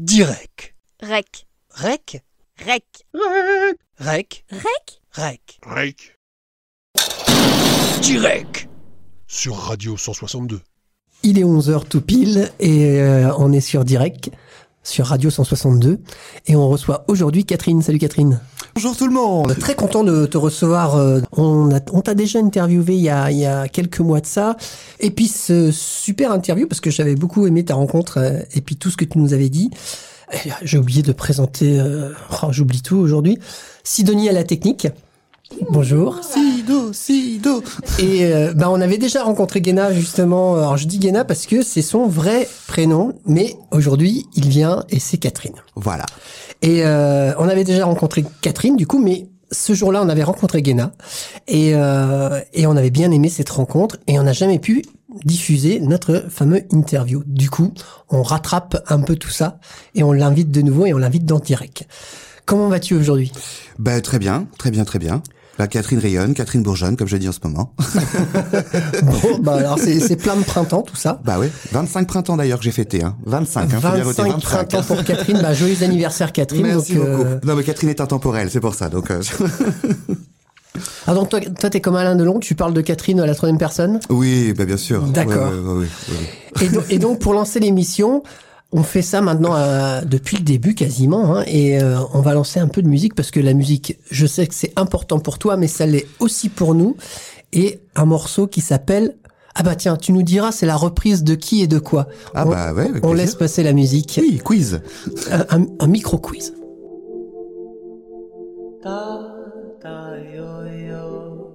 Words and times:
Direct. 0.00 0.74
Rec. 1.00 1.46
Rec. 1.70 2.20
Rec? 2.58 2.84
Rec. 3.14 3.84
Rec. 4.00 4.44
Rec? 5.12 5.60
Rec? 5.64 6.18
Direct. 8.02 8.68
Sur 9.28 9.54
Radio 9.54 9.96
162. 9.96 10.60
Il 11.22 11.38
est 11.38 11.44
11h 11.44 11.86
tout 11.86 12.00
pile 12.00 12.50
et 12.58 13.00
euh, 13.00 13.32
on 13.38 13.52
est 13.52 13.60
sur 13.60 13.84
direct 13.84 14.32
sur 14.82 15.06
Radio 15.06 15.30
162 15.30 16.00
et 16.48 16.56
on 16.56 16.68
reçoit 16.68 17.04
aujourd'hui 17.06 17.44
Catherine. 17.44 17.80
Salut 17.80 18.00
Catherine. 18.00 18.40
Bonjour 18.74 18.96
tout 18.96 19.06
le 19.06 19.12
monde. 19.12 19.56
Très 19.60 19.76
content 19.76 20.02
de 20.02 20.26
te 20.26 20.36
recevoir. 20.36 20.96
euh, 20.96 21.20
On 21.36 22.00
t'a 22.02 22.14
déjà 22.14 22.40
interviewé 22.40 22.96
il 22.96 23.02
y, 23.02 23.08
a, 23.08 23.68
quelques 23.68 24.00
mois 24.00 24.20
de 24.20 24.26
ça. 24.26 24.56
Et 24.98 25.12
puis 25.12 25.28
ce 25.28 25.70
super 25.70 26.32
interview 26.32 26.66
parce 26.66 26.80
que 26.80 26.90
j'avais 26.90 27.14
beaucoup 27.14 27.46
aimé 27.46 27.64
ta 27.64 27.76
rencontre 27.76 28.18
euh, 28.18 28.40
et 28.52 28.60
puis 28.60 28.74
tout 28.74 28.90
ce 28.90 28.96
que 28.96 29.04
tu 29.04 29.18
nous 29.18 29.32
avais 29.32 29.48
dit. 29.48 29.70
Euh, 30.34 30.50
J'ai 30.62 30.78
oublié 30.78 31.02
de 31.02 31.12
présenter, 31.12 31.78
euh, 31.78 32.10
oh, 32.42 32.48
j'oublie 32.50 32.82
tout 32.82 32.96
aujourd'hui. 32.96 33.38
Sidonie 33.84 34.28
à 34.28 34.32
la 34.32 34.42
technique. 34.42 34.88
Bonjour. 35.70 36.20
Sido, 36.22 36.92
Sido. 36.92 37.62
Et 37.98 38.24
euh, 38.24 38.54
bah, 38.54 38.70
on 38.70 38.80
avait 38.80 38.96
déjà 38.98 39.22
rencontré 39.22 39.60
Guéna 39.60 39.92
justement. 39.92 40.56
Alors 40.56 40.76
je 40.76 40.86
dis 40.86 40.98
Guéna 40.98 41.24
parce 41.24 41.46
que 41.46 41.62
c'est 41.62 41.82
son 41.82 42.06
vrai 42.06 42.48
prénom, 42.66 43.12
mais 43.26 43.54
aujourd'hui 43.70 44.26
il 44.34 44.48
vient 44.48 44.84
et 44.88 44.98
c'est 44.98 45.18
Catherine. 45.18 45.54
Voilà. 45.76 46.06
Et 46.62 46.84
euh, 46.84 47.34
on 47.38 47.48
avait 47.48 47.64
déjà 47.64 47.84
rencontré 47.84 48.24
Catherine 48.40 48.76
du 48.76 48.86
coup, 48.86 48.98
mais 48.98 49.28
ce 49.52 49.74
jour-là 49.74 50.02
on 50.02 50.08
avait 50.08 50.22
rencontré 50.22 50.62
Guéna 50.62 50.92
et 51.46 51.72
euh, 51.74 52.40
et 52.54 52.66
on 52.66 52.76
avait 52.76 52.90
bien 52.90 53.10
aimé 53.10 53.28
cette 53.28 53.50
rencontre 53.50 53.98
et 54.06 54.18
on 54.18 54.22
n'a 54.22 54.32
jamais 54.32 54.58
pu 54.58 54.82
diffuser 55.24 55.78
notre 55.78 56.24
fameux 56.30 56.62
interview. 56.72 57.22
Du 57.26 57.50
coup, 57.50 57.72
on 58.08 58.22
rattrape 58.22 58.82
un 58.88 59.00
peu 59.00 59.14
tout 59.16 59.30
ça 59.30 59.58
et 59.94 60.02
on 60.02 60.12
l'invite 60.12 60.50
de 60.50 60.62
nouveau 60.62 60.86
et 60.86 60.94
on 60.94 60.98
l'invite 60.98 61.26
dans 61.26 61.38
direct. 61.38 61.86
Comment 62.46 62.68
vas-tu 62.68 62.94
aujourd'hui? 62.94 63.32
Ben, 63.78 64.00
très 64.00 64.18
bien, 64.18 64.46
très 64.58 64.70
bien, 64.70 64.84
très 64.84 64.98
bien. 64.98 65.22
La 65.56 65.68
Catherine 65.68 66.00
rayonne, 66.00 66.34
Catherine 66.34 66.62
bourgeonne, 66.64 66.96
comme 66.96 67.06
je 67.06 67.16
dis 67.16 67.28
en 67.28 67.32
ce 67.32 67.38
moment. 67.44 67.74
Bon, 69.02 69.38
bah 69.40 69.54
alors 69.56 69.78
c'est 69.78 70.16
plein 70.16 70.34
de 70.36 70.42
printemps 70.42 70.82
tout 70.82 70.96
ça. 70.96 71.20
bah 71.24 71.36
oui, 71.38 71.46
25 71.72 72.06
printemps 72.08 72.36
d'ailleurs 72.36 72.58
que 72.58 72.64
j'ai 72.64 72.72
fêté. 72.72 73.04
Hein. 73.04 73.16
25, 73.24 73.62
hein, 73.62 73.68
faut 73.80 73.88
bien 73.94 74.04
noter, 74.04 74.22
25 74.22 74.40
printemps 74.40 74.82
pour 74.82 75.04
Catherine. 75.04 75.38
Bah, 75.40 75.54
joyeux 75.54 75.82
anniversaire 75.84 76.32
Catherine. 76.32 76.62
Merci 76.66 76.94
donc, 76.96 77.06
beaucoup. 77.08 77.22
euh, 77.22 77.38
Non 77.44 77.54
mais 77.54 77.62
Catherine 77.62 77.90
est 77.90 78.00
intemporelle, 78.00 78.50
c'est 78.50 78.60
pour 78.60 78.74
ça. 78.74 78.88
Donc 78.88 79.10
euh, 79.12 79.22
Ah 81.06 81.14
donc 81.14 81.28
toi, 81.28 81.40
toi 81.40 81.70
t'es 81.70 81.80
comme 81.80 81.94
Alain 81.94 82.16
Delon, 82.16 82.40
tu 82.40 82.56
parles 82.56 82.74
de 82.74 82.80
Catherine 82.80 83.20
à 83.20 83.26
la 83.26 83.34
troisième 83.36 83.58
personne? 83.58 84.00
oui, 84.10 84.52
ben 84.54 84.66
bien 84.66 84.76
sûr. 84.76 85.02
D'accord. 85.04 85.52
Ouais, 85.52 85.58
ouais, 85.58 85.60
ouais, 85.60 85.72
ouais, 85.78 85.86
ouais. 86.58 86.64
Et, 86.66 86.68
do- 86.68 86.82
et 86.90 86.98
donc 86.98 87.20
pour 87.20 87.32
lancer 87.32 87.60
l'émission, 87.60 88.24
on 88.76 88.82
fait 88.82 89.02
ça 89.02 89.20
maintenant 89.20 89.54
euh, 89.56 90.00
depuis 90.02 90.36
le 90.36 90.42
début 90.42 90.74
quasiment, 90.74 91.36
hein, 91.36 91.44
et 91.46 91.80
euh, 91.80 91.96
on 92.12 92.20
va 92.20 92.34
lancer 92.34 92.58
un 92.60 92.66
peu 92.68 92.82
de 92.82 92.88
musique 92.88 93.14
parce 93.14 93.30
que 93.30 93.38
la 93.40 93.54
musique, 93.54 93.98
je 94.10 94.26
sais 94.26 94.46
que 94.48 94.54
c'est 94.54 94.72
important 94.76 95.20
pour 95.20 95.38
toi, 95.38 95.56
mais 95.56 95.68
ça 95.68 95.86
l'est 95.86 96.06
aussi 96.18 96.48
pour 96.48 96.74
nous. 96.74 96.96
Et 97.52 97.80
un 97.94 98.04
morceau 98.04 98.46
qui 98.48 98.60
s'appelle 98.60 99.16
ah 99.56 99.62
bah 99.62 99.76
tiens, 99.76 99.96
tu 99.96 100.10
nous 100.12 100.24
diras, 100.24 100.50
c'est 100.50 100.66
la 100.66 100.74
reprise 100.74 101.22
de 101.22 101.36
qui 101.36 101.62
et 101.62 101.68
de 101.68 101.78
quoi. 101.78 102.08
Ah 102.34 102.44
on, 102.44 102.50
bah 102.50 102.72
ouais, 102.74 102.82
avec 102.88 102.96
on 103.04 103.10
plaisir. 103.10 103.14
laisse 103.14 103.34
passer 103.36 103.62
la 103.62 103.72
musique. 103.72 104.18
Oui, 104.20 104.40
quiz. 104.44 104.80
Un, 105.30 105.44
un- 105.60 105.66
un 105.78 105.86
micro 105.86 106.18
quiz. 106.18 106.52
Ta, 108.82 109.20
ta, 109.80 110.18
yo, 110.34 110.66
yo. 110.88 111.52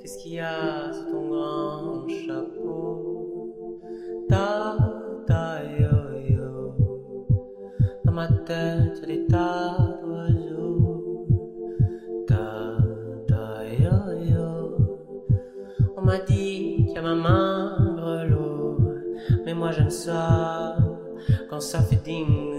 Qu'est-ce 0.00 0.16
qu'il 0.22 0.32
y 0.34 0.40
a 0.40 0.90
sous 0.94 1.12
ton 1.12 1.28
grand 1.28 1.83
ma 8.24 8.36
tête, 8.38 9.06
des 9.06 9.26
tas 9.26 9.98
d'oiseaux. 10.02 11.26
Ta, 12.26 12.76
ta, 13.28 13.64
yo, 13.66 13.96
yo. 14.30 14.76
On 15.96 16.02
m'a 16.02 16.18
dit 16.18 16.86
qu'il 16.86 16.94
y 16.94 16.98
a 16.98 17.02
ma 17.02 17.14
main 17.14 17.94
grelot. 17.96 18.78
Mais 19.44 19.54
moi 19.54 19.70
j'aime 19.72 19.90
ça 19.90 20.76
quand 21.50 21.60
ça 21.60 21.80
fait 21.82 22.02
ding, 22.04 22.53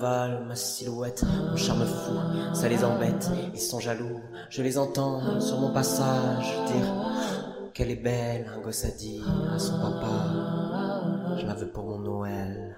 ma 0.00 0.54
silhouette, 0.54 1.24
mon 1.50 1.56
charme 1.56 1.84
fou, 1.84 2.12
ça 2.54 2.68
les 2.68 2.84
embête, 2.84 3.30
ils 3.52 3.60
sont 3.60 3.80
jaloux, 3.80 4.20
je 4.50 4.62
les 4.62 4.78
entends 4.78 5.40
sur 5.40 5.58
mon 5.58 5.72
passage 5.72 6.54
dire 6.66 6.92
qu'elle 7.72 7.90
est 7.90 7.96
belle, 8.02 8.46
un 8.54 8.60
gosse 8.60 8.84
a 8.84 8.90
dit 8.90 9.22
à 9.54 9.58
son 9.58 9.78
papa, 9.78 11.36
je 11.38 11.46
la 11.46 11.54
veux 11.54 11.68
pour 11.68 11.84
mon 11.84 11.98
Noël. 11.98 12.76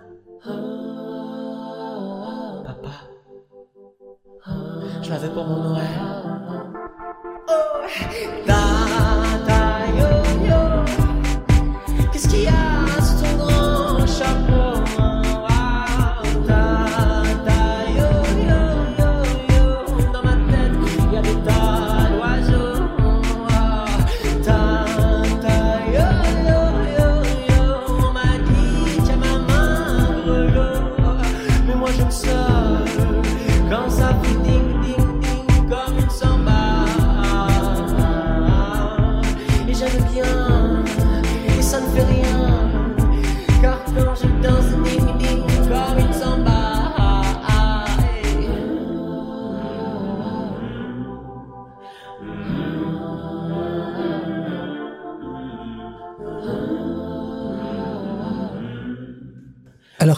Papa, 2.65 2.93
je 5.03 5.11
la 5.11 5.19
veux 5.19 5.31
pour 5.31 5.45
mon 5.45 5.63
Noël. 5.71 5.87
Ta, 8.47 8.56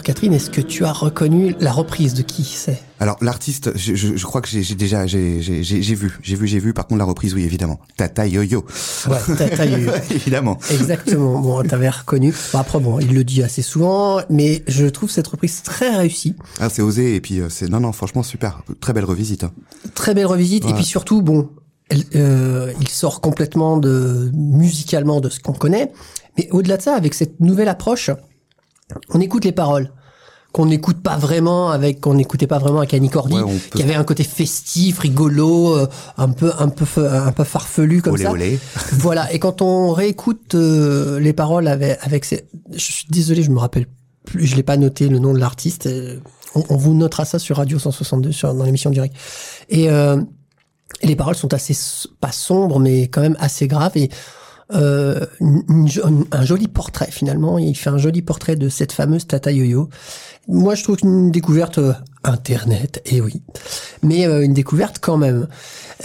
Catherine, 0.09 0.33
est-ce 0.33 0.49
que 0.49 0.61
tu 0.61 0.85
as 0.85 0.91
reconnu 0.91 1.55
la 1.59 1.71
reprise 1.71 2.15
de 2.15 2.23
qui 2.23 2.43
c'est? 2.43 2.81
Alors 2.99 3.17
l'artiste, 3.21 3.69
je, 3.77 3.93
je, 3.93 4.15
je 4.17 4.25
crois 4.25 4.41
que 4.41 4.47
j'ai 4.49 4.73
déjà 4.73 5.05
j'ai 5.05 5.39
j'ai 5.39 5.61
j'ai 5.61 5.83
j'ai 5.83 5.93
vu, 5.93 6.17
j'ai 6.23 6.35
vu, 6.35 6.47
j'ai 6.47 6.57
vu. 6.57 6.73
Par 6.73 6.87
contre 6.87 6.97
la 6.97 7.05
reprise, 7.05 7.35
oui 7.35 7.43
évidemment. 7.43 7.79
Tata 7.95 8.25
Yo-Yo. 8.25 8.65
Ouais, 9.07 9.17
t'as- 9.37 9.49
t'as 9.49 9.67
eu- 9.67 9.87
évidemment. 10.09 10.57
Exactement. 10.71 11.39
Bon, 11.39 11.61
t'avais 11.61 11.89
reconnu. 11.91 12.33
Bon, 12.51 12.57
après, 12.57 12.79
bon, 12.79 12.99
il 12.99 13.13
le 13.13 13.23
dit 13.23 13.43
assez 13.43 13.61
souvent, 13.61 14.19
mais 14.31 14.63
je 14.67 14.87
trouve 14.87 15.11
cette 15.11 15.27
reprise 15.27 15.61
très 15.61 15.95
réussie. 15.95 16.33
Ah 16.59 16.69
c'est 16.69 16.81
osé 16.81 17.13
et 17.13 17.21
puis 17.21 17.39
euh, 17.39 17.49
c'est 17.49 17.69
non 17.69 17.79
non 17.79 17.91
franchement 17.91 18.23
super, 18.23 18.63
très 18.81 18.93
belle 18.93 19.05
revisite. 19.05 19.43
hein. 19.43 19.51
Très 19.93 20.15
belle 20.15 20.25
revisite. 20.25 20.65
Et 20.67 20.73
puis 20.73 20.85
surtout, 20.85 21.21
bon, 21.21 21.51
euh, 22.15 22.73
il 22.81 22.87
sort 22.89 23.21
complètement 23.21 23.77
de 23.77 24.31
musicalement 24.33 25.21
de 25.21 25.29
ce 25.29 25.39
qu'on 25.39 25.53
connaît. 25.53 25.91
Mais 26.35 26.47
au-delà 26.49 26.77
de 26.77 26.81
ça, 26.81 26.95
avec 26.95 27.13
cette 27.13 27.39
nouvelle 27.39 27.69
approche, 27.69 28.09
on 29.09 29.19
écoute 29.21 29.45
les 29.45 29.51
paroles 29.51 29.91
qu'on 30.51 30.65
n'écoute 30.65 31.01
pas 31.03 31.17
vraiment 31.17 31.69
avec 31.69 32.01
qu'on 32.01 32.15
n'écoutait 32.15 32.47
pas 32.47 32.57
vraiment 32.57 32.79
avec 32.79 32.93
Annie 32.95 33.09
Cordy. 33.09 33.35
Ouais, 33.35 33.41
on 33.43 33.49
peut- 33.49 33.77
qui 33.77 33.83
avait 33.83 33.93
un 33.95 34.03
côté 34.03 34.23
festif 34.23 34.99
rigolo 34.99 35.75
euh, 35.77 35.87
un 36.17 36.29
peu 36.29 36.51
un 36.57 36.69
peu 36.69 36.87
un 37.07 37.31
peu 37.31 37.43
farfelu 37.43 38.01
comme 38.01 38.13
Olé 38.13 38.23
ça. 38.23 38.31
olé. 38.31 38.59
voilà. 38.93 39.31
Et 39.31 39.37
quand 39.39 39.61
on 39.61 39.91
réécoute 39.93 40.55
euh, 40.55 41.19
les 41.19 41.33
paroles 41.33 41.67
avec 41.67 41.99
avec 42.01 42.25
ces... 42.25 42.45
je 42.73 42.79
suis 42.79 43.05
désolé 43.09 43.43
je 43.43 43.51
me 43.51 43.59
rappelle 43.59 43.85
plus 44.25 44.45
je 44.47 44.55
l'ai 44.55 44.63
pas 44.63 44.77
noté 44.77 45.07
le 45.07 45.19
nom 45.19 45.33
de 45.33 45.39
l'artiste. 45.39 45.85
Euh, 45.85 46.19
on, 46.55 46.63
on 46.69 46.77
vous 46.77 46.95
notera 46.95 47.25
ça 47.25 47.37
sur 47.37 47.57
Radio 47.57 47.77
162 47.77 48.31
sur 48.31 48.51
dans 48.55 48.63
l'émission 48.63 48.89
directe. 48.89 49.15
Et 49.69 49.89
euh, 49.91 50.19
les 51.03 51.15
paroles 51.15 51.35
sont 51.35 51.53
assez 51.53 51.77
pas 52.21 52.31
sombres 52.31 52.79
mais 52.79 53.03
quand 53.03 53.21
même 53.21 53.37
assez 53.39 53.67
graves. 53.67 53.95
Et 53.97 54.09
euh, 54.73 55.25
une- 55.39 55.63
une 55.69 56.25
un 56.31 56.43
joli 56.45 56.67
portrait 56.67 57.09
finalement. 57.11 57.57
Il 57.57 57.75
fait 57.75 57.89
un 57.89 57.97
joli 57.97 58.21
portrait 58.21 58.55
de 58.55 58.69
cette 58.69 58.91
fameuse 58.91 59.25
Tata 59.27 59.51
Yo-Yo. 59.51 59.89
Moi 60.47 60.75
je 60.75 60.83
trouve 60.83 60.97
une 61.03 61.31
découverte 61.31 61.77
euh, 61.79 61.93
internet 62.23 63.01
et 63.05 63.21
oui. 63.21 63.41
Mais 64.03 64.27
euh, 64.27 64.43
une 64.43 64.53
découverte 64.53 64.97
quand 65.01 65.17
même. 65.17 65.47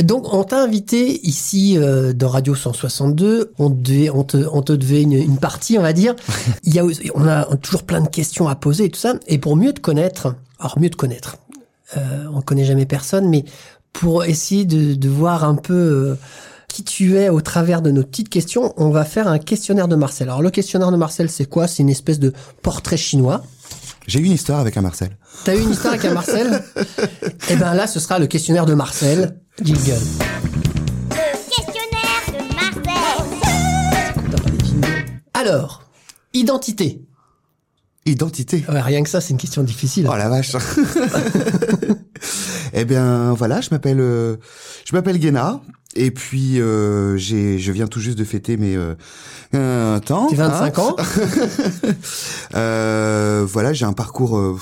Donc 0.02 0.32
on 0.32 0.44
t'a 0.44 0.62
invité 0.62 1.20
ici 1.26 1.76
euh, 1.78 2.12
dans 2.12 2.28
Radio 2.28 2.55
162 2.55 3.52
on 3.58 3.70
te 3.70 3.75
devait 3.76 4.11
on 4.11 4.25
te, 4.25 4.37
on 4.52 4.62
te 4.62 4.72
devait 4.72 5.02
une, 5.02 5.12
une 5.12 5.38
partie 5.38 5.78
on 5.78 5.82
va 5.82 5.93
dire. 5.93 6.14
Il 6.64 6.75
y 6.75 6.78
a 6.78 6.84
on 7.14 7.26
a 7.26 7.44
toujours 7.56 7.82
plein 7.84 8.00
de 8.00 8.08
questions 8.08 8.49
à 8.49 8.55
poser 8.55 8.84
et 8.87 8.90
tout 8.90 9.00
ça. 9.00 9.14
Et 9.28 9.38
pour 9.38 9.56
mieux 9.56 9.72
te 9.72 9.81
connaître 9.81 10.34
alors 10.58 10.78
mieux 10.78 10.90
te 10.90 10.96
connaître 10.96 11.37
euh, 11.96 12.25
on 12.32 12.40
connaît 12.40 12.64
jamais 12.64 12.87
personne 12.87 13.28
mais 13.28 13.44
pour 13.93 14.25
essayer 14.25 14.64
de, 14.64 14.94
de 14.94 15.08
voir 15.08 15.44
un 15.44 15.55
peu 15.55 15.75
euh, 15.75 16.14
qui 16.75 16.82
tu 16.82 17.17
es 17.17 17.29
au 17.29 17.41
travers 17.41 17.82
de 17.82 17.93
nos 17.93 18.03
petites 18.03 18.29
questions, 18.29 18.75
on 18.76 18.91
va 18.91 19.05
faire 19.05 19.29
un 19.29 19.38
questionnaire 19.38 19.87
de 19.87 19.94
Marcel. 19.94 20.29
Alors 20.29 20.43
le 20.43 20.50
questionnaire 20.50 20.91
de 20.91 20.97
Marcel, 20.97 21.31
c'est 21.31 21.44
quoi? 21.44 21.69
C'est 21.69 21.85
une 21.85 21.88
espèce 21.88 22.19
de 22.19 22.32
portrait 22.62 22.97
chinois. 22.97 23.44
J'ai 24.09 24.19
eu 24.19 24.25
une 24.25 24.32
histoire 24.32 24.59
avec 24.59 24.76
un 24.76 24.82
Marcel. 24.82 25.17
T'as 25.44 25.55
eu 25.55 25.61
une 25.61 25.71
histoire 25.71 25.94
avec 25.94 26.05
un 26.05 26.12
Marcel? 26.12 26.65
Eh 27.49 27.56
ben 27.56 27.75
là, 27.75 27.87
ce 27.87 28.00
sera 28.00 28.19
le 28.19 28.26
questionnaire 28.26 28.67
de 28.67 28.75
Marcel. 28.75 29.38
Jingle. 29.62 29.93
Alors, 35.32 35.85
identité. 36.32 37.05
Identité. 38.05 38.65
Ouais, 38.69 38.81
rien 38.81 39.05
que 39.05 39.09
ça, 39.09 39.21
c'est 39.21 39.31
une 39.31 39.38
question 39.38 39.62
difficile. 39.62 40.09
Oh 40.11 40.17
la 40.17 40.29
vache. 40.29 40.53
eh 42.73 42.85
bien 42.85 43.32
voilà, 43.35 43.61
je 43.61 43.71
m'appelle 43.71 44.00
euh, 44.00 44.37
je 44.85 44.97
m'appelle 44.97 45.19
Guéna 45.19 45.61
et 45.96 46.11
puis 46.11 46.61
euh, 46.61 47.17
j'ai 47.17 47.58
je 47.58 47.73
viens 47.73 47.87
tout 47.87 48.00
juste 48.00 48.19
de 48.19 48.25
fêter 48.25 48.56
mes 48.56 48.76
euh, 48.76 48.94
un 49.52 50.00
temps. 50.00 50.26
T'es 50.29 50.37
25 50.37 50.79
hein. 50.79 50.82
ans 50.82 50.96
Euh, 52.55 53.44
voilà, 53.49 53.73
j'ai 53.73 53.85
un 53.85 53.93
parcours 53.93 54.37
euh, 54.38 54.56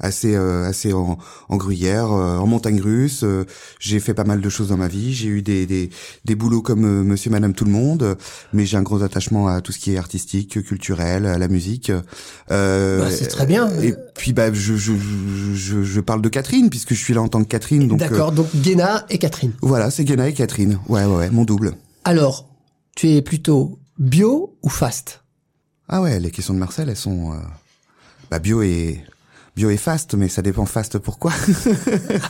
assez 0.00 0.34
euh, 0.34 0.64
assez 0.66 0.92
en, 0.92 1.18
en 1.48 1.56
gruyère, 1.56 2.12
euh, 2.12 2.38
en 2.38 2.46
montagne 2.46 2.80
russe. 2.80 3.20
euh, 3.22 3.44
j'ai 3.80 4.00
fait 4.00 4.14
pas 4.14 4.24
mal 4.24 4.40
de 4.40 4.48
choses 4.48 4.68
dans 4.68 4.76
ma 4.76 4.88
vie. 4.88 5.12
J'ai 5.14 5.28
eu 5.28 5.42
des 5.42 5.66
des, 5.66 5.90
des 6.24 6.34
boulots 6.34 6.62
comme 6.62 7.02
Monsieur, 7.02 7.30
Madame, 7.30 7.52
tout 7.54 7.64
le 7.64 7.70
monde, 7.70 8.16
mais 8.52 8.64
j'ai 8.64 8.76
un 8.76 8.82
gros 8.82 9.02
attachement 9.02 9.48
à 9.48 9.60
tout 9.60 9.72
ce 9.72 9.78
qui 9.78 9.92
est 9.94 9.98
artistique, 9.98 10.62
culturel, 10.64 11.26
à 11.26 11.38
la 11.38 11.48
musique. 11.48 11.92
Euh, 12.50 13.00
Bah, 13.00 13.10
c'est 13.10 13.26
très 13.28 13.46
bien. 13.46 13.68
Et 13.82 13.94
puis 14.16 14.32
bah 14.32 14.52
je 14.52 14.76
je, 14.76 14.92
je 15.54 15.82
je 15.82 16.00
parle 16.00 16.22
de 16.22 16.28
Catherine 16.28 16.70
puisque 16.70 16.94
je 16.94 16.98
suis 16.98 17.14
là 17.14 17.20
en 17.22 17.28
tant 17.28 17.42
que 17.42 17.48
Catherine. 17.48 17.88
Donc 17.88 17.98
D'accord, 17.98 18.32
donc 18.32 18.46
Guéna 18.54 19.04
et 19.10 19.18
Catherine. 19.18 19.52
voilà, 19.60 19.90
c'est 19.90 20.04
Guéna 20.04 20.28
et 20.28 20.32
Catherine. 20.32 20.73
Ouais 20.88 21.04
ouais 21.04 21.16
ouais, 21.16 21.30
mon 21.30 21.44
double. 21.44 21.74
Alors, 22.04 22.48
tu 22.96 23.08
es 23.10 23.22
plutôt 23.22 23.78
bio 23.98 24.56
ou 24.62 24.68
fast? 24.68 25.22
Ah 25.88 26.00
ouais, 26.02 26.18
les 26.20 26.30
questions 26.30 26.54
de 26.54 26.58
Marcel, 26.58 26.88
elles 26.88 26.96
sont 26.96 27.32
euh, 27.32 27.36
bah 28.30 28.38
bio 28.38 28.62
et 28.62 29.02
bio 29.56 29.70
et 29.70 29.76
fast, 29.76 30.14
mais 30.14 30.28
ça 30.28 30.42
dépend 30.42 30.64
fast 30.66 30.98
pourquoi. 30.98 31.32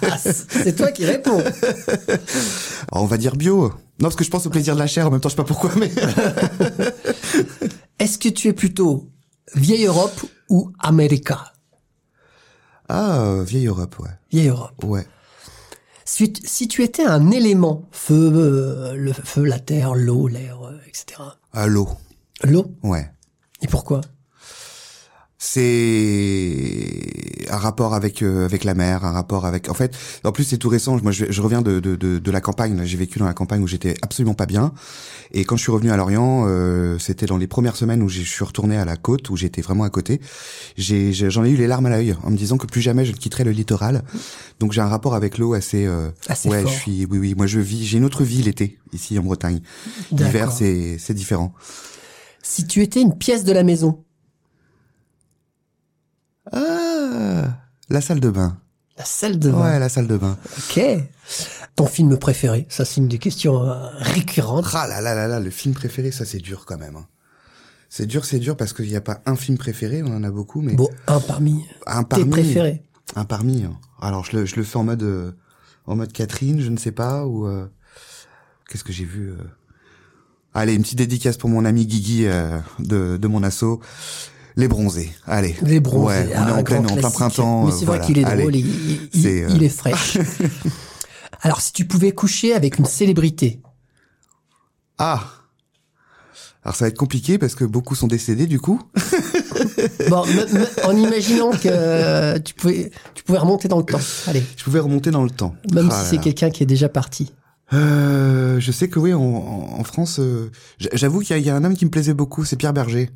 Ah, 0.03 0.19
C'est 0.19 0.77
toi 0.77 0.91
qui 0.93 1.05
réponds. 1.07 1.39
Alors, 2.93 3.05
on 3.05 3.07
va 3.07 3.17
dire 3.17 3.37
bio. 3.37 3.69
Non, 4.01 4.09
parce 4.09 4.17
que 4.17 4.25
je 4.25 4.31
pense 4.31 4.45
au 4.47 4.51
plaisir 4.51 4.75
de 4.75 4.81
la 4.81 4.87
chair, 4.87 5.07
en 5.07 5.11
même 5.11 5.21
temps, 5.21 5.29
je 5.29 5.35
sais 5.35 5.43
pas 5.43 5.45
pourquoi, 5.45 5.71
mais... 5.77 5.91
Est-ce 7.99 8.19
que 8.19 8.29
tu 8.29 8.49
es 8.49 8.53
plutôt 8.53 9.09
vieille 9.55 9.87
Europe 9.87 10.21
ou 10.51 10.73
America 10.81 11.53
Ah, 12.89 13.21
euh, 13.21 13.45
vieille 13.45 13.67
Europe, 13.69 13.97
ouais. 14.01 14.11
Vieille 14.33 14.49
Europe. 14.49 14.83
Ouais. 14.85 15.07
Si, 16.05 16.33
tu- 16.33 16.43
si 16.47 16.69
tu 16.69 16.83
étais 16.83 17.05
un 17.05 17.31
élément, 17.31 17.89
feu, 17.91 18.31
euh, 18.35 18.95
le 18.95 19.13
feu, 19.13 19.45
la 19.45 19.59
terre, 19.59 19.95
l'eau, 19.95 20.29
l'air, 20.29 20.61
euh, 20.67 20.79
etc. 20.87 21.21
À 21.53 21.67
l'eau, 21.67 21.89
L'eau? 22.43 22.67
Ouais. 22.83 23.11
Et 23.63 23.67
pourquoi? 23.69 24.01
C'est 25.47 26.89
un 27.51 27.57
rapport 27.59 27.95
avec 27.95 28.23
euh, 28.23 28.45
avec 28.47 28.65
la 28.65 28.75
mer, 28.75 29.05
un 29.05 29.13
rapport 29.13 29.45
avec. 29.47 29.69
En 29.69 29.75
fait, 29.75 29.95
en 30.25 30.33
plus 30.33 30.45
c'est 30.45 30.57
tout 30.59 30.69
récent. 30.69 30.99
Moi, 31.03 31.13
je, 31.13 31.27
je 31.31 31.43
reviens 31.43 31.63
de, 31.63 31.81
de, 31.81 31.97
de, 31.97 32.19
de 32.19 32.31
la 32.31 32.41
campagne. 32.41 32.81
J'ai 32.85 32.97
vécu 32.97 33.19
dans 33.19 33.27
la 33.27 33.35
campagne 33.35 33.63
où 33.63 33.67
j'étais 33.67 33.95
absolument 34.03 34.35
pas 34.35 34.47
bien. 34.47 34.73
Et 35.33 35.45
quand 35.45 35.57
je 35.57 35.63
suis 35.63 35.71
revenu 35.73 35.91
à 35.91 35.97
Lorient, 35.97 36.45
euh, 36.49 36.99
c'était 36.99 37.27
dans 37.27 37.37
les 37.37 37.47
premières 37.47 37.77
semaines 37.77 38.03
où 38.03 38.09
je 38.09 38.23
suis 38.23 38.45
retourné 38.45 38.77
à 38.79 38.85
la 38.85 38.97
côte, 38.97 39.29
où 39.31 39.37
j'étais 39.37 39.61
vraiment 39.63 39.85
à 39.85 39.91
côté. 39.91 40.21
J'ai 40.77 41.13
j'en 41.13 41.45
ai, 41.45 41.51
eu 41.51 41.57
les 41.57 41.67
larmes 41.67 41.87
à 41.87 41.91
l'œil 41.91 42.17
en 42.23 42.31
me 42.31 42.37
disant 42.37 42.57
que 42.57 42.67
plus 42.67 42.81
jamais 42.81 43.05
je 43.05 43.13
ne 43.13 43.17
quitterai 43.17 43.45
le 43.45 43.51
littoral. 43.51 44.03
Donc 44.61 44.73
j'ai 44.73 44.81
un 44.81 44.89
rapport 44.89 45.15
avec 45.15 45.39
l'eau 45.39 45.53
assez. 45.55 45.85
euh, 45.87 46.11
Assez 46.27 46.49
ouais, 46.49 46.63
fort. 46.63 46.73
je 46.73 46.77
suis. 46.79 47.07
Oui, 47.11 47.19
oui. 47.19 47.35
Moi, 47.37 47.47
je 47.47 47.61
vis. 47.61 47.85
J'ai 47.85 47.99
une 47.99 48.05
autre 48.05 48.25
vie 48.25 48.43
l'été 48.43 48.79
ici 48.95 49.19
en 49.19 49.23
Bretagne. 49.23 49.61
L'hiver, 50.11 50.51
c'est 50.53 50.97
c'est 50.99 51.15
différent. 51.15 51.53
Si 52.43 52.67
tu 52.67 52.81
étais 52.83 53.01
une 53.03 53.17
pièce 53.17 53.45
de 53.45 53.53
la 53.53 53.63
maison, 53.63 54.05
Ah, 56.53 57.59
la 57.89 58.01
salle 58.01 58.21
de 58.21 58.31
bain. 58.31 58.59
la 58.99 59.05
salle 59.05 59.39
de 59.39 59.51
bain. 59.51 59.63
Ouais, 59.73 59.79
la 59.79 59.89
salle 59.89 60.07
de 60.07 60.17
bain. 60.17 60.37
Ok. 60.59 60.81
Ton 61.77 61.87
film 61.87 62.17
préféré 62.19 62.67
Ça, 62.69 62.85
c'est 62.85 63.01
une 63.01 63.09
des 63.09 63.19
questions 63.19 63.63
euh, 63.63 63.89
récurrentes. 63.97 64.67
Ah 64.75 64.87
là 64.87 65.01
là 65.01 65.15
là 65.15 65.27
là, 65.27 65.41
le 65.41 65.51
film 65.51 65.75
préféré, 65.75 66.11
ça 66.13 66.25
c'est 66.25 66.39
dur 66.39 66.65
quand 66.67 66.79
même. 66.79 66.97
hein. 66.97 67.07
C'est 67.89 68.07
dur, 68.07 68.25
c'est 68.25 68.39
dur 68.41 68.57
parce 68.57 68.73
qu'il 68.73 68.89
n'y 68.89 68.97
a 68.97 69.01
pas 69.01 69.21
un 69.27 69.37
film 69.37 69.57
préféré, 69.57 70.03
on 70.03 70.09
en 70.15 70.25
a 70.25 70.31
beaucoup, 70.31 70.61
mais 70.61 70.75
Bon, 70.75 70.89
un 71.07 71.21
parmi 71.21 71.65
un 71.87 72.03
tes 72.03 72.09
parmi. 72.09 72.31
préférés. 72.31 72.83
Un 73.17 73.25
parmi. 73.25 73.65
hein. 73.65 73.77
Alors 74.01 74.25
je 74.25 74.37
le, 74.37 74.47
je 74.47 74.57
le 74.57 74.65
fais 74.65 74.77
en 74.79 74.85
mode 74.85 75.03
euh, 75.03 75.33
en 75.87 75.95
mode 75.97 76.13
Catherine, 76.13 76.61
je 76.61 76.71
ne 76.71 76.77
sais 76.77 76.93
pas 76.93 77.25
ou 77.27 77.47
euh, 77.47 77.67
qu'est-ce 78.69 78.85
que 78.85 78.93
j'ai 78.93 79.05
vu. 79.05 79.31
euh. 79.31 79.37
Allez, 80.55 80.75
une 80.75 80.83
petite 80.83 80.99
dédicace 80.99 81.37
pour 81.37 81.51
mon 81.51 81.65
ami 81.65 81.87
Guigui 81.87 82.27
euh, 82.27 82.59
de 82.81 83.17
de 83.17 83.29
mon 83.29 83.43
asso. 83.43 83.81
Les 84.57 84.69
bronzés. 84.69 85.11
Allez. 85.27 85.57
Les 85.63 85.81
bronzés. 85.81 86.05
Ouais, 86.07 86.29
on 86.35 86.39
ah, 86.43 86.49
est 86.49 86.53
un 86.53 86.59
en 86.59 86.63
plein, 86.63 86.79
en 86.79 86.97
plein 86.97 87.11
printemps. 87.11 87.65
Mais 87.67 87.73
c'est 87.73 87.79
vrai 87.85 87.99
voilà. 87.99 88.05
qu'il 88.05 88.19
est 88.19 88.25
Allez. 88.25 88.43
drôle, 88.43 88.57
il, 88.57 88.67
il- 89.13 89.23
C'est, 89.23 89.43
euh, 89.45 89.49
il 89.51 89.63
est 89.65 89.69
fraîche. 89.69 90.19
Alors, 91.43 91.61
si 91.61 91.73
tu 91.73 91.85
pouvais 91.87 92.13
coucher 92.13 92.55
avec 92.55 92.79
une 92.79 92.85
célébrité, 92.87 93.61
Ah. 94.99 95.25
Alors 96.63 96.77
ça 96.77 96.87
va 96.87 96.89
être 96.89 96.97
compliqué 96.97 97.37
parce 97.37 97.55
que 97.55 97.65
beaucoup 97.67 97.95
sont 97.95 98.07
décédés 98.07 98.47
du 98.47 98.59
coup. 98.59 98.81
bon, 100.09 100.25
me- 100.25 100.59
me- 100.59 100.87
en 100.87 100.97
imaginant 100.97 101.51
que 101.51 101.59
euh, 101.67 102.39
tu 102.39 102.55
pouvais, 102.55 102.91
tu 103.15 103.23
pouvais 103.23 103.37
remonter 103.39 103.69
dans 103.69 103.77
le 103.79 103.85
temps. 103.85 104.01
Allez, 104.29 104.43
Je 104.57 104.65
pouvais 104.65 104.81
remonter 104.81 105.11
dans 105.11 105.23
le 105.25 105.29
temps. 105.31 105.55
même 105.75 105.91
Ah 105.93 106.03
si 106.03 106.11
c'est 106.11 106.19
quelqu'un 106.23 106.49
qui 106.49 106.63
est 106.63 106.67
déjà 106.67 106.89
parti. 106.89 107.35
Euh, 107.75 108.61
je 108.61 108.73
sais 108.73 108.89
que 108.89 108.99
oui, 108.99 109.13
en, 109.13 109.21
en 109.21 109.85
France, 109.85 110.21
euh, 110.21 110.51
j'avoue 110.79 111.21
qu'il 111.21 111.37
y 111.39 111.51
a 111.51 111.55
un 111.57 111.65
homme 111.65 111.77
qui 111.77 111.85
me 111.85 111.91
plaisait 111.91 112.15
beaucoup, 112.15 112.47
c'est 112.47 112.57
Pierre 112.57 112.73
Berger. 112.73 113.11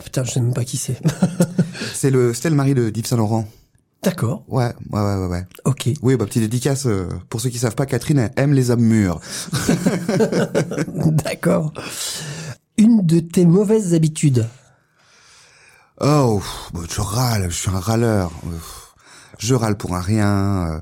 Oh 0.00 0.02
putain, 0.02 0.24
je 0.24 0.30
sais 0.32 0.40
même 0.40 0.54
pas 0.54 0.64
qui 0.64 0.76
c'est. 0.78 0.96
C'est 1.94 2.10
le, 2.10 2.32
c'était 2.34 2.50
le 2.50 2.56
mari 2.56 2.74
de 2.74 2.88
d'Yves 2.90 3.06
Saint 3.06 3.16
Laurent. 3.16 3.46
D'accord, 4.02 4.44
Ouais, 4.48 4.72
ouais, 4.92 5.00
ouais, 5.00 5.26
ouais, 5.26 5.46
ok. 5.66 5.90
Oui, 6.02 6.16
bah 6.16 6.24
petite 6.24 6.42
dédicace. 6.42 6.86
euh, 6.86 7.06
pour 7.28 7.40
ceux 7.40 7.50
qui 7.50 7.58
savent 7.58 7.74
pas, 7.74 7.84
Catherine 7.84 8.18
elle 8.18 8.32
aime 8.36 8.52
les 8.54 8.70
hommes 8.70 8.80
mûrs. 8.82 9.20
D'accord. 11.24 11.72
Une 12.78 13.04
de 13.04 13.20
tes 13.20 13.44
mauvaises 13.44 13.92
habitudes. 13.92 14.46
Oh, 16.00 16.42
bah, 16.72 16.80
je 16.90 17.00
râle, 17.02 17.50
je 17.50 17.56
suis 17.56 17.70
un 17.70 17.78
râleur. 17.78 18.32
Je 19.38 19.54
râle 19.54 19.76
pour 19.76 19.94
un 19.94 20.00
rien. 20.00 20.68
euh. 20.72 20.80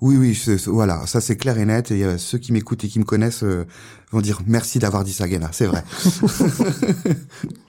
Oui, 0.00 0.16
oui, 0.16 0.38
voilà, 0.66 1.06
ça 1.06 1.20
c'est 1.20 1.36
clair 1.36 1.58
et 1.58 1.64
net. 1.64 1.90
Et 1.90 2.04
euh, 2.04 2.18
ceux 2.18 2.38
qui 2.38 2.52
m'écoutent 2.52 2.84
et 2.84 2.88
qui 2.88 2.98
me 3.00 3.04
connaissent 3.04 3.42
euh, 3.42 3.66
vont 4.12 4.20
dire 4.20 4.40
merci 4.46 4.78
d'avoir 4.78 5.02
dit 5.02 5.12
ça, 5.12 5.26
Guéna. 5.26 5.48
C'est 5.52 5.66
vrai. 5.66 5.82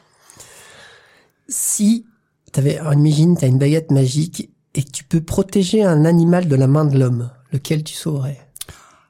Si 1.48 2.06
t'avais, 2.52 2.80
imagine, 2.94 3.38
t'as 3.38 3.48
une 3.48 3.58
baguette 3.60 3.92
magique 3.92 4.52
et 4.74 4.84
que 4.84 4.92
tu 4.92 5.04
peux 5.04 5.22
protéger 5.22 5.84
un 5.84 6.06
animal 6.06 6.48
de 6.48 6.56
la 6.56 6.68
main 6.68 6.86
de 6.86 6.98
l'homme. 6.98 7.32
Lequel 7.52 7.84
tu 7.84 7.94
sauverais 7.94 8.40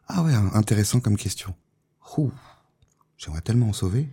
Ah 0.07 0.23
ouais, 0.23 0.33
intéressant 0.53 0.99
comme 0.99 1.17
question. 1.17 1.53
Ouh, 2.17 2.31
j'aimerais 3.17 3.41
tellement 3.41 3.69
en 3.69 3.73
sauver. 3.73 4.07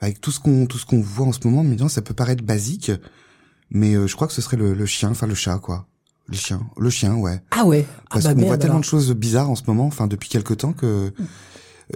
Avec 0.00 0.20
tout 0.20 0.30
ce 0.30 0.40
qu'on 0.40 0.66
tout 0.66 0.78
ce 0.78 0.86
qu'on 0.86 1.00
voit 1.00 1.26
en 1.26 1.32
ce 1.32 1.40
moment, 1.46 1.62
mais 1.62 1.76
ça 1.88 2.00
peut 2.00 2.14
paraître 2.14 2.42
basique, 2.42 2.90
mais 3.70 3.94
euh, 3.94 4.06
je 4.06 4.14
crois 4.16 4.26
que 4.26 4.32
ce 4.32 4.40
serait 4.40 4.56
le, 4.56 4.72
le 4.72 4.86
chien, 4.86 5.10
enfin 5.10 5.26
le 5.26 5.34
chat 5.34 5.58
quoi. 5.58 5.86
Le 6.26 6.36
chien, 6.36 6.60
le 6.78 6.90
chien, 6.90 7.16
ouais. 7.16 7.42
Ah 7.50 7.64
ouais 7.66 7.84
ah 7.90 8.02
Parce 8.12 8.24
bah 8.24 8.34
qu'on 8.34 8.46
voit 8.46 8.56
tellement 8.56 8.74
alors. 8.76 8.80
de 8.80 8.86
choses 8.86 9.12
bizarres 9.14 9.50
en 9.50 9.56
ce 9.56 9.64
moment, 9.66 9.86
enfin 9.86 10.06
depuis 10.06 10.28
quelque 10.28 10.54
temps 10.54 10.72
que 10.72 11.12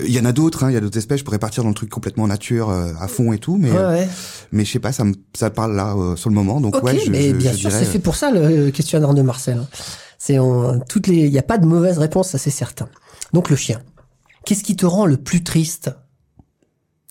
il 0.02 0.10
y 0.12 0.18
en 0.18 0.24
a 0.24 0.32
d'autres, 0.32 0.64
hein, 0.64 0.70
il 0.70 0.74
y 0.74 0.76
a 0.76 0.80
d'autres 0.80 0.98
espèces. 0.98 1.20
Je 1.20 1.24
pourrais 1.24 1.38
partir 1.38 1.62
dans 1.62 1.68
le 1.68 1.74
truc 1.74 1.90
complètement 1.90 2.26
nature, 2.26 2.70
euh, 2.70 2.92
à 2.98 3.06
fond 3.08 3.32
et 3.32 3.38
tout, 3.38 3.56
mais 3.56 3.70
Ouais, 3.70 3.76
euh, 3.78 3.90
ouais. 3.92 4.08
mais 4.52 4.64
je 4.64 4.72
sais 4.72 4.78
pas, 4.80 4.92
ça 4.92 5.04
me 5.04 5.14
ça 5.34 5.50
parle 5.50 5.74
là 5.76 5.94
euh, 5.96 6.16
sur 6.16 6.30
le 6.30 6.34
moment, 6.34 6.60
donc 6.60 6.82
ouais, 6.82 6.98
je, 6.98 7.10
mais 7.10 7.32
bien 7.32 7.52
je 7.52 7.56
sûr, 7.58 7.70
dirais, 7.70 7.84
c'est 7.84 7.90
fait 7.90 7.98
pour 8.00 8.16
ça 8.16 8.30
le 8.30 8.70
questionnaire 8.70 9.14
de 9.14 9.22
Marcel. 9.22 9.58
hein. 9.58 9.68
C'est 10.18 10.38
toutes 10.88 11.06
les, 11.06 11.26
il 11.26 11.30
n'y 11.32 11.38
a 11.38 11.42
pas 11.42 11.58
de 11.58 11.66
mauvaise 11.66 11.98
réponse, 11.98 12.30
ça 12.30 12.38
c'est 12.38 12.50
certain. 12.50 12.88
Donc 13.32 13.50
le 13.50 13.56
chien. 13.56 13.82
Qu'est-ce 14.46 14.64
qui 14.64 14.74
te 14.76 14.86
rend 14.86 15.06
le 15.06 15.16
plus 15.16 15.42
triste? 15.44 15.90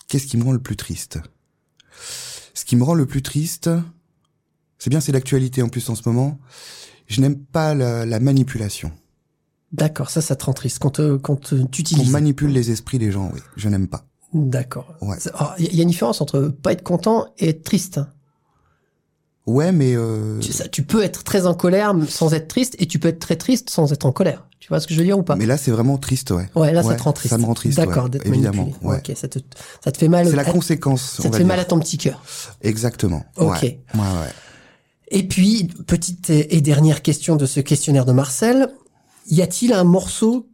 Qu'est-ce 0.08 0.26
qui 0.26 0.36
me 0.36 0.44
rend 0.44 0.52
le 0.52 0.58
plus 0.58 0.76
triste? 0.76 1.18
Ce 2.54 2.64
qui 2.64 2.76
me 2.76 2.84
rend 2.84 2.94
le 2.94 3.06
plus 3.06 3.22
triste, 3.22 3.70
c'est 4.78 4.90
bien, 4.90 5.00
c'est 5.00 5.12
l'actualité 5.12 5.62
en 5.62 5.68
plus 5.68 5.88
en 5.90 5.94
ce 5.94 6.02
moment. 6.06 6.38
Je 7.06 7.20
n'aime 7.20 7.36
pas 7.38 7.74
la, 7.74 8.04
la 8.06 8.20
manipulation. 8.20 8.90
D'accord, 9.74 10.08
ça, 10.08 10.20
ça 10.20 10.36
te 10.36 10.44
rend 10.44 10.52
triste 10.52 10.78
quand, 10.78 11.00
euh, 11.00 11.18
quand 11.18 11.52
euh, 11.52 11.56
tu 11.70 11.80
On 11.80 11.82
utilises. 11.82 12.10
manipule 12.10 12.52
les 12.52 12.70
esprits 12.70 12.98
des 12.98 13.10
gens, 13.10 13.30
oui. 13.34 13.40
Je 13.56 13.68
n'aime 13.68 13.88
pas. 13.88 14.04
D'accord. 14.32 14.94
Ouais. 15.00 15.16
Il 15.58 15.74
y 15.74 15.80
a 15.80 15.82
une 15.82 15.88
différence 15.88 16.20
entre 16.20 16.40
pas 16.62 16.72
être 16.72 16.84
content 16.84 17.26
et 17.38 17.48
être 17.48 17.64
triste. 17.64 18.00
Ouais, 19.46 19.72
mais 19.72 19.94
euh, 19.96 20.38
Tu, 20.40 20.52
ça, 20.52 20.68
tu 20.68 20.82
peux 20.84 21.02
être 21.02 21.24
très 21.24 21.46
en 21.46 21.54
colère 21.54 21.92
sans 22.08 22.32
être 22.34 22.48
triste 22.48 22.76
et 22.78 22.86
tu 22.86 22.98
peux 22.98 23.08
être 23.08 23.18
très 23.18 23.36
triste 23.36 23.68
sans 23.68 23.92
être 23.92 24.06
en 24.06 24.12
colère. 24.12 24.46
Tu 24.58 24.68
vois 24.68 24.80
ce 24.80 24.86
que 24.86 24.94
je 24.94 25.00
veux 25.00 25.04
dire 25.04 25.18
ou 25.18 25.22
pas? 25.22 25.36
Mais 25.36 25.44
là 25.44 25.58
c'est 25.58 25.70
vraiment 25.70 25.98
triste, 25.98 26.30
ouais. 26.30 26.48
Ouais, 26.54 26.72
là 26.72 26.82
ça 26.82 26.94
te 26.94 27.02
rend 27.02 27.12
triste. 27.12 27.30
Ça 27.30 27.38
me 27.38 27.44
rend 27.44 27.52
triste, 27.52 27.76
D'accord, 27.76 28.04
ouais, 28.04 28.10
d'être 28.10 28.26
évidemment. 28.26 28.70
Ouais. 28.80 28.96
Ok, 28.96 29.12
ça 29.14 29.28
te, 29.28 29.38
ça 29.84 29.92
te 29.92 29.98
fait 29.98 30.08
mal. 30.08 30.26
C'est 30.26 30.36
la 30.36 30.44
conséquence. 30.44 31.18
Ça 31.20 31.28
on 31.28 31.30
te 31.30 31.36
fait 31.36 31.44
mal 31.44 31.60
à 31.60 31.66
ton 31.66 31.78
petit 31.78 31.98
cœur. 31.98 32.22
Exactement. 32.62 33.24
Ok. 33.36 33.62
Ouais. 33.62 33.80
Ouais, 33.94 34.00
ouais. 34.00 34.32
Et 35.08 35.28
puis, 35.28 35.68
petite 35.86 36.30
et 36.30 36.60
dernière 36.62 37.02
question 37.02 37.36
de 37.36 37.44
ce 37.44 37.60
questionnaire 37.60 38.06
de 38.06 38.12
Marcel. 38.12 38.68
Y 39.30 39.42
a-t-il 39.42 39.72
un 39.72 39.84
morceau 39.84 40.48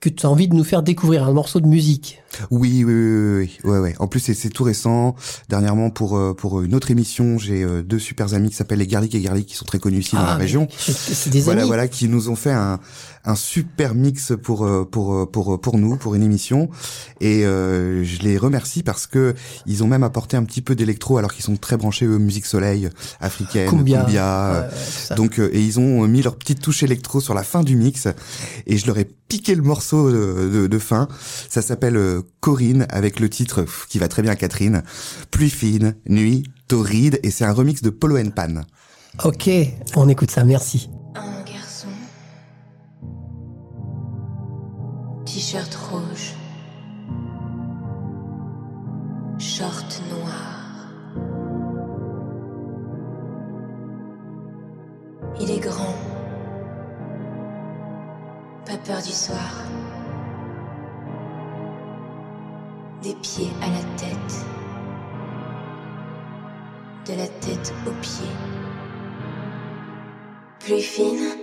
que 0.00 0.08
tu 0.08 0.26
as 0.26 0.30
envie 0.30 0.48
de 0.48 0.54
nous 0.54 0.64
faire 0.64 0.82
découvrir, 0.82 1.24
un 1.26 1.32
morceau 1.32 1.60
de 1.60 1.66
musique? 1.66 2.21
Oui, 2.50 2.84
oui, 2.84 2.92
oui, 2.94 2.94
oui, 2.94 3.50
oui. 3.64 3.70
Ouais, 3.70 3.78
ouais. 3.78 3.94
En 3.98 4.06
plus, 4.06 4.20
c'est, 4.20 4.48
tout 4.50 4.64
récent. 4.64 5.14
Dernièrement, 5.48 5.90
pour 5.90 6.16
euh, 6.16 6.34
pour 6.34 6.62
une 6.62 6.74
autre 6.74 6.90
émission, 6.90 7.38
j'ai 7.38 7.62
euh, 7.62 7.82
deux 7.82 7.98
super 7.98 8.32
amis 8.34 8.50
qui 8.50 8.56
s'appellent 8.56 8.78
les 8.78 8.86
Garlic 8.86 9.14
et 9.14 9.20
Garlic, 9.20 9.46
qui 9.46 9.56
sont 9.56 9.64
très 9.64 9.78
connus 9.78 10.00
ici 10.00 10.16
dans 10.16 10.22
la 10.22 10.32
Ah, 10.32 10.36
région. 10.36 10.68
C'est 10.78 11.30
des 11.30 11.40
Voilà, 11.40 11.60
amis. 11.62 11.68
voilà, 11.68 11.88
qui 11.88 12.08
nous 12.08 12.28
ont 12.28 12.36
fait 12.36 12.52
un, 12.52 12.80
un 13.24 13.34
super 13.34 13.94
mix 13.94 14.32
pour 14.42 14.64
euh, 14.66 14.84
pour 14.90 15.30
pour 15.30 15.60
pour 15.60 15.78
nous, 15.78 15.96
pour 15.96 16.14
une 16.14 16.22
émission. 16.22 16.68
Et 17.20 17.44
euh, 17.46 18.02
je 18.04 18.20
les 18.22 18.38
remercie 18.38 18.82
parce 18.82 19.06
que 19.06 19.34
ils 19.66 19.82
ont 19.84 19.86
même 19.86 20.02
apporté 20.02 20.36
un 20.36 20.44
petit 20.44 20.62
peu 20.62 20.74
d'électro, 20.74 21.18
alors 21.18 21.32
qu'ils 21.32 21.44
sont 21.44 21.56
très 21.56 21.76
branchés 21.76 22.06
eux, 22.06 22.18
musique 22.18 22.46
soleil 22.46 22.88
africaine, 23.20 23.68
Cumbia. 23.68 24.00
cumbia, 24.02 24.68
Ouais, 25.10 25.16
donc 25.16 25.38
euh, 25.38 25.50
et 25.52 25.60
ils 25.60 25.78
ont 25.78 26.06
mis 26.08 26.22
leur 26.22 26.36
petite 26.36 26.60
touche 26.60 26.82
électro 26.82 27.20
sur 27.20 27.34
la 27.34 27.42
fin 27.42 27.62
du 27.62 27.76
mix 27.76 28.08
et 28.66 28.76
je 28.78 28.86
leur 28.86 28.98
ai 28.98 29.04
piqué 29.04 29.54
le 29.54 29.62
morceau 29.62 30.10
de, 30.10 30.50
de, 30.52 30.66
de 30.66 30.78
fin. 30.78 31.08
Ça 31.48 31.62
s'appelle 31.62 32.21
Corinne 32.40 32.86
avec 32.88 33.20
le 33.20 33.28
titre 33.28 33.66
qui 33.88 33.98
va 33.98 34.08
très 34.08 34.22
bien 34.22 34.32
à 34.32 34.36
Catherine. 34.36 34.82
Pluie 35.30 35.50
fine, 35.50 35.94
nuit, 36.08 36.44
torride 36.68 37.20
et 37.22 37.30
c'est 37.30 37.44
un 37.44 37.52
remix 37.52 37.82
de 37.82 37.90
Polo 37.90 38.18
and 38.18 38.30
Pan. 38.30 38.62
Ok, 39.24 39.50
on 39.94 40.08
écoute 40.08 40.30
ça, 40.30 40.44
merci. 40.44 40.88
Un 41.14 41.42
garçon. 41.44 41.88
T-shirt 45.26 45.74
rouge. 45.74 46.11
Plus 70.64 71.41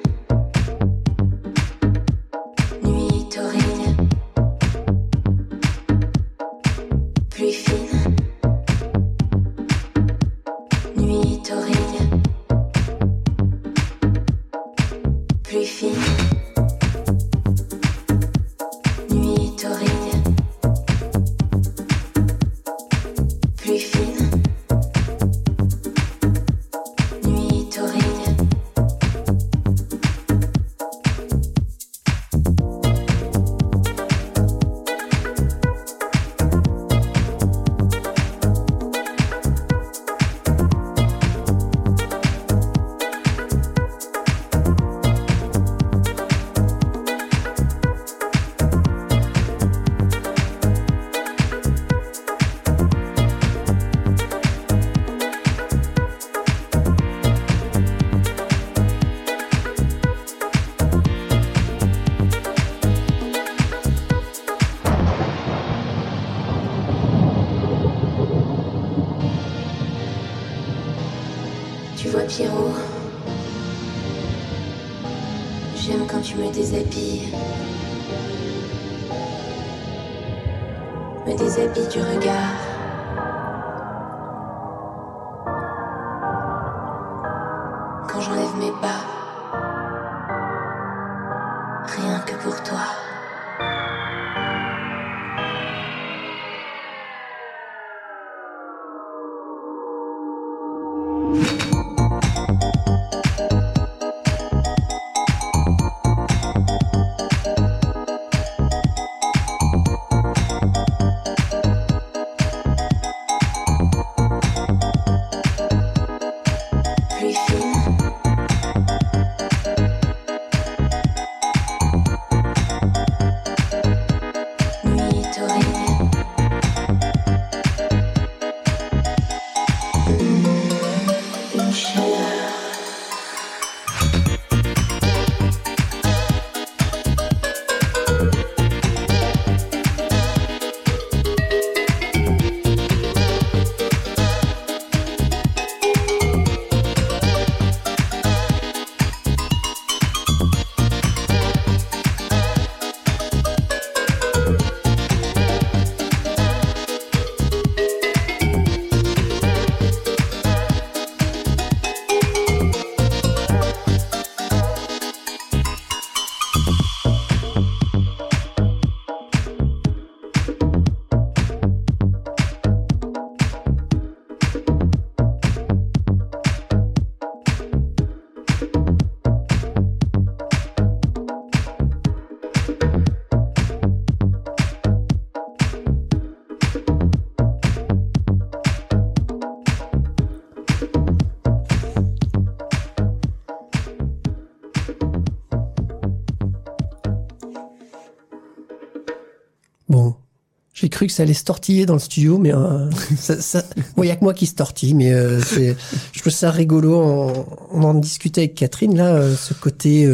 cru 200.99 201.07
que 201.07 201.13
ça 201.13 201.23
allait 201.23 201.33
se 201.33 201.45
tortiller 201.45 201.85
dans 201.85 201.93
le 201.93 201.99
studio, 201.99 202.37
mais 202.37 202.53
euh, 202.53 202.89
ça, 203.17 203.39
ça... 203.39 203.63
bon, 203.95 204.03
il 204.03 204.07
y 204.07 204.11
a 204.11 204.17
que 204.17 204.23
moi 204.23 204.33
qui 204.33 204.45
se 204.45 204.55
tortille, 204.55 204.93
mais 204.93 205.13
euh, 205.13 205.39
je 205.39 206.19
trouve 206.19 206.33
ça 206.33 206.51
rigolo. 206.51 206.99
On, 206.99 207.45
on 207.71 207.83
en 207.83 207.93
discutait 207.93 208.41
avec 208.41 208.55
Catherine 208.55 208.97
là, 208.97 209.13
euh, 209.13 209.33
ce 209.33 209.53
côté. 209.53 210.13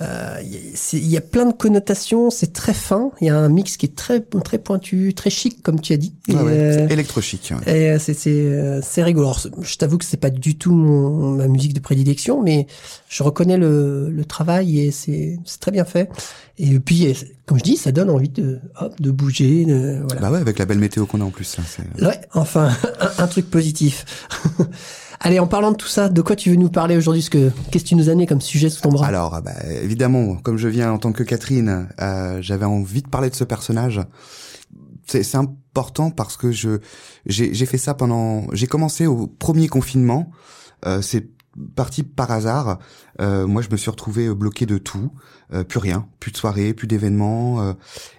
Euh, 0.00 0.04
euh, 0.04 0.42
y- 0.42 0.72
Il 0.98 1.16
a 1.16 1.20
plein 1.20 1.46
de 1.46 1.52
connotations, 1.52 2.30
c'est 2.30 2.52
très 2.52 2.74
fin. 2.74 3.10
Il 3.20 3.28
y 3.28 3.30
a 3.30 3.36
un 3.38 3.48
mix 3.48 3.76
qui 3.76 3.86
est 3.86 3.94
très 3.94 4.20
très 4.44 4.58
pointu, 4.58 5.14
très 5.14 5.30
chic, 5.30 5.62
comme 5.62 5.80
tu 5.80 5.92
as 5.92 5.96
dit. 5.96 6.14
Et, 6.28 6.34
Ouais, 6.34 6.42
euh, 6.52 6.88
électrochic. 6.88 7.52
ouais. 7.66 7.76
et 7.78 7.90
euh, 7.90 7.98
c'est 8.00 8.14
c'est 8.14 8.80
c'est 8.82 9.02
rigolo. 9.04 9.26
Alors, 9.26 9.40
je 9.62 9.76
t'avoue 9.76 9.98
que 9.98 10.04
c'est 10.04 10.16
pas 10.16 10.30
du 10.30 10.56
tout 10.56 10.72
mon, 10.72 11.30
ma 11.32 11.46
musique 11.46 11.74
de 11.74 11.80
prédilection, 11.80 12.42
mais 12.42 12.66
je 13.08 13.22
reconnais 13.22 13.56
le, 13.56 14.10
le 14.10 14.24
travail 14.24 14.80
et 14.80 14.90
c'est 14.90 15.38
c'est 15.44 15.60
très 15.60 15.70
bien 15.70 15.84
fait. 15.84 16.08
Et 16.58 16.78
puis, 16.78 17.14
comme 17.46 17.58
je 17.58 17.64
dis, 17.64 17.76
ça 17.76 17.90
donne 17.92 18.10
envie 18.10 18.28
de 18.28 18.60
hop, 18.80 19.00
de 19.00 19.10
bouger. 19.10 19.64
De, 19.64 20.00
voilà. 20.06 20.20
Bah 20.20 20.30
ouais, 20.32 20.38
avec 20.38 20.58
la 20.58 20.66
belle 20.66 20.78
météo 20.78 21.06
qu'on 21.06 21.20
a 21.20 21.24
en 21.24 21.30
plus. 21.30 21.56
Là, 21.98 22.08
Ouais, 22.10 22.20
enfin, 22.34 22.70
un, 23.00 23.24
un 23.24 23.26
truc 23.26 23.48
positif. 23.50 24.04
Allez, 25.26 25.38
en 25.38 25.46
parlant 25.46 25.72
de 25.72 25.76
tout 25.78 25.88
ça, 25.88 26.10
de 26.10 26.20
quoi 26.20 26.36
tu 26.36 26.50
veux 26.50 26.56
nous 26.56 26.68
parler 26.68 26.98
aujourd'hui? 26.98 27.26
Qu'est-ce 27.30 27.82
que 27.82 27.88
tu 27.88 27.94
nous 27.94 28.10
as 28.10 28.12
amené 28.12 28.26
comme 28.26 28.42
sujet 28.42 28.68
sous 28.68 28.82
ton 28.82 28.90
bras? 28.90 29.06
Alors, 29.06 29.40
bah, 29.40 29.52
évidemment, 29.82 30.36
comme 30.36 30.58
je 30.58 30.68
viens 30.68 30.92
en 30.92 30.98
tant 30.98 31.12
que 31.12 31.22
Catherine, 31.22 31.88
euh, 31.98 32.42
j'avais 32.42 32.66
envie 32.66 33.00
de 33.00 33.08
parler 33.08 33.30
de 33.30 33.34
ce 33.34 33.44
personnage. 33.44 34.02
C'est 35.06 35.34
important 35.34 36.10
parce 36.10 36.36
que 36.36 36.52
je 36.52 36.78
j'ai 37.24 37.54
j'ai 37.54 37.64
fait 37.64 37.78
ça 37.78 37.94
pendant. 37.94 38.48
J'ai 38.52 38.66
commencé 38.66 39.06
au 39.06 39.26
premier 39.26 39.66
confinement. 39.66 40.30
Euh, 40.84 41.00
c'est 41.00 41.26
parti 41.74 42.02
par 42.02 42.30
hasard. 42.30 42.78
Euh, 43.22 43.46
moi, 43.46 43.62
je 43.62 43.70
me 43.70 43.78
suis 43.78 43.90
retrouvé 43.90 44.28
bloqué 44.34 44.66
de 44.66 44.76
tout, 44.76 45.10
euh, 45.54 45.64
plus 45.64 45.78
rien, 45.78 46.06
plus 46.20 46.32
de 46.32 46.36
soirée, 46.36 46.74
plus 46.74 46.86
d'événements, 46.86 47.62
euh, 47.62 47.72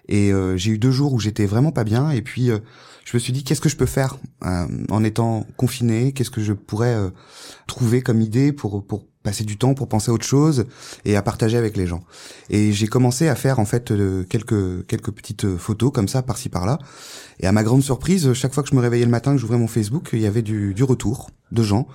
et 0.07 0.31
euh, 0.31 0.57
j'ai 0.57 0.71
eu 0.71 0.79
deux 0.79 0.91
jours 0.91 1.13
où 1.13 1.19
j'étais 1.19 1.45
vraiment 1.45 1.71
pas 1.71 1.83
bien. 1.83 2.09
Et 2.09 2.24
puis, 2.24 2.50
euh, 2.50 2.59
je 3.05 3.15
me 3.15 3.19
suis 3.19 3.31
dit, 3.31 3.43
qu'est-ce 3.43 3.62
que 3.62 3.69
je 3.69 3.77
peux 3.77 3.85
faire 3.85 4.17
euh, 4.43 4.65
en 4.89 5.03
étant 5.03 5.45
confiné? 5.55 6.12
Qu'est-ce 6.12 6.31
que 6.31 6.41
je 6.41 6.53
pourrais 6.53 6.95
euh, 6.95 7.09
trouver 7.67 8.01
comme 8.01 8.19
idée 8.19 8.51
pour 8.51 8.85
pour 8.85 9.05
passer 9.24 9.43
du 9.43 9.57
temps, 9.57 9.74
pour 9.74 9.88
penser 9.88 10.12
à 10.12 10.13
autre 10.13 10.25
chose 10.25 10.65
et 11.05 11.15
à 11.15 11.21
partager 11.21 11.55
avec 11.57 11.77
les 11.77 11.88
gens? 11.88 12.03
Et 12.50 12.74
j'ai 12.74 12.88
commencé 12.88 13.27
à 13.27 13.35
faire 13.35 13.59
en 13.59 13.65
fait 13.65 13.91
euh, 13.91 14.24
quelques 14.24 14.85
quelques 14.88 15.12
petites 15.12 15.55
photos 15.57 15.91
comme 15.93 16.07
ça 16.07 16.24
par-ci 16.24 16.50
par-là. 16.50 16.79
Et 17.39 17.47
à 17.47 17.51
ma 17.51 17.63
grande 17.63 17.83
surprise, 17.83 18.33
chaque 18.33 18.53
fois 18.53 18.63
que 18.63 18.69
je 18.69 18.75
me 18.75 18.81
réveillais 18.81 19.05
le 19.05 19.12
matin, 19.12 19.33
que 19.33 19.38
j'ouvrais 19.38 19.57
mon 19.57 19.67
Facebook, 19.67 20.09
il 20.13 20.19
y 20.19 20.27
avait 20.27 20.41
du, 20.41 20.74
du 20.74 20.83
retour 20.83 21.29
de 21.51 21.63
gens. 21.63 21.88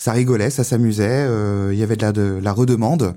Ça 0.00 0.12
rigolait, 0.12 0.48
ça 0.48 0.64
s'amusait, 0.64 1.26
euh, 1.28 1.74
il 1.74 1.78
y 1.78 1.82
avait 1.82 1.96
de 1.96 2.02
la, 2.02 2.12
de 2.12 2.40
la 2.42 2.52
redemande 2.52 3.14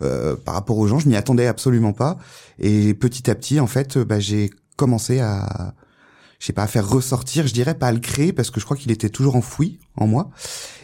euh, 0.00 0.36
par 0.36 0.54
rapport 0.54 0.78
aux 0.78 0.86
gens. 0.86 1.00
Je 1.00 1.08
m'y 1.08 1.16
attendais 1.16 1.48
absolument 1.48 1.92
pas. 1.92 2.18
Et 2.60 2.94
petit 2.94 3.28
à 3.28 3.34
petit, 3.34 3.58
en 3.58 3.66
fait, 3.66 3.96
euh, 3.96 4.04
bah, 4.04 4.20
j'ai 4.20 4.50
commencé 4.76 5.18
à, 5.18 5.74
je 6.40 6.46
sais 6.46 6.52
pas, 6.52 6.62
à 6.64 6.66
faire 6.66 6.88
ressortir, 6.88 7.46
je 7.46 7.52
dirais 7.54 7.74
pas 7.74 7.86
à 7.88 7.92
le 7.92 8.00
créer 8.00 8.32
parce 8.32 8.50
que 8.50 8.58
je 8.58 8.64
crois 8.64 8.76
qu'il 8.76 8.90
était 8.90 9.10
toujours 9.10 9.36
enfoui 9.36 9.78
en 9.96 10.06
moi. 10.08 10.30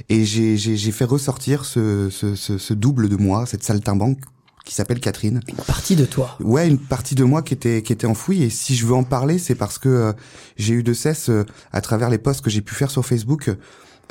Et 0.09 0.25
j'ai 0.25 0.57
j'ai 0.57 0.77
j'ai 0.77 0.93
fait 0.93 1.05
ressortir 1.07 1.65
ce, 1.65 2.09
ce 2.11 2.35
ce 2.37 2.59
ce 2.59 2.75
double 2.75 3.09
de 3.09 3.17
moi, 3.17 3.47
cette 3.47 3.65
saltimbanque 3.65 4.19
qui 4.67 4.75
s'appelle 4.75 5.01
Catherine. 5.01 5.41
Une 5.49 5.55
partie 5.57 5.97
de 5.97 6.05
toi. 6.05 6.37
Ouais, 6.41 6.69
une 6.69 6.79
partie 6.79 7.15
de 7.15 7.25
moi 7.25 7.41
qui 7.43 7.55
était 7.55 7.83
qui 7.83 7.93
était 7.93 8.07
enfouie 8.07 8.43
et 8.43 8.51
si 8.51 8.77
je 8.77 8.85
veux 8.87 8.95
en 8.95 9.05
parler, 9.05 9.39
c'est 9.39 9.55
parce 9.55 9.79
que 9.79 9.89
euh, 9.89 10.13
j'ai 10.57 10.75
eu 10.75 10.83
de 10.83 10.93
cesse 10.93 11.31
euh, 11.31 11.45
à 11.73 11.81
travers 11.81 12.11
les 12.11 12.19
posts 12.19 12.43
que 12.43 12.51
j'ai 12.51 12.61
pu 12.63 12.75
faire 12.75 12.91
sur 12.91 13.07
Facebook 13.07 13.51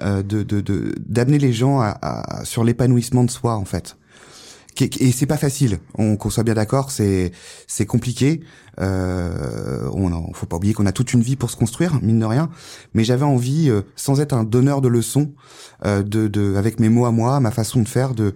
euh, 0.01 0.23
de 0.23 0.43
de 0.43 0.61
de 0.61 0.95
d'amener 1.05 1.37
les 1.39 1.53
gens 1.53 1.79
à, 1.79 1.97
à- 2.01 2.43
sur 2.45 2.63
l'épanouissement 2.63 3.23
de 3.23 3.31
soi 3.31 3.55
en 3.55 3.65
fait. 3.65 3.97
Et 4.81 5.11
c'est 5.11 5.25
pas 5.25 5.37
facile. 5.37 5.79
On 5.97 6.17
qu'on 6.17 6.29
soit 6.29 6.43
bien 6.43 6.53
d'accord, 6.53 6.91
c'est 6.91 7.31
c'est 7.67 7.85
compliqué. 7.85 8.41
Euh, 8.81 9.89
on 9.93 10.11
a- 10.11 10.33
faut 10.33 10.45
pas 10.45 10.57
oublier 10.57 10.73
qu'on 10.73 10.85
a 10.85 10.91
toute 10.91 11.13
une 11.13 11.21
vie 11.21 11.35
pour 11.37 11.49
se 11.49 11.55
construire, 11.55 11.99
mine 12.01 12.19
de 12.19 12.25
rien. 12.25 12.49
Mais 12.93 13.03
j'avais 13.03 13.23
envie, 13.25 13.69
euh, 13.69 13.81
sans 13.95 14.19
être 14.19 14.33
un 14.33 14.43
donneur 14.43 14.81
de 14.81 14.89
leçons, 14.89 15.31
euh, 15.85 16.03
de, 16.03 16.27
de 16.27 16.55
avec 16.55 16.79
mes 16.79 16.89
mots 16.89 17.05
à 17.05 17.11
moi, 17.11 17.39
ma 17.39 17.51
façon 17.51 17.81
de 17.81 17.87
faire, 17.87 18.13
de 18.13 18.33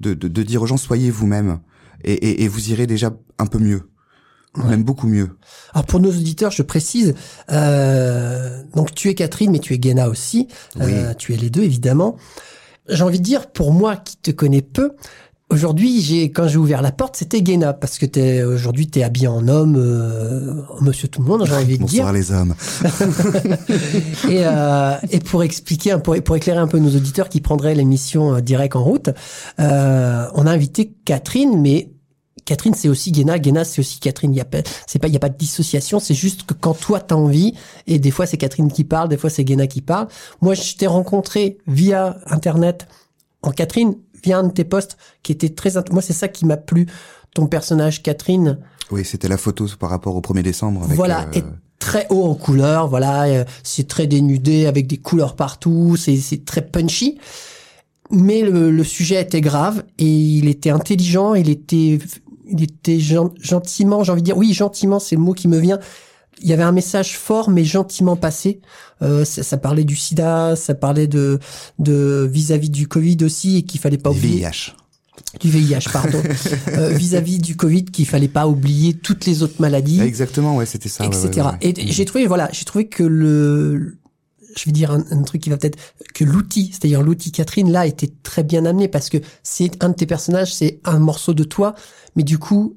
de, 0.00 0.14
de, 0.14 0.28
de 0.28 0.42
dire 0.42 0.62
aux 0.62 0.66
gens 0.66 0.78
soyez 0.78 1.10
vous-même 1.10 1.58
et, 2.04 2.12
et, 2.14 2.42
et 2.44 2.48
vous 2.48 2.70
irez 2.70 2.86
déjà 2.86 3.12
un 3.38 3.44
peu 3.46 3.58
mieux, 3.58 3.82
même 4.56 4.82
beaucoup 4.84 5.06
mieux. 5.06 5.36
Alors 5.74 5.84
pour 5.84 6.00
nos 6.00 6.08
auditeurs, 6.10 6.50
je 6.50 6.62
précise, 6.62 7.14
euh, 7.50 8.62
donc 8.74 8.94
tu 8.94 9.08
es 9.10 9.14
Catherine, 9.14 9.50
mais 9.50 9.58
tu 9.58 9.74
es 9.74 9.78
Guéna 9.78 10.08
aussi. 10.08 10.48
Euh, 10.80 11.12
tu 11.14 11.34
es 11.34 11.36
les 11.36 11.50
deux, 11.50 11.62
évidemment. 11.62 12.16
J'ai 12.88 13.04
envie 13.04 13.20
de 13.20 13.24
dire, 13.24 13.50
pour 13.52 13.72
moi 13.72 13.94
qui 13.96 14.16
te 14.16 14.30
connais 14.32 14.60
peu, 14.62 14.92
aujourd'hui, 15.52 16.00
j'ai 16.00 16.30
quand 16.30 16.48
j'ai 16.48 16.56
ouvert 16.56 16.82
la 16.82 16.92
porte, 16.92 17.16
c'était 17.16 17.42
Guéna, 17.42 17.72
parce 17.72 17.98
que 17.98 18.06
t'es 18.06 18.42
aujourd'hui 18.42 18.88
t'es 18.88 19.02
habillé 19.02 19.28
en 19.28 19.46
homme, 19.48 19.76
euh, 19.76 20.62
Monsieur 20.80 21.08
tout 21.08 21.20
le 21.20 21.28
monde, 21.28 21.44
j'ai 21.46 21.54
envie 21.54 21.78
de 21.78 21.84
dire. 21.84 22.04
Bonsoir 22.04 22.12
les 22.12 22.32
hommes. 22.32 22.54
Et, 24.28 24.44
euh, 24.44 24.94
et 25.10 25.18
pour 25.18 25.42
expliquer, 25.42 25.96
pour, 26.02 26.20
pour 26.22 26.36
éclairer 26.36 26.58
un 26.58 26.66
peu 26.66 26.78
nos 26.78 26.94
auditeurs 26.96 27.28
qui 27.28 27.40
prendraient 27.40 27.74
l'émission 27.74 28.36
euh, 28.36 28.40
direct 28.40 28.76
en 28.76 28.82
route, 28.82 29.10
euh, 29.60 30.26
on 30.34 30.46
a 30.46 30.50
invité 30.50 30.92
Catherine, 31.04 31.60
mais 31.60 31.90
Catherine 32.44 32.74
c'est 32.74 32.88
aussi 32.88 33.12
Guéna, 33.12 33.38
Guéna 33.38 33.64
c'est 33.64 33.80
aussi 33.80 34.00
Catherine. 34.00 34.32
Il 34.32 34.36
y 34.36 34.40
a 34.40 34.44
pas, 34.44 34.58
c'est 34.86 34.98
pas, 34.98 35.08
il 35.08 35.14
y 35.14 35.16
a 35.16 35.20
pas 35.20 35.28
de 35.28 35.36
dissociation. 35.36 36.00
C'est 36.00 36.14
juste 36.14 36.44
que 36.44 36.54
quand 36.54 36.74
toi 36.74 37.00
t'as 37.00 37.14
envie, 37.14 37.54
et 37.86 37.98
des 37.98 38.10
fois 38.10 38.26
c'est 38.26 38.36
Catherine 38.36 38.70
qui 38.70 38.84
parle, 38.84 39.08
des 39.08 39.16
fois 39.16 39.30
c'est 39.30 39.44
Guéna 39.44 39.66
qui 39.66 39.82
parle. 39.82 40.08
Moi 40.40 40.54
je 40.54 40.74
t'ai 40.74 40.86
rencontré 40.86 41.58
via 41.66 42.16
internet 42.26 42.86
en 43.42 43.50
Catherine, 43.50 43.96
via 44.24 44.38
un 44.38 44.44
de 44.44 44.52
tes 44.52 44.64
posts 44.64 44.96
qui 45.22 45.32
était 45.32 45.48
très, 45.50 45.70
moi 45.90 46.02
c'est 46.02 46.12
ça 46.12 46.28
qui 46.28 46.46
m'a 46.46 46.56
plu. 46.56 46.86
Ton 47.34 47.46
personnage 47.46 48.02
Catherine, 48.02 48.58
Oui, 48.90 49.04
c'était 49.06 49.28
la 49.28 49.38
photo 49.38 49.66
par 49.78 49.88
rapport 49.90 50.14
au 50.16 50.20
1er 50.20 50.42
décembre. 50.42 50.82
Avec, 50.84 50.96
voilà, 50.96 51.22
euh, 51.34 51.38
et 51.38 51.42
très 51.78 52.06
haut 52.10 52.24
en 52.24 52.34
couleur, 52.34 52.88
voilà, 52.88 53.22
euh, 53.24 53.44
c'est 53.62 53.88
très 53.88 54.06
dénudé 54.06 54.66
avec 54.66 54.86
des 54.86 54.98
couleurs 54.98 55.34
partout, 55.34 55.96
c'est 55.96 56.16
c'est 56.18 56.44
très 56.44 56.60
punchy. 56.60 57.18
Mais 58.10 58.42
le, 58.42 58.70
le 58.70 58.84
sujet 58.84 59.22
était 59.22 59.40
grave 59.40 59.84
et 59.98 60.04
il 60.06 60.46
était 60.48 60.68
intelligent, 60.70 61.34
il 61.34 61.48
était 61.48 61.98
il 62.46 62.62
était 62.62 62.98
gen- 63.00 63.30
gentiment, 63.40 64.04
j'ai 64.04 64.12
envie 64.12 64.20
de 64.20 64.26
dire, 64.26 64.36
oui, 64.36 64.52
gentiment, 64.52 64.98
c'est 64.98 65.16
le 65.16 65.22
mot 65.22 65.32
qui 65.32 65.48
me 65.48 65.56
vient. 65.58 65.78
Il 66.42 66.48
y 66.48 66.52
avait 66.52 66.62
un 66.62 66.72
message 66.72 67.16
fort 67.16 67.50
mais 67.50 67.64
gentiment 67.64 68.16
passé. 68.16 68.60
Euh, 69.00 69.24
ça, 69.24 69.42
ça 69.42 69.56
parlait 69.56 69.84
du 69.84 69.96
sida, 69.96 70.54
ça 70.56 70.74
parlait 70.74 71.06
de 71.06 71.38
de 71.78 72.28
vis-à-vis 72.30 72.70
du 72.70 72.88
Covid 72.88 73.18
aussi 73.22 73.56
et 73.58 73.62
qu'il 73.62 73.80
fallait 73.80 73.98
pas 73.98 74.10
du 74.10 74.18
oublier 74.18 74.40
VIH. 74.40 74.74
du 75.40 75.50
VIH, 75.50 75.88
pardon, 75.92 76.22
Euh, 76.68 76.90
vis-à-vis 76.90 77.38
du 77.38 77.56
Covid 77.56 77.84
qu'il 77.84 78.06
fallait 78.06 78.28
pas 78.28 78.46
oublier 78.46 78.94
toutes 78.94 79.26
les 79.26 79.42
autres 79.42 79.60
maladies 79.60 80.00
Exactement, 80.00 80.56
ouais, 80.56 80.66
c'était 80.66 80.88
ça. 80.88 81.04
ouais, 81.08 81.16
etc. 81.16 81.46
ouais. 81.62 81.68
Et 81.70 81.92
j'ai 81.92 82.04
trouvé, 82.04 82.26
voilà, 82.26 82.48
j'ai 82.52 82.64
trouvé 82.64 82.88
que 82.88 83.02
le, 83.02 83.98
je 84.56 84.64
vais 84.66 84.72
dire 84.72 84.90
un, 84.90 85.04
un 85.10 85.22
truc 85.22 85.42
qui 85.42 85.50
va 85.50 85.56
peut-être, 85.56 85.78
que 86.14 86.24
l'outil, 86.24 86.70
c'est-à-dire 86.72 87.02
l'outil 87.02 87.30
Catherine, 87.32 87.70
là, 87.70 87.86
était 87.86 88.10
très 88.22 88.42
bien 88.42 88.64
amené 88.66 88.88
parce 88.88 89.08
que 89.10 89.18
c'est 89.42 89.82
un 89.82 89.90
de 89.90 89.94
tes 89.94 90.06
personnages, 90.06 90.54
c'est 90.54 90.80
un 90.84 90.98
morceau 90.98 91.34
de 91.34 91.44
toi, 91.44 91.74
mais 92.16 92.22
du 92.22 92.38
coup, 92.38 92.76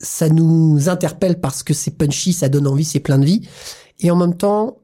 ça 0.00 0.28
nous 0.28 0.88
interpelle 0.88 1.40
parce 1.40 1.62
que 1.62 1.74
c'est 1.74 1.90
punchy, 1.92 2.32
ça 2.32 2.48
donne 2.48 2.66
envie, 2.66 2.84
c'est 2.84 3.00
plein 3.00 3.18
de 3.18 3.24
vie. 3.24 3.46
Et 4.00 4.10
en 4.10 4.16
même 4.16 4.36
temps, 4.36 4.78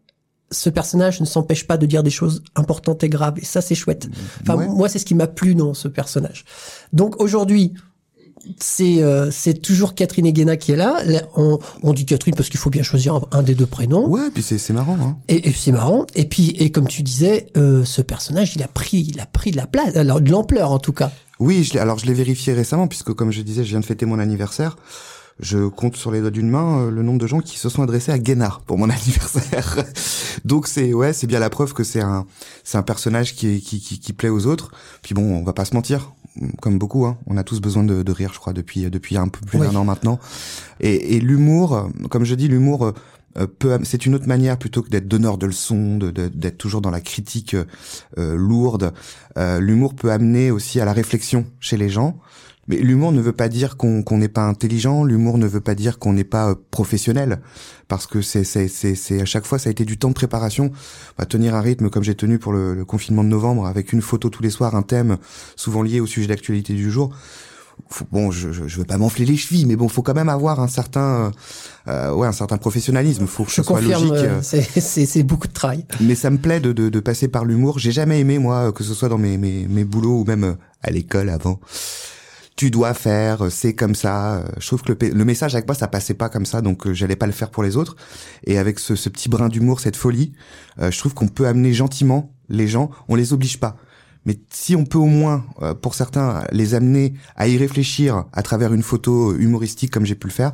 ce 0.50 0.70
personnage 0.70 1.20
ne 1.20 1.26
s'empêche 1.26 1.66
pas 1.66 1.76
de 1.76 1.86
dire 1.86 2.02
des 2.02 2.10
choses 2.10 2.42
importantes 2.54 3.02
et 3.02 3.08
graves. 3.08 3.38
Et 3.38 3.44
ça, 3.44 3.60
c'est 3.60 3.74
chouette. 3.74 4.08
Enfin, 4.42 4.56
Ouais. 4.56 4.68
moi, 4.68 4.88
c'est 4.88 4.98
ce 4.98 5.04
qui 5.06 5.14
m'a 5.14 5.26
plu 5.26 5.54
dans 5.54 5.74
ce 5.74 5.88
personnage. 5.88 6.44
Donc 6.92 7.20
aujourd'hui, 7.20 7.72
c'est 8.60 9.02
euh, 9.02 9.30
c'est 9.30 9.54
toujours 9.54 9.94
Catherine 9.94 10.30
Guéna 10.30 10.56
qui 10.56 10.72
est 10.72 10.76
là. 10.76 11.02
Là, 11.04 11.22
on, 11.36 11.58
on 11.82 11.92
dit 11.92 12.04
Catherine 12.06 12.34
parce 12.34 12.48
qu'il 12.48 12.60
faut 12.60 12.70
bien 12.70 12.82
choisir 12.82 13.14
un, 13.14 13.22
un 13.32 13.42
des 13.42 13.54
deux 13.54 13.66
prénoms. 13.66 14.08
Ouais, 14.08 14.30
puis 14.32 14.42
c'est 14.42 14.58
c'est 14.58 14.72
marrant. 14.72 14.96
Hein. 15.00 15.16
Et, 15.28 15.48
et 15.48 15.52
c'est 15.52 15.72
marrant. 15.72 16.06
Et 16.14 16.24
puis, 16.26 16.50
et 16.58 16.70
comme 16.70 16.86
tu 16.88 17.02
disais, 17.02 17.48
euh, 17.56 17.84
ce 17.84 18.02
personnage, 18.02 18.54
il 18.56 18.62
a 18.62 18.68
pris, 18.68 19.06
il 19.12 19.20
a 19.20 19.26
pris 19.26 19.50
de 19.50 19.56
la 19.56 19.66
place, 19.66 19.96
alors 19.96 20.20
de 20.20 20.30
l'ampleur 20.30 20.70
en 20.70 20.78
tout 20.78 20.92
cas. 20.92 21.10
Oui, 21.38 21.64
je 21.64 21.74
l'ai- 21.74 21.80
alors 21.80 21.98
je 21.98 22.06
l'ai 22.06 22.14
vérifié 22.14 22.52
récemment 22.52 22.86
puisque 22.88 23.12
comme 23.12 23.30
je 23.32 23.42
disais, 23.42 23.64
je 23.64 23.70
viens 23.70 23.80
de 23.80 23.84
fêter 23.84 24.06
mon 24.06 24.18
anniversaire. 24.18 24.76
Je 25.38 25.68
compte 25.68 25.96
sur 25.96 26.10
les 26.10 26.20
doigts 26.20 26.30
d'une 26.30 26.48
main 26.48 26.78
euh, 26.86 26.90
le 26.90 27.02
nombre 27.02 27.18
de 27.18 27.26
gens 27.26 27.40
qui 27.40 27.58
se 27.58 27.68
sont 27.68 27.82
adressés 27.82 28.10
à 28.12 28.18
Guénard 28.18 28.60
pour 28.62 28.78
mon 28.78 28.88
anniversaire. 28.90 29.84
Donc 30.44 30.66
c'est 30.66 30.94
ouais, 30.94 31.12
c'est 31.12 31.26
bien 31.26 31.38
la 31.40 31.50
preuve 31.50 31.74
que 31.74 31.84
c'est 31.84 32.00
un 32.00 32.26
c'est 32.64 32.78
un 32.78 32.82
personnage 32.82 33.34
qui, 33.34 33.60
qui 33.60 33.80
qui 33.80 33.98
qui 34.00 34.12
plaît 34.12 34.30
aux 34.30 34.46
autres. 34.46 34.70
Puis 35.02 35.14
bon, 35.14 35.22
on 35.36 35.42
va 35.44 35.52
pas 35.52 35.64
se 35.66 35.74
mentir, 35.74 36.12
comme 36.62 36.78
beaucoup, 36.78 37.04
hein, 37.04 37.18
on 37.26 37.36
a 37.36 37.44
tous 37.44 37.60
besoin 37.60 37.84
de, 37.84 38.02
de 38.02 38.12
rire, 38.12 38.30
je 38.32 38.38
crois, 38.38 38.52
depuis 38.54 38.88
depuis 38.90 39.18
un 39.18 39.28
peu 39.28 39.40
plus 39.44 39.58
Oui. 39.58 39.66
d'un 39.66 39.74
an 39.76 39.84
maintenant. 39.84 40.18
Et, 40.80 41.16
et 41.16 41.20
l'humour, 41.20 41.74
euh, 41.74 41.88
comme 42.08 42.24
je 42.24 42.34
dis, 42.34 42.48
l'humour 42.48 42.86
euh, 43.38 43.78
c'est 43.84 44.06
une 44.06 44.14
autre 44.14 44.26
manière 44.28 44.56
plutôt 44.58 44.80
que 44.80 44.88
d'être 44.88 45.06
donneur 45.08 45.36
de 45.36 45.44
leçons, 45.44 45.98
de- 45.98 46.10
de- 46.10 46.28
d'être 46.28 46.56
toujours 46.56 46.80
dans 46.80 46.90
la 46.90 47.02
critique 47.02 47.52
euh, 47.52 47.66
euh, 48.16 48.34
lourde. 48.34 48.94
Euh, 49.36 49.60
l'humour 49.60 49.94
peut 49.94 50.10
amener 50.10 50.50
aussi 50.50 50.80
à 50.80 50.86
la 50.86 50.94
réflexion 50.94 51.44
chez 51.60 51.76
les 51.76 51.90
gens. 51.90 52.16
Mais 52.68 52.76
l'humour 52.78 53.12
ne 53.12 53.20
veut 53.20 53.32
pas 53.32 53.48
dire 53.48 53.76
qu'on 53.76 54.02
qu'on 54.02 54.18
n'est 54.18 54.28
pas 54.28 54.42
intelligent. 54.46 55.04
L'humour 55.04 55.38
ne 55.38 55.46
veut 55.46 55.60
pas 55.60 55.74
dire 55.74 55.98
qu'on 55.98 56.12
n'est 56.12 56.24
pas 56.24 56.50
euh, 56.50 56.54
professionnel, 56.70 57.40
parce 57.88 58.06
que 58.06 58.20
c'est 58.22 59.20
à 59.20 59.24
chaque 59.24 59.46
fois 59.46 59.58
ça 59.58 59.68
a 59.68 59.72
été 59.72 59.84
du 59.84 59.98
temps 59.98 60.08
de 60.08 60.14
préparation. 60.14 60.72
Bah, 61.18 61.26
tenir 61.26 61.54
un 61.54 61.60
rythme 61.60 61.90
comme 61.90 62.02
j'ai 62.02 62.14
tenu 62.16 62.38
pour 62.38 62.52
le, 62.52 62.74
le 62.74 62.84
confinement 62.84 63.22
de 63.24 63.28
novembre, 63.28 63.66
avec 63.66 63.92
une 63.92 64.02
photo 64.02 64.28
tous 64.30 64.42
les 64.42 64.50
soirs, 64.50 64.74
un 64.74 64.82
thème 64.82 65.16
souvent 65.54 65.82
lié 65.82 66.00
au 66.00 66.06
sujet 66.06 66.26
d'actualité 66.28 66.72
du 66.74 66.90
jour. 66.90 67.10
bon, 68.10 68.30
je, 68.32 68.50
je, 68.52 68.66
je 68.66 68.78
veux 68.78 68.84
pas 68.84 68.96
m'enfler 68.98 69.26
les 69.26 69.36
chevilles, 69.36 69.66
mais 69.66 69.76
bon, 69.76 69.86
faut 69.88 70.02
quand 70.02 70.14
même 70.14 70.30
avoir 70.30 70.60
un 70.60 70.66
certain, 70.66 71.30
euh, 71.88 72.12
ouais, 72.14 72.26
un 72.26 72.32
certain 72.32 72.56
professionnalisme. 72.56 73.26
Faut 73.26 73.44
que 73.44 73.50
Je 73.50 73.56
ce 73.56 73.62
soit 73.62 73.76
confirme, 73.80 74.08
logique. 74.08 74.26
euh, 74.26 74.40
c'est- 74.42 75.22
beaucoup 75.22 75.46
de 75.46 75.52
travail. 75.52 75.84
Mais 76.00 76.14
ça 76.14 76.30
me 76.30 76.38
plaît 76.38 76.58
de, 76.58 76.72
de, 76.72 76.88
de 76.88 77.00
passer 77.00 77.28
par 77.28 77.44
l'humour. 77.44 77.78
J'ai 77.78 77.92
jamais 77.92 78.18
aimé 78.18 78.38
moi, 78.38 78.72
que 78.72 78.82
ce 78.82 78.94
soit 78.94 79.08
dans 79.10 79.18
mes 79.18 79.36
mes, 79.38 79.66
mes 79.68 79.84
boulots 79.84 80.20
ou 80.22 80.24
même 80.24 80.44
euh, 80.44 80.54
à 80.82 80.90
l'école 80.90 81.28
avant. 81.28 81.60
Tu 82.56 82.70
dois 82.70 82.94
faire, 82.94 83.44
euh, 83.44 83.50
c'est 83.50 83.74
comme 83.74 83.94
ça. 83.94 84.36
Euh, 84.36 84.44
Je 84.58 84.66
trouve 84.66 84.82
que 84.82 84.92
le, 84.92 85.10
le 85.12 85.24
message 85.24 85.54
avec 85.54 85.66
moi, 85.66 85.74
ça 85.74 85.88
passait 85.88 86.14
pas 86.14 86.30
comme 86.30 86.46
ça, 86.46 86.62
donc 86.62 86.86
euh, 86.86 86.94
j'allais 86.94 87.16
pas 87.16 87.26
le 87.26 87.32
faire 87.32 87.50
pour 87.50 87.62
les 87.62 87.76
autres. 87.76 87.96
Et 88.44 88.58
avec 88.58 88.78
ce, 88.78 88.96
ce 88.96 89.08
petit 89.10 89.28
brin 89.28 89.48
d'humour, 89.48 89.80
cette 89.80 89.96
folie, 89.96 90.32
je 90.78 90.98
trouve 90.98 91.14
qu'on 91.14 91.28
peut 91.28 91.46
amener 91.46 91.72
gentiment 91.72 92.32
les 92.48 92.66
gens. 92.68 92.90
On 93.08 93.14
les 93.14 93.32
oblige 93.32 93.58
pas. 93.60 93.76
Mais 94.24 94.36
si 94.50 94.74
on 94.74 94.84
peut 94.84 94.98
au 94.98 95.06
moins, 95.06 95.44
pour 95.82 95.94
certains, 95.94 96.42
les 96.50 96.74
amener 96.74 97.14
à 97.36 97.46
y 97.46 97.56
réfléchir 97.56 98.24
à 98.32 98.42
travers 98.42 98.72
une 98.74 98.82
photo 98.82 99.34
humoristique 99.36 99.92
comme 99.92 100.04
j'ai 100.04 100.16
pu 100.16 100.26
le 100.26 100.32
faire, 100.32 100.52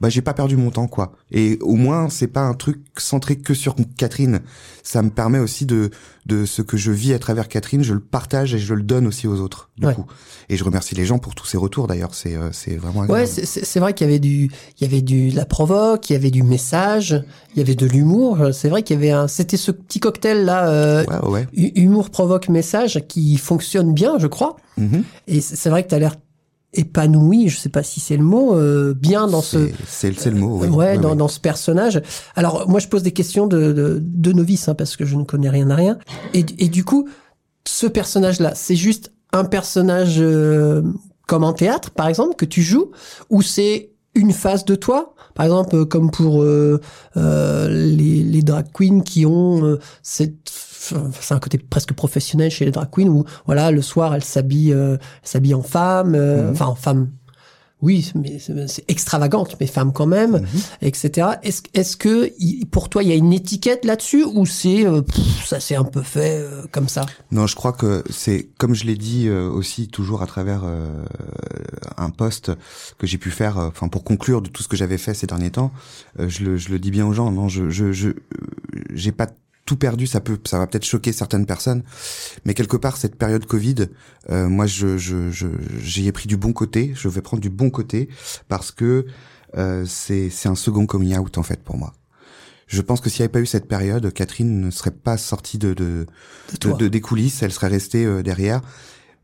bah 0.00 0.08
j'ai 0.08 0.22
pas 0.22 0.34
perdu 0.34 0.56
mon 0.56 0.70
temps 0.70 0.86
quoi. 0.88 1.12
Et 1.30 1.58
au 1.60 1.74
moins 1.74 2.08
c'est 2.08 2.26
pas 2.28 2.42
un 2.42 2.54
truc 2.54 2.80
centré 2.98 3.36
que 3.36 3.54
sur 3.54 3.74
Catherine. 3.96 4.40
Ça 4.82 5.02
me 5.02 5.10
permet 5.10 5.38
aussi 5.38 5.66
de 5.66 5.90
de 6.26 6.44
ce 6.46 6.62
que 6.62 6.76
je 6.76 6.90
vis 6.90 7.12
à 7.12 7.18
travers 7.18 7.48
Catherine, 7.48 7.82
je 7.82 7.92
le 7.94 8.00
partage 8.00 8.54
et 8.54 8.58
je 8.58 8.72
le 8.74 8.82
donne 8.82 9.06
aussi 9.06 9.26
aux 9.26 9.40
autres 9.40 9.70
du 9.76 9.86
Ouais. 9.86 9.94
coup. 9.94 10.06
Et 10.48 10.56
je 10.56 10.64
remercie 10.64 10.94
les 10.94 11.04
gens 11.04 11.18
pour 11.18 11.34
tous 11.34 11.46
ces 11.46 11.56
retours 11.58 11.86
d'ailleurs, 11.86 12.14
c'est 12.14 12.34
euh, 12.36 12.50
c'est 12.52 12.76
vraiment 12.76 13.00
Ouais, 13.00 13.22
agréable. 13.22 13.46
c'est- 13.46 13.78
vrai 13.80 13.94
qu'il 13.94 14.06
y 14.06 14.10
avait 14.10 14.18
du, 14.18 14.50
il 14.78 14.82
y 14.82 14.84
avait 14.84 15.02
du 15.02 15.30
de 15.30 15.36
la 15.36 15.44
provoque, 15.46 16.08
il 16.10 16.14
y 16.14 16.16
avait 16.16 16.30
du 16.30 16.42
message, 16.42 17.22
il 17.54 17.58
y 17.58 17.62
avait 17.62 17.74
de 17.74 17.86
l'humour. 17.86 18.38
C'est 18.52 18.68
vrai 18.68 18.82
qu'il 18.82 18.94
y 18.96 18.98
avait 18.98 19.10
un, 19.12 19.28
c'était 19.28 19.56
ce 19.56 19.70
petit 19.70 20.00
cocktail 20.00 20.44
là, 20.44 20.68
euh, 20.68 21.04
ouais 21.06 21.28
ouais. 21.28 21.46
hu- 21.52 21.72
humour 21.76 22.10
provoque 22.10 22.48
message 22.48 23.00
qui 23.08 23.36
fonctionne 23.36 23.92
bien, 23.94 24.18
je 24.18 24.26
crois. 24.26 24.56
Mhm. 24.78 25.04
Et 25.28 25.40
c'est 25.40 25.56
c'est 25.56 25.70
vrai 25.70 25.82
que 25.84 25.88
tu 25.88 25.94
as 25.94 25.98
l'air 25.98 26.16
épanoui, 26.72 27.48
je 27.48 27.58
sais 27.58 27.68
pas 27.68 27.82
si 27.82 27.98
c'est 28.00 28.16
le 28.16 28.22
mot, 28.22 28.54
euh, 28.54 28.94
bien 28.94 29.26
dans 29.26 29.42
ce, 29.42 29.68
C'est- 29.86 30.30
le 30.30 30.36
mot. 30.36 30.58
oui. 30.60 30.68
ouais, 30.68 30.76
Ouais, 30.76 30.98
dans, 30.98 31.16
dans 31.16 31.28
ce 31.28 31.40
personnage. 31.40 32.00
Alors 32.36 32.68
moi 32.68 32.78
je 32.80 32.88
pose 32.88 33.02
des 33.02 33.12
questions 33.12 33.46
de, 33.46 33.72
de, 33.72 33.98
de 34.02 34.32
novice 34.32 34.68
hein, 34.68 34.74
parce 34.74 34.96
que 34.96 35.04
je 35.04 35.16
ne 35.16 35.24
connais 35.24 35.48
rien 35.50 35.68
à 35.70 35.74
rien. 35.74 35.98
Et, 36.34 36.44
et 36.58 36.68
du 36.68 36.84
coup, 36.84 37.08
ce 37.66 37.86
personnage-là, 37.86 38.52
c'est 38.54 38.76
juste 38.76 39.12
un 39.32 39.44
personnage 39.44 40.16
euh, 40.18 40.82
comme 41.26 41.44
en 41.44 41.52
théâtre, 41.52 41.90
par 41.90 42.08
exemple, 42.08 42.34
que 42.36 42.44
tu 42.44 42.62
joues, 42.62 42.90
ou 43.30 43.42
c'est 43.42 43.90
une 44.14 44.32
phase 44.32 44.64
de 44.64 44.74
toi? 44.74 45.14
Par 45.34 45.46
exemple, 45.46 45.76
euh, 45.76 45.84
comme 45.84 46.10
pour 46.10 46.42
euh, 46.42 46.80
euh, 47.16 47.68
les, 47.68 48.22
les 48.24 48.42
drag 48.42 48.66
queens 48.72 49.02
qui 49.02 49.24
ont 49.26 49.64
euh, 49.64 49.78
cette, 50.02 50.50
c'est 51.20 51.34
un 51.34 51.38
côté 51.40 51.58
presque 51.58 51.92
professionnel 51.92 52.50
chez 52.50 52.64
les 52.64 52.70
drag 52.70 52.88
queens 52.90 53.08
où 53.08 53.24
voilà 53.46 53.70
le 53.70 53.82
soir 53.82 54.14
elles 54.14 54.24
s'habillent, 54.24 54.72
euh, 54.72 54.96
s'habillent 55.22 55.54
en 55.54 55.62
femme, 55.62 56.14
euh, 56.14 56.44
Mhm. 56.46 56.52
enfin 56.52 56.66
en 56.66 56.74
femme. 56.74 57.10
Oui, 57.82 58.12
mais 58.14 58.38
c'est 58.38 58.68
c'est 58.68 58.84
extravagante, 58.88 59.56
mais 59.58 59.66
femme 59.66 59.94
quand 59.94 60.04
même, 60.04 60.32
Mhm. 60.32 60.46
etc. 60.82 61.28
Est-ce 61.42 61.62
est-ce 61.72 61.96
que 61.96 62.30
pour 62.66 62.90
toi 62.90 63.02
il 63.02 63.08
y 63.08 63.12
a 63.12 63.14
une 63.14 63.32
étiquette 63.32 63.86
là-dessus 63.86 64.22
ou 64.22 64.44
c'est 64.44 64.86
euh, 64.86 65.00
ça 65.46 65.60
s'est 65.60 65.76
un 65.76 65.84
peu 65.84 66.02
fait 66.02 66.40
euh, 66.42 66.64
comme 66.72 66.90
ça? 66.90 67.06
Non, 67.30 67.46
je 67.46 67.56
crois 67.56 67.72
que 67.72 68.04
c'est 68.10 68.50
comme 68.58 68.74
je 68.74 68.84
l'ai 68.84 68.96
dit 68.98 69.28
euh, 69.28 69.48
aussi 69.48 69.88
toujours 69.88 70.20
à 70.20 70.26
travers 70.26 70.60
euh, 70.66 71.02
un 71.96 72.10
post 72.10 72.52
que 72.98 73.06
j'ai 73.06 73.16
pu 73.16 73.30
faire, 73.30 73.56
enfin 73.56 73.88
pour 73.88 74.04
conclure 74.04 74.42
de 74.42 74.50
tout 74.50 74.62
ce 74.62 74.68
que 74.68 74.76
j'avais 74.76 74.98
fait 74.98 75.14
ces 75.14 75.26
derniers 75.26 75.50
temps, 75.50 75.72
euh, 76.18 76.28
je, 76.28 76.44
le, 76.44 76.56
je 76.58 76.68
le 76.68 76.78
dis 76.78 76.90
bien 76.90 77.06
aux 77.06 77.14
gens. 77.14 77.30
Non, 77.32 77.48
je 77.48 77.70
je 77.70 77.92
je 77.92 78.10
j'ai 78.92 79.12
pas 79.12 79.28
tout 79.70 79.76
perdu. 79.76 80.06
Ça 80.08 80.20
peut, 80.20 80.38
ça 80.46 80.58
va 80.58 80.66
peut-être 80.66 80.84
choquer 80.84 81.12
certaines 81.12 81.46
personnes, 81.46 81.82
mais 82.44 82.54
quelque 82.54 82.76
part 82.76 82.96
cette 82.96 83.14
période 83.16 83.46
Covid, 83.46 83.86
euh, 84.30 84.48
moi 84.48 84.66
je 84.66 84.98
je 84.98 85.30
je 85.30 85.46
j'y 85.80 86.08
ai 86.08 86.12
pris 86.12 86.26
du 86.26 86.36
bon 86.36 86.52
côté. 86.52 86.92
Je 86.96 87.08
vais 87.08 87.22
prendre 87.22 87.40
du 87.40 87.50
bon 87.50 87.70
côté 87.70 88.08
parce 88.48 88.72
que 88.72 89.06
euh, 89.56 89.84
c'est 89.86 90.28
c'est 90.28 90.48
un 90.48 90.56
second 90.56 90.86
coming 90.86 91.16
out 91.16 91.38
en 91.38 91.44
fait 91.44 91.62
pour 91.62 91.76
moi. 91.76 91.92
Je 92.66 92.82
pense 92.82 93.00
que 93.00 93.08
s'il 93.10 93.20
n'y 93.22 93.24
avait 93.26 93.32
pas 93.32 93.40
eu 93.40 93.46
cette 93.46 93.68
période, 93.68 94.12
Catherine 94.12 94.60
ne 94.60 94.70
serait 94.70 94.90
pas 95.08 95.16
sortie 95.16 95.58
de, 95.58 95.68
de, 95.68 95.74
de 95.74 96.06
de, 96.52 96.56
toi 96.58 96.72
de- 96.74 96.88
des 96.88 97.00
coulisses, 97.00 97.42
elle 97.42 97.52
serait 97.52 97.68
restée 97.68 98.04
euh, 98.04 98.22
derrière. 98.22 98.60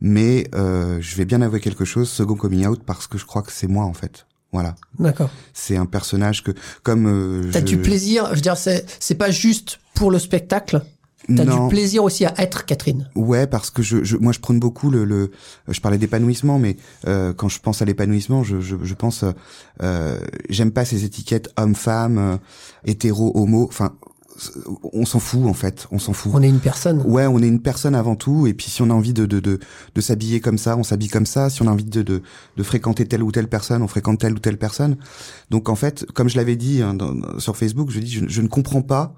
Mais 0.01 0.49
euh, 0.55 0.99
je 1.01 1.17
vais 1.17 1.25
bien 1.25 1.41
avouer 1.43 1.61
quelque 1.61 1.85
chose, 1.85 2.09
second 2.09 2.37
coming 2.37 2.67
out, 2.67 2.83
parce 2.85 3.07
que 3.07 3.19
je 3.19 3.25
crois 3.25 3.43
que 3.43 3.53
c'est 3.53 3.69
moi 3.69 3.85
en 3.85 3.95
fait. 3.95 4.27
Voilà, 4.57 4.75
D'accord. 4.99 5.31
c'est 5.55 5.77
un 5.77 5.87
personnage 5.87 6.43
que 6.43 6.53
comme 6.83 7.07
euh, 7.07 7.51
T'as 7.53 7.61
je- 7.61 7.65
du 7.67 7.79
plaisir. 7.79 8.27
Je 8.31 8.37
veux 8.37 8.41
dire, 8.41 8.57
c'est 8.57 8.85
c'est 9.01 9.15
pas 9.17 9.31
juste 9.31 9.79
pour 9.95 10.11
le 10.11 10.19
spectacle. 10.19 10.83
T'as 11.35 11.45
du 11.45 11.69
plaisir 11.69 12.05
aussi 12.05 12.25
à 12.25 12.33
être 12.39 12.67
Catherine. 12.67 13.11
Ouais, 13.17 13.49
parce 13.49 13.71
que 13.71 13.83
je, 13.83 14.05
je 14.05 14.17
moi 14.17 14.33
je 14.33 14.39
prône 14.39 14.61
beaucoup 14.61 14.91
le, 14.91 15.05
le 15.05 15.33
je 15.67 15.81
parlais 15.81 15.99
d'épanouissement, 15.99 16.61
mais 16.61 16.77
euh, 17.09 17.33
quand 17.33 17.49
je 17.49 17.59
pense 17.59 17.83
à 17.83 17.85
l'épanouissement, 17.85 18.45
je, 18.45 18.61
je, 18.61 18.77
je 18.81 18.95
pense 18.95 19.25
euh, 19.25 19.33
euh, 19.83 20.21
j'aime 20.51 20.71
pas 20.71 20.85
ces 20.85 21.05
étiquettes 21.05 21.49
homme-femme, 21.57 22.19
euh, 22.19 22.37
hétéro, 22.85 23.33
homo. 23.35 23.67
Enfin, 23.69 23.95
on 24.93 25.05
s'en 25.07 25.19
fout 25.19 25.47
en 25.47 25.53
fait, 25.55 25.87
on 25.91 25.99
s'en 25.99 26.13
fout. 26.13 26.33
On 26.35 26.43
est 26.43 26.49
une 26.49 26.61
personne. 26.61 27.03
Ouais, 27.05 27.27
on 27.27 27.39
est 27.41 27.49
une 27.49 27.61
personne 27.61 27.95
avant 27.95 28.17
tout, 28.17 28.47
et 28.47 28.55
puis 28.55 28.71
si 28.71 28.83
on 28.83 28.91
a 28.91 28.95
envie 28.95 29.13
de 29.13 29.27
de 29.27 29.41
de, 29.41 29.59
de 29.95 30.01
s'habiller 30.01 30.41
comme 30.41 30.59
ça, 30.59 30.77
on 30.77 30.83
s'habille 30.83 31.09
comme 31.09 31.27
ça. 31.27 31.51
Si 31.51 31.63
on 31.63 31.67
a 31.67 31.71
envie 31.71 31.85
de, 31.85 32.03
de 32.03 32.23
de 32.57 32.63
fréquenter 32.63 33.07
telle 33.07 33.23
ou 33.23 33.33
telle 33.33 33.49
personne, 33.49 33.83
on 33.83 33.89
fréquente 33.89 34.19
telle 34.21 34.35
ou 34.35 34.39
telle 34.39 34.59
personne. 34.59 34.97
Donc 35.51 35.69
en 35.69 35.77
fait, 35.77 36.05
comme 36.15 36.29
je 36.29 36.37
l'avais 36.37 36.57
dit 36.57 36.83
hein, 36.83 36.95
dans- 36.95 37.39
sur 37.39 37.57
Facebook, 37.57 37.91
je 37.91 38.01
dis 38.01 38.11
je, 38.11 38.25
je 38.29 38.43
ne 38.43 38.49
comprends 38.49 38.83
pas 38.83 39.15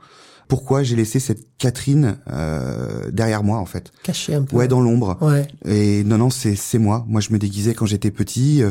pourquoi 0.49 0.83
j'ai 0.83 0.97
laissé 0.97 1.21
cette 1.21 1.47
Catherine 1.59 2.19
euh, 2.31 3.11
derrière 3.11 3.45
moi 3.45 3.59
en 3.59 3.67
fait. 3.67 3.93
Caché 4.03 4.35
un 4.35 4.43
peu. 4.43 4.57
Ouais, 4.57 4.67
dans 4.67 4.81
l'ombre. 4.81 5.19
Ouais. 5.21 5.47
Et 5.67 6.03
non, 6.05 6.19
non, 6.19 6.31
c'est 6.31 6.57
c'est 6.57 6.79
moi. 6.79 7.05
Moi, 7.07 7.21
je 7.21 7.31
me 7.33 7.39
déguisais 7.39 7.75
quand 7.75 7.87
j'étais 7.87 8.11
petit. 8.11 8.63
euh, 8.63 8.71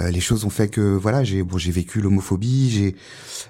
euh, 0.00 0.10
les 0.10 0.20
choses 0.20 0.44
ont 0.44 0.50
fait 0.50 0.68
que 0.68 0.80
voilà, 0.80 1.22
j'ai 1.24 1.42
bon, 1.42 1.58
j'ai 1.58 1.70
vécu 1.70 2.00
l'homophobie. 2.00 2.70
J'ai, 2.70 2.96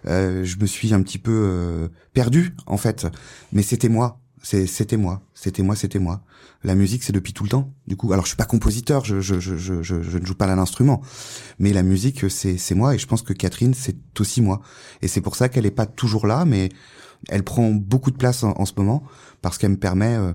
euh, 0.07 0.45
je 0.45 0.57
me 0.59 0.67
suis 0.67 0.93
un 0.93 1.03
petit 1.03 1.19
peu 1.19 1.33
euh, 1.33 1.89
perdu 2.13 2.55
en 2.67 2.77
fait. 2.77 3.07
Mais 3.53 3.63
c'était 3.63 3.89
moi. 3.89 4.19
C'était 4.43 4.97
moi. 4.97 5.23
C'était 5.35 5.63
moi. 5.63 5.77
C'était 5.77 5.99
moi. 6.01 6.23
La 6.65 6.75
musique, 6.75 7.05
c'est 7.05 7.13
depuis 7.13 7.33
tout 7.33 7.45
le 7.45 7.49
temps. 7.49 7.73
Du 7.87 7.97
coup, 7.97 8.13
alors 8.13 8.25
je 8.25 8.31
suis 8.31 8.37
pas 8.37 8.45
compositeur. 8.45 9.05
Je 9.05 9.21
je 9.21 9.39
je 9.41 9.57
je, 9.57 9.81
je, 9.83 10.19
ne 10.19 10.27
joue 10.27 10.35
pas 10.35 10.47
à 10.47 10.55
l'instrument. 10.57 11.01
Mais 11.59 11.73
la 11.73 11.83
musique, 11.83 12.29
c'est 12.31 12.59
c'est 12.59 12.75
moi. 12.75 12.95
Et 12.95 12.99
je 12.99 13.07
pense 13.07 13.23
que 13.23 13.33
Catherine, 13.33 13.73
c'est 13.73 13.97
aussi 14.21 14.43
moi. 14.43 14.61
Et 15.01 15.09
c'est 15.09 15.21
pour 15.21 15.37
ça 15.37 15.49
qu'elle 15.49 15.67
est 15.67 15.71
pas 15.71 15.87
toujours 15.87 16.27
là, 16.27 16.45
mais 16.45 16.69
elle 17.29 17.43
prend 17.43 17.71
beaucoup 17.71 18.11
de 18.11 18.17
place 18.17 18.43
en, 18.45 18.53
en 18.59 18.65
ce 18.67 18.73
moment 18.77 19.03
parce 19.43 19.59
qu'elle 19.59 19.71
me 19.73 19.77
permet. 19.77 20.15
euh, 20.17 20.33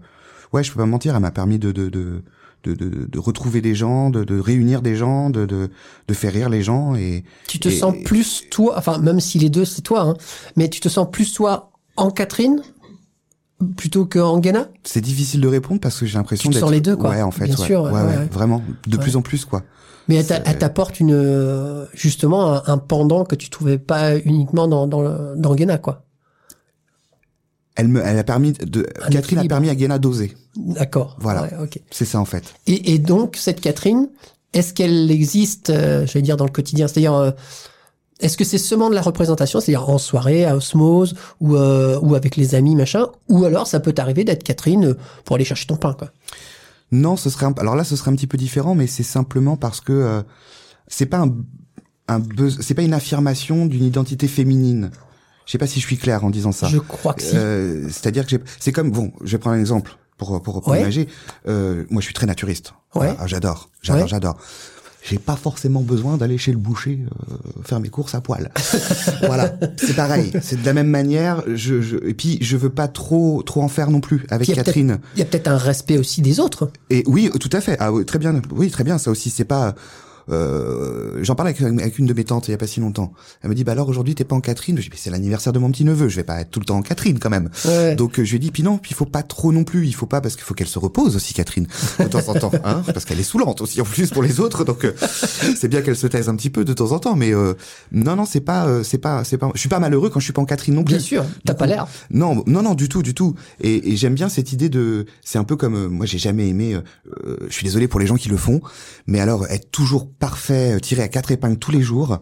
ouais, 0.54 0.64
je 0.64 0.72
peux 0.72 0.80
pas 0.80 0.86
mentir. 0.86 1.16
Elle 1.16 1.22
m'a 1.22 1.32
permis 1.32 1.60
de 1.60 1.72
de 1.72 1.90
de 1.90 2.24
de, 2.64 2.74
de, 2.74 3.06
de 3.06 3.20
retrouver 3.20 3.62
des 3.62 3.76
gens, 3.76 4.10
de, 4.10 4.24
de 4.24 4.40
réunir 4.40 4.82
des 4.82 4.96
gens, 4.96 5.30
de, 5.30 5.46
de, 5.46 5.70
de 6.08 6.14
faire 6.14 6.34
rire 6.34 6.50
les 6.50 6.64
gens 6.64 6.96
et 6.96 7.24
Tu 7.48 7.60
te 7.60 7.70
Et- 7.70 7.78
sens 7.78 7.94
plus 8.04 8.44
toi, 8.50 8.74
enfin 8.78 8.98
même 8.98 9.20
si 9.20 9.38
les 9.40 9.50
deux 9.50 9.64
c'est 9.64 9.84
toi, 9.84 10.02
hein, 10.02 10.14
mais 10.58 10.68
tu 10.68 10.80
te 10.82 10.90
sens 10.90 11.08
plus 11.12 11.34
toi 11.34 11.72
en 11.96 12.10
Catherine 12.12 12.62
plutôt 13.76 14.06
qu'en 14.06 14.40
Ghana? 14.40 14.68
C'est 14.84 15.02
difficile 15.02 15.42
de 15.42 15.48
répondre 15.48 15.80
parce 15.80 16.00
que 16.00 16.06
j'ai 16.06 16.18
l'impression 16.18 16.44
Tu 16.44 16.50
te 16.50 16.54
d'être 16.56 16.66
sens 16.66 16.72
les 16.72 16.82
deux, 16.82 16.96
quoi. 16.96 17.10
Ouais, 17.12 17.22
en 17.22 17.32
fait, 17.32 17.46
Bien 17.46 17.56
ouais. 17.56 17.66
sûr, 17.66 17.84
ouais, 17.84 17.92
ouais, 17.92 18.26
vraiment, 18.32 18.62
de 18.88 18.98
plus 18.98 19.16
en 19.16 19.22
plus 19.22 19.46
quoi. 19.46 19.64
Mais 20.08 20.16
elle 20.16 20.58
t'apporte 20.58 21.00
une 21.00 21.12
euh, 21.14 21.86
justement 21.94 22.54
un, 22.54 22.64
un 22.68 22.78
pendant 22.78 23.26
que 23.26 23.36
tu 23.36 23.50
trouvais 23.50 23.78
pas 23.78 24.18
uniquement 24.18 24.68
dans 24.68 24.88
dans, 24.88 25.02
le- 25.02 25.34
dans 25.38 25.54
Ghana 25.54 25.78
quoi. 25.80 26.04
Elle 27.78 27.88
me, 27.88 28.02
elle 28.04 28.18
a 28.18 28.24
permis 28.24 28.52
de, 28.54 28.86
Un 29.04 29.10
Catherine 29.10 29.40
a 29.40 29.46
permis 29.46 29.70
à 29.70 29.76
Guéna 29.76 30.00
d'oser. 30.00 30.36
D'accord. 30.56 31.16
Voilà. 31.20 31.44
Ouais, 31.44 31.54
ok. 31.64 31.80
C'est 31.92 32.06
ça 32.06 32.20
en 32.20 32.26
fait. 32.26 32.44
Et, 32.66 32.94
et 32.94 32.98
donc 32.98 33.38
cette 33.38 33.62
Catherine, 33.62 34.10
est-ce 34.54 34.74
qu'elle 34.74 35.10
existe, 35.12 35.70
euh, 35.70 36.06
j'allais 36.08 36.24
dire 36.24 36.38
dans 36.38 36.46
le 36.46 36.52
quotidien, 36.52 36.88
c'est-à-dire 36.88 37.14
euh, 37.14 37.32
est-ce 38.20 38.36
que 38.36 38.44
c'est 38.44 38.58
seulement 38.58 38.90
de 38.90 38.96
la 38.96 39.04
représentation, 39.04 39.60
c'est-à-dire 39.60 39.88
en 39.88 40.00
soirée, 40.00 40.44
à 40.44 40.56
osmose 40.56 41.14
ou 41.40 41.56
euh, 41.56 42.00
ou 42.02 42.16
avec 42.16 42.36
les 42.36 42.56
amis 42.56 42.76
machin, 42.76 43.06
ou 43.30 43.46
alors 43.46 43.68
ça 43.68 43.80
peut 43.80 43.94
t'arriver 43.94 44.24
d'être 44.24 44.44
Catherine 44.44 44.86
euh, 44.86 44.98
pour 45.24 45.36
aller 45.36 45.46
chercher 45.46 45.68
ton 45.68 45.78
pain 45.78 45.94
quoi? 45.94 46.10
Non, 46.92 47.16
ce 47.16 47.30
serait 47.30 47.46
un, 47.46 47.54
alors 47.58 47.76
là, 47.76 47.84
ce 47.84 47.96
serait 47.96 48.10
un 48.10 48.16
petit 48.16 48.28
peu 48.28 48.38
différent, 48.38 48.74
mais 48.74 48.88
c'est 48.88 49.04
simplement 49.04 49.56
parce 49.58 49.82
que 49.82 49.94
euh, 49.94 50.22
c'est 50.88 51.06
pas 51.06 51.20
un, 51.20 51.36
un 52.08 52.20
buzz- 52.20 52.58
c'est 52.62 52.74
pas 52.74 52.82
une 52.82 52.94
affirmation 52.94 53.66
d'une 53.68 53.84
identité 53.84 54.28
féminine. 54.28 54.90
Je 55.48 55.52
sais 55.54 55.58
pas 55.58 55.66
si 55.68 55.80
je 55.80 55.86
suis 55.86 55.98
clair 55.98 56.24
en 56.24 56.30
disant 56.30 56.52
ça. 56.52 56.68
Je 56.68 56.78
crois 56.78 57.14
que 57.16 57.24
si. 57.24 57.32
Euh, 57.36 57.88
C'est-à-dire 57.90 58.28
que 58.28 58.36
c'est 58.60 58.72
comme 58.72 58.92
bon, 58.92 59.12
je 59.24 59.32
vais 59.32 59.38
prendre 59.40 59.56
un 59.56 59.60
exemple 59.60 59.98
pour 60.18 60.40
pour, 60.44 60.62
pour 60.62 60.68
Ouais. 60.68 60.82
imager. 60.82 61.08
Euh, 61.48 61.86
moi, 61.90 62.02
je 62.02 62.06
suis 62.06 62.14
très 62.14 62.26
naturiste. 62.28 62.74
Ouais. 62.96 63.16
Ah, 63.20 63.28
j'adore, 63.28 63.70
j'adore, 63.82 64.04
Ouais. 64.04 64.08
j'adore. 64.08 64.38
J'ai 65.04 65.20
pas 65.20 65.38
forcément 65.38 65.82
besoin 65.84 66.18
d'aller 66.18 66.38
chez 66.38 66.52
le 66.52 66.58
boucher 66.58 67.00
euh, 67.32 67.36
faire 67.64 67.80
mes 67.80 67.88
courses 67.88 68.14
à 68.14 68.20
poil. 68.20 68.52
voilà, 69.26 69.54
c'est 69.78 69.96
pareil. 69.96 70.34
C'est 70.42 70.60
de 70.60 70.66
la 70.66 70.74
même 70.74 70.90
manière. 70.90 71.44
Je, 71.48 71.82
je 71.82 71.96
et 72.06 72.14
puis 72.14 72.38
je 72.42 72.58
veux 72.58 72.70
pas 72.72 72.90
trop 72.90 73.42
trop 73.42 73.62
en 73.62 73.70
faire 73.70 73.90
non 73.90 74.02
plus 74.02 74.26
avec 74.30 74.50
il 74.50 74.56
Catherine. 74.56 75.00
Il 75.16 75.20
y 75.20 75.22
a 75.22 75.26
peut-être 75.26 75.48
un 75.48 75.56
respect 75.58 75.98
aussi 75.98 76.22
des 76.22 76.42
autres. 76.42 76.72
Et 76.90 77.04
oui, 77.08 77.30
tout 77.40 77.50
à 77.54 77.62
fait. 77.62 77.78
Ah, 77.80 77.94
oui, 77.94 78.04
très 78.06 78.20
bien. 78.20 78.42
Oui, 78.52 78.70
très 78.70 78.84
bien. 78.84 78.98
Ça 78.98 79.10
aussi, 79.10 79.30
c'est 79.30 79.46
pas 79.46 79.76
euh, 80.30 81.20
j'en 81.22 81.36
parlais 81.36 81.56
avec, 81.58 81.82
avec 81.82 82.00
une 82.00 82.06
de 82.06 82.14
mes 82.14 82.24
tantes 82.24 82.48
il 82.48 82.52
y 82.52 82.54
a 82.54 82.58
pas 82.58 82.68
si 82.68 82.80
longtemps. 82.80 83.14
Elle 83.42 83.50
me 83.50 83.56
dit 83.56 83.64
bah 83.64 83.72
alors 83.74 83.90
aujourd'hui 83.90 84.16
t'es 84.16 84.24
pas 84.24 84.36
en 84.36 84.42
Catherine. 84.42 84.78
Je 84.78 84.84
dis 84.84 84.90
mais 84.92 84.98
c'est 84.98 85.10
l'anniversaire 85.10 85.54
de 85.54 85.60
mon 85.60 85.72
petit 85.72 85.86
neveu, 85.86 86.10
je 86.10 86.16
vais 86.16 86.24
pas 86.24 86.42
être 86.42 86.52
tout 86.52 86.60
le 86.60 86.66
temps 86.66 86.78
en 86.78 86.82
Catherine 86.82 87.20
quand 87.20 87.30
même. 87.30 87.50
Ouais. 87.66 87.96
Donc 87.96 88.20
euh, 88.20 88.26
je 88.26 88.32
lui 88.32 88.38
ai 88.38 88.40
dit 88.40 88.52
puis 88.52 88.64
non, 88.64 88.78
puis 88.78 88.92
il 88.92 88.96
faut 88.96 89.06
pas 89.06 89.24
trop 89.24 89.52
non 89.52 89.64
plus, 89.64 89.88
il 89.88 89.94
faut 89.94 90.06
pas 90.06 90.22
parce 90.22 90.36
qu'il 90.36 90.44
faut 90.44 90.54
qu'elle 90.54 90.68
se 90.68 90.80
repose 90.80 91.16
aussi 91.16 91.34
Catherine 91.34 91.68
de 92.00 92.06
temps 92.06 92.28
en 92.28 92.34
temps, 92.34 92.52
hein, 92.64 92.84
parce 92.86 93.06
qu'elle 93.06 93.20
est 93.20 93.24
saoulante 93.24 93.62
aussi 93.62 93.82
en 93.82 93.86
plus 93.86 94.10
pour 94.10 94.24
les 94.24 94.40
autres. 94.40 94.64
Donc 94.64 94.86
euh, 94.86 94.94
c'est 95.56 95.68
bien 95.68 95.82
qu'elle 95.82 95.96
se 95.96 96.08
taise 96.08 96.30
un 96.30 96.36
petit 96.36 96.50
peu 96.50 96.66
de 96.66 96.74
temps 96.74 96.92
en 96.92 97.00
temps, 97.00 97.16
mais 97.16 97.34
euh, 97.34 97.54
non 97.92 98.16
non 98.16 98.26
c'est 98.26 98.42
pas 98.42 98.68
euh, 98.68 98.84
c'est 98.84 98.98
pas 98.98 99.24
c'est 99.24 99.38
pas. 99.38 99.52
Je 99.54 99.60
suis 99.60 99.70
pas 99.70 99.80
malheureux 99.80 100.10
quand 100.10 100.20
je 100.20 100.26
suis 100.26 100.34
pas 100.34 100.42
en 100.42 100.46
Catherine 100.46 100.76
non 100.76 100.84
plus. 100.84 100.96
Bien 100.96 101.04
sûr, 101.04 101.26
t'as 101.46 101.54
pas 101.54 101.66
l'air. 101.66 101.88
Non, 102.12 102.44
non, 102.48 102.62
non, 102.62 102.74
du 102.74 102.90
tout, 102.90 103.02
du 103.02 103.14
tout. 103.14 103.36
Et, 103.62 103.94
et 103.94 103.96
j'aime 103.96 104.16
bien 104.16 104.30
cette 104.30 104.52
idée 104.54 104.70
de. 104.70 105.06
C'est 105.24 105.38
un 105.38 105.44
peu 105.44 105.56
comme 105.56 105.88
moi, 105.88 106.06
j'ai 106.06 106.18
jamais 106.18 106.48
aimé. 106.48 106.80
je 107.48 107.54
suis 107.54 107.64
désolé 107.64 107.88
pour 107.88 108.00
les 108.00 108.08
gens 108.08 108.16
qui 108.16 108.30
le 108.30 108.38
font, 108.38 108.62
mais 109.06 109.20
alors 109.20 109.46
être 109.48 109.72
toujours 109.72 110.08
parfait, 110.20 110.76
euh, 110.76 110.80
tiré 110.80 111.04
à 111.04 111.08
quatre 111.08 111.32
épingles 111.32 111.58
tous 111.58 111.72
les 111.72 111.82
jours. 111.82 112.20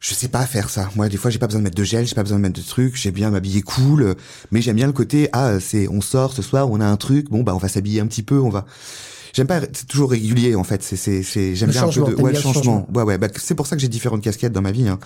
Je 0.00 0.12
sais 0.12 0.28
pas 0.28 0.44
faire 0.44 0.68
ça. 0.68 0.90
Moi, 0.96 1.08
des 1.08 1.16
fois, 1.16 1.30
j'ai 1.30 1.38
pas 1.38 1.46
besoin 1.46 1.60
de 1.60 1.64
mettre 1.64 1.76
de 1.76 1.84
gel, 1.84 2.06
j'ai 2.06 2.14
pas 2.14 2.22
besoin 2.22 2.36
de 2.36 2.42
mettre 2.42 2.60
de 2.60 2.66
trucs. 2.66 2.94
J'aime 2.96 3.14
bien 3.14 3.30
m'habiller 3.30 3.62
cool, 3.62 4.02
euh, 4.02 4.14
mais 4.50 4.60
j'aime 4.60 4.76
bien 4.76 4.86
le 4.86 4.92
côté 4.92 5.30
ah, 5.32 5.60
c'est 5.60 5.88
on 5.88 6.02
sort 6.02 6.34
ce 6.34 6.42
soir, 6.42 6.70
on 6.70 6.80
a 6.80 6.86
un 6.86 6.96
truc. 6.96 7.30
Bon, 7.30 7.42
bah, 7.42 7.54
on 7.54 7.58
va 7.58 7.68
s'habiller 7.68 8.00
un 8.00 8.06
petit 8.06 8.22
peu, 8.22 8.38
on 8.38 8.50
va. 8.50 8.66
J'aime 9.34 9.48
pas, 9.48 9.60
c'est 9.72 9.88
toujours 9.88 10.10
régulier 10.10 10.54
en 10.54 10.62
fait. 10.62 10.82
C'est, 10.82 10.96
c'est, 10.96 11.22
c'est, 11.22 11.56
j'aime 11.56 11.70
bien 11.70 11.82
un 11.82 11.88
peu 11.88 12.04
de, 12.04 12.14
ouais, 12.22 12.32
le 12.32 12.38
changement. 12.38 12.52
changement. 12.52 12.88
Ouais, 12.94 13.02
ouais. 13.02 13.18
Bah, 13.18 13.28
c'est 13.34 13.54
pour 13.56 13.66
ça 13.66 13.74
que 13.74 13.82
j'ai 13.82 13.88
différentes 13.88 14.22
casquettes 14.22 14.52
dans 14.52 14.62
ma 14.62 14.70
vie, 14.70 14.88
hein, 14.88 15.00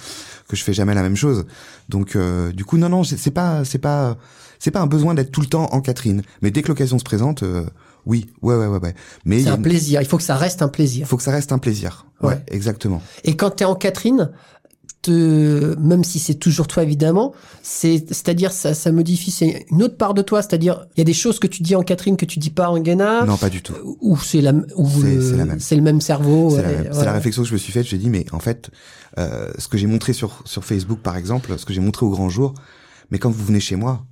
que 0.48 0.56
je 0.56 0.64
fais 0.64 0.74
jamais 0.74 0.94
la 0.94 1.02
même 1.02 1.16
chose. 1.16 1.46
Donc, 1.88 2.14
euh, 2.14 2.52
du 2.52 2.64
coup, 2.64 2.76
non, 2.76 2.90
non, 2.90 3.04
c'est 3.04 3.16
c'est 3.16 3.30
pas, 3.30 3.64
c'est 3.64 3.78
pas, 3.78 4.18
c'est 4.58 4.70
pas 4.70 4.80
un 4.80 4.86
besoin 4.86 5.14
d'être 5.14 5.30
tout 5.30 5.40
le 5.40 5.46
temps 5.46 5.72
en 5.72 5.80
Catherine. 5.80 6.22
Mais 6.42 6.50
dès 6.50 6.60
que 6.60 6.68
l'occasion 6.68 6.98
se 6.98 7.04
présente, 7.04 7.42
euh, 7.42 7.64
oui, 8.08 8.26
ouais, 8.42 8.56
ouais, 8.56 8.66
ouais, 8.66 8.78
ouais. 8.80 8.94
Mais 9.24 9.38
il 9.38 9.44
C'est 9.44 9.50
un 9.50 9.58
plaisir. 9.58 10.00
Il 10.02 10.08
faut 10.08 10.16
que 10.16 10.22
ça 10.24 10.34
reste 10.36 10.60
un 10.62 10.68
plaisir. 10.68 11.06
faut 11.06 11.16
que 11.16 11.22
ça 11.22 11.30
reste 11.30 11.52
un 11.52 11.58
plaisir. 11.58 12.06
Ouais, 12.20 12.30
Ouais. 12.30 12.42
exactement. 12.48 13.00
Et 13.22 13.36
quand 13.36 13.50
t'es 13.50 13.64
en 13.64 13.76
Catherine, 13.76 14.30
te, 15.02 15.76
même 15.78 16.02
si 16.02 16.18
c'est 16.18 16.34
toujours 16.34 16.66
toi 16.66 16.82
évidemment, 16.82 17.32
c'est, 17.62 18.04
c'est-à-dire 18.08 18.50
ça, 18.50 18.74
ça 18.74 18.90
modifie, 18.90 19.30
c'est 19.30 19.64
une 19.70 19.82
autre 19.84 19.96
part 19.96 20.12
de 20.14 20.22
toi. 20.22 20.42
C'est-à-dire, 20.42 20.86
il 20.96 21.00
y 21.00 21.02
a 21.02 21.04
des 21.04 21.12
choses 21.12 21.38
que 21.38 21.46
tu 21.46 21.62
dis 21.62 21.76
en 21.76 21.82
Catherine 21.82 22.16
que 22.16 22.24
tu 22.26 22.38
dis 22.40 22.50
pas 22.50 22.68
en 22.68 22.78
Ghana. 22.80 23.24
Non, 23.24 23.36
pas 23.36 23.48
du 23.48 23.62
tout. 23.62 23.74
Ou 24.00 24.16
c'est 24.16 24.40
la, 24.40 24.52
ou 24.76 24.88
C'est- 24.88 25.14
le- 25.14 25.22
c'est 25.22 25.36
la 25.36 25.44
même. 25.44 25.60
c'est 25.60 25.76
le 25.76 25.82
même 25.82 26.00
cerveau. 26.00 26.50
C'est 26.50 26.62
la, 26.62 26.68
ouais, 26.68 26.74
même. 26.74 26.84
C'est 26.86 26.90
voilà. 26.94 27.04
la 27.10 27.12
réflexion 27.12 27.42
que 27.42 27.48
je 27.48 27.52
me 27.54 27.58
suis 27.58 27.72
faite. 27.72 27.86
J'ai 27.86 27.98
dit, 27.98 28.10
mais 28.10 28.24
en 28.32 28.40
fait, 28.40 28.70
euh, 29.18 29.50
ce 29.58 29.68
que 29.68 29.78
j'ai 29.78 29.86
montré 29.86 30.12
sur 30.12 30.42
sur 30.44 30.64
Facebook, 30.64 30.98
par 31.00 31.16
exemple, 31.16 31.56
ce 31.58 31.64
que 31.64 31.72
j'ai 31.72 31.80
montré 31.80 32.04
au 32.04 32.10
grand 32.10 32.28
jour, 32.28 32.54
mais 33.10 33.18
quand 33.18 33.30
vous 33.30 33.44
venez 33.44 33.60
chez 33.60 33.76
moi, 33.76 34.04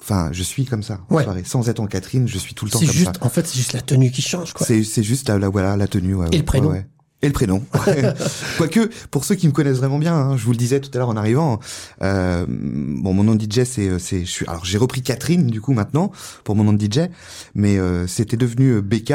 enfin, 0.00 0.30
je 0.32 0.42
suis 0.42 0.64
comme 0.64 0.82
ça. 0.82 1.00
en 1.08 1.14
Ouais. 1.14 1.24
soirée. 1.24 1.42
Sans 1.44 1.68
être 1.68 1.80
en 1.80 1.86
Catherine, 1.86 2.26
je 2.28 2.38
suis 2.38 2.54
tout 2.54 2.64
le 2.64 2.70
temps 2.70 2.78
C'est 2.78 2.86
comme 2.86 2.94
juste, 2.94 3.16
ça. 3.18 3.24
en 3.26 3.28
fait, 3.28 3.46
c'est 3.46 3.56
juste 3.56 3.72
la 3.72 3.80
tenue 3.80 4.10
qui 4.10 4.22
change, 4.22 4.52
quoi. 4.52 4.66
C'est 4.66 4.84
c'est 4.84 5.02
juste 5.02 5.28
la, 5.28 5.38
la 5.38 5.48
voilà 5.48 5.76
la 5.76 5.86
tenue. 5.88 6.14
Ouais, 6.14 6.26
Et 6.26 6.30
ouais, 6.30 6.38
le 6.38 6.44
prénom. 6.44 6.70
ouais. 6.70 6.86
Et 7.22 7.28
le 7.28 7.32
prénom. 7.32 7.64
Quoique, 8.58 8.90
pour 9.10 9.24
ceux 9.24 9.34
qui 9.34 9.46
me 9.46 9.52
connaissent 9.52 9.78
vraiment 9.78 9.98
bien, 9.98 10.14
hein, 10.14 10.36
je 10.36 10.44
vous 10.44 10.50
le 10.52 10.56
disais 10.58 10.80
tout 10.80 10.90
à 10.94 10.98
l'heure 10.98 11.08
en 11.08 11.16
arrivant, 11.16 11.58
euh, 12.02 12.44
bon, 12.48 13.14
mon 13.14 13.24
nom 13.24 13.34
de 13.34 13.42
DJ, 13.42 13.64
c'est, 13.64 13.88
euh, 13.88 13.98
c'est, 13.98 14.20
je 14.20 14.30
suis, 14.30 14.46
alors 14.46 14.64
j'ai 14.64 14.76
repris 14.78 15.00
Catherine 15.02 15.46
du 15.46 15.60
coup 15.60 15.72
maintenant 15.72 16.12
pour 16.44 16.56
mon 16.56 16.64
nom 16.64 16.72
de 16.74 16.84
DJ, 16.84 17.08
mais 17.54 17.78
euh, 17.78 18.06
c'était 18.06 18.36
devenu 18.36 18.68
euh, 18.74 18.82
BK 18.82 19.14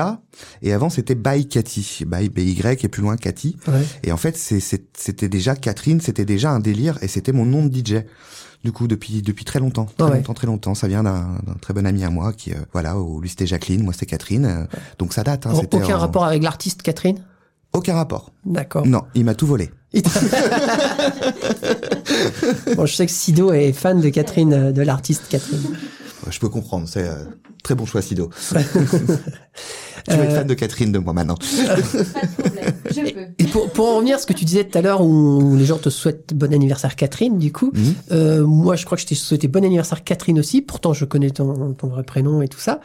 et 0.63 0.73
avant 0.73 0.89
c'était 0.89 1.13
By 1.15 1.47
Cathy, 1.47 2.03
By 2.07 2.29
BY 2.29 2.59
et 2.81 2.87
plus 2.87 3.01
loin 3.03 3.17
Cathy. 3.17 3.55
Ouais. 3.67 3.85
Et 4.03 4.11
en 4.11 4.17
fait, 4.17 4.35
c'est, 4.35 4.59
c'est- 4.59 4.87
c'était 4.97 5.29
déjà 5.29 5.55
Catherine, 5.55 6.01
c'était 6.01 6.25
déjà 6.25 6.49
un 6.51 6.59
délire 6.59 6.97
et 7.03 7.07
c'était 7.07 7.31
mon 7.33 7.45
nom 7.45 7.65
de 7.65 7.73
DJ. 7.75 8.03
Du 8.63 8.71
coup, 8.71 8.87
depuis 8.87 9.23
depuis 9.23 9.43
très 9.45 9.59
longtemps, 9.59 9.85
très 9.97 10.07
ouais. 10.07 10.15
longtemps, 10.17 10.33
très 10.35 10.45
longtemps. 10.47 10.75
Ça 10.75 10.87
vient 10.87 11.01
d'un, 11.01 11.37
d'un 11.47 11.53
très 11.59 11.73
bon 11.73 11.85
ami 11.87 12.03
à 12.03 12.11
moi 12.11 12.31
qui, 12.31 12.51
euh, 12.51 12.57
voilà, 12.73 12.97
où 12.99 13.19
lui 13.19 13.27
c'était 13.29 13.47
Jacqueline, 13.47 13.83
moi 13.83 13.91
c'était 13.93 14.05
Catherine. 14.07 14.45
euh, 14.45 14.65
donc 14.99 15.13
ça 15.13 15.23
date. 15.23 15.47
Hein, 15.47 15.53
Aucun 15.71 15.95
en- 15.95 15.99
rapport 15.99 16.25
avec 16.25 16.43
l'artiste 16.43 16.81
Catherine? 16.83 17.23
Aucun 17.73 17.93
rapport. 17.95 18.31
D'accord. 18.45 18.85
Non, 18.85 19.03
il 19.15 19.23
m'a 19.25 19.33
tout 19.35 19.47
volé. 19.47 19.71
Bon, 22.75 22.85
je 22.85 22.95
sais 22.95 23.05
que 23.05 23.11
Sido 23.11 23.51
est 23.51 23.73
fan 23.73 23.99
de 24.01 24.09
Catherine, 24.09 24.53
euh, 24.53 24.71
de 24.71 24.81
l'artiste 24.81 25.23
Catherine. 25.29 25.61
Je 26.29 26.39
peux 26.39 26.49
comprendre, 26.49 26.87
c'est 26.87 27.07
euh, 27.07 27.23
très 27.63 27.75
bon 27.75 27.85
choix, 27.85 28.01
Sido. 28.01 28.29
tu 28.49 28.53
vas 28.55 28.61
Euh, 30.17 30.23
être 30.23 30.35
fan 30.35 30.47
de 30.47 30.53
Catherine 30.53 30.91
de 30.91 30.99
moi 30.99 31.13
maintenant. 31.13 31.35
Pas 31.35 31.75
de 31.75 32.41
problème, 32.41 32.73
je 32.89 33.01
peux. 33.13 33.25
Et 33.39 33.43
pour, 33.45 33.69
pour 33.71 33.89
en 33.89 33.95
revenir 33.97 34.15
à 34.15 34.19
ce 34.19 34.25
que 34.25 34.33
tu 34.33 34.45
disais 34.45 34.63
tout 34.65 34.77
à 34.77 34.81
l'heure, 34.81 35.01
où 35.01 35.55
les 35.57 35.65
gens 35.65 35.77
te 35.77 35.89
souhaitent 35.89 36.33
bon 36.33 36.53
anniversaire 36.53 36.95
Catherine, 36.95 37.37
du 37.37 37.51
coup, 37.51 37.71
Mhm. 37.73 37.93
euh, 38.11 38.45
moi 38.45 38.75
je 38.75 38.85
crois 38.85 38.95
que 38.97 39.01
je 39.01 39.07
t'ai 39.07 39.15
souhaité 39.15 39.47
bon 39.47 39.63
anniversaire 39.65 40.03
Catherine 40.03 40.39
aussi, 40.39 40.61
pourtant 40.61 40.93
je 40.93 41.05
connais 41.05 41.31
ton, 41.31 41.73
ton 41.73 41.87
vrai 41.87 42.03
prénom 42.03 42.41
et 42.41 42.47
tout 42.47 42.59
ça, 42.59 42.79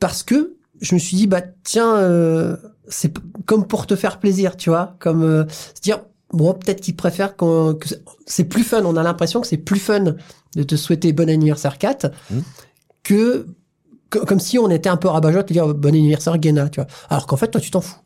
parce 0.00 0.22
que 0.22 0.53
je 0.80 0.94
me 0.94 0.98
suis 1.00 1.16
dit, 1.16 1.26
bah 1.26 1.40
tiens, 1.62 1.96
euh, 1.96 2.56
c'est 2.88 3.12
comme 3.46 3.66
pour 3.66 3.86
te 3.86 3.96
faire 3.96 4.18
plaisir, 4.20 4.56
tu 4.56 4.70
vois, 4.70 4.96
comme 4.98 5.22
euh, 5.22 5.44
se 5.74 5.80
dire, 5.80 6.00
bon, 6.32 6.52
peut-être 6.54 6.80
qu'ils 6.80 6.96
préfèrent 6.96 7.36
qu'on- 7.36 7.74
que 7.74 7.88
c'est- 8.26 8.44
plus 8.44 8.64
fun, 8.64 8.82
on 8.84 8.96
a 8.96 9.02
l'impression 9.02 9.40
que 9.40 9.46
c'est 9.46 9.56
plus 9.56 9.78
fun 9.78 10.14
de 10.56 10.62
te 10.62 10.74
souhaiter 10.76 11.12
bon 11.12 11.28
anniversaire 11.30 11.78
Kat 11.78 11.98
Mhm. 12.30 12.42
que, 13.02 13.46
que- 14.10 14.18
comme 14.18 14.40
si 14.40 14.58
on 14.58 14.68
était 14.70 14.88
un 14.88 14.96
peu 14.96 15.08
rabat-joie 15.08 15.42
de 15.42 15.48
te 15.48 15.52
dire 15.52 15.72
bon 15.74 15.88
anniversaire 15.94 16.36
Guéna, 16.38 16.68
tu 16.68 16.80
vois. 16.80 16.88
Alors 17.08 17.26
qu'en 17.26 17.36
fait, 17.36 17.48
toi, 17.48 17.60
tu 17.60 17.70
t'en 17.70 17.80
fous. 17.80 17.96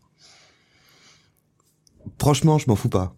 Franchement, 2.20 2.58
je 2.58 2.66
m'en 2.68 2.76
fous 2.76 2.88
pas. 2.88 3.14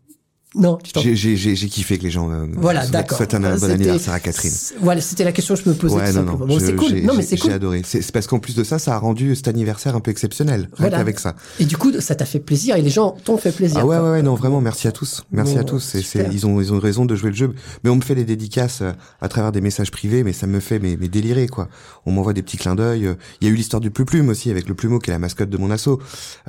Non. 0.56 0.78
J'ai, 0.96 1.54
kiffé 1.68 1.96
que 1.98 2.02
les 2.02 2.10
gens 2.10 2.28
euh, 2.30 2.46
Voilà, 2.56 2.80
souhaitent- 2.82 2.90
d'accord. 2.92 3.18
souhaitent 3.18 3.34
un 3.34 3.40
bon 3.40 3.56
C'était- 3.56 3.72
anniversaire 3.72 4.14
à 4.14 4.18
Catherine. 4.20 4.50
Voilà, 4.80 5.00
c'était 5.00 5.22
la 5.22 5.30
question 5.30 5.54
que 5.54 5.60
je 5.64 5.68
me 5.68 5.74
posais 5.74 5.94
Ouais, 5.94 6.12
non, 6.12 6.22
non. 6.24 6.34
Bon, 6.34 6.58
c'est 6.58 6.74
cool. 6.74 7.00
Non, 7.02 7.14
mais 7.16 7.22
c'est 7.22 7.36
cool. 7.38 7.50
J'ai 7.50 7.54
adoré. 7.56 7.82
C'est, 7.84 8.10
parce 8.10 8.26
qu'en 8.26 8.40
plus 8.40 8.56
de 8.56 8.64
ça, 8.64 8.80
ça 8.80 8.94
a 8.94 8.98
rendu 8.98 9.36
cet 9.36 9.46
anniversaire 9.46 9.94
un 9.94 10.00
peu 10.00 10.10
exceptionnel. 10.10 10.68
Voilà. 10.76 10.98
qu'avec 10.98 11.20
ça. 11.20 11.36
Et 11.60 11.66
du 11.66 11.76
coup, 11.76 11.92
ça 12.00 12.16
t'a 12.16 12.24
fait 12.24 12.40
plaisir 12.40 12.74
et 12.76 12.82
les 12.82 12.90
gens 12.90 13.16
t'ont 13.24 13.36
fait 13.38 13.52
plaisir. 13.52 13.78
Ah 13.80 13.86
ouais, 13.86 13.98
ouais, 13.98 14.10
ouais, 14.10 14.22
non, 14.22 14.34
vraiment, 14.34 14.60
merci 14.60 14.88
à 14.88 14.92
tous. 14.92 15.22
Merci 15.30 15.54
Bon, 15.54 15.60
à 15.60 15.64
tous. 15.64 15.78
C'est, 16.02 16.26
ils 16.32 16.46
ont, 16.46 16.60
ils 16.60 16.72
ont 16.72 16.80
raison 16.80 17.04
de 17.04 17.14
jouer 17.14 17.30
le 17.30 17.36
jeu. 17.36 17.54
Mais 17.84 17.90
on 17.90 17.96
me 17.96 18.02
fait 18.02 18.16
des 18.16 18.24
dédicaces 18.24 18.80
euh, 18.82 18.92
à 19.20 19.28
travers 19.28 19.52
des 19.52 19.60
messages 19.60 19.92
privés, 19.92 20.24
mais 20.24 20.32
ça 20.32 20.48
me 20.48 20.58
fait, 20.58 20.80
mais, 20.80 20.96
mais 21.00 21.06
délirer, 21.08 21.46
quoi. 21.46 21.68
On 22.06 22.12
m'envoie 22.12 22.32
des 22.32 22.42
petits 22.42 22.56
clins 22.56 22.74
d'œil. 22.74 23.14
Il 23.40 23.46
y 23.46 23.50
a 23.50 23.52
eu 23.52 23.56
l'histoire 23.56 23.80
du 23.80 23.90
Plume 23.92 24.30
aussi, 24.30 24.50
avec 24.50 24.68
le 24.68 24.74
Plumeau, 24.74 24.98
qui 24.98 25.10
est 25.10 25.12
la 25.12 25.18
mascotte 25.20 25.50
de 25.50 25.56
mon 25.58 25.70
asso. 25.70 26.00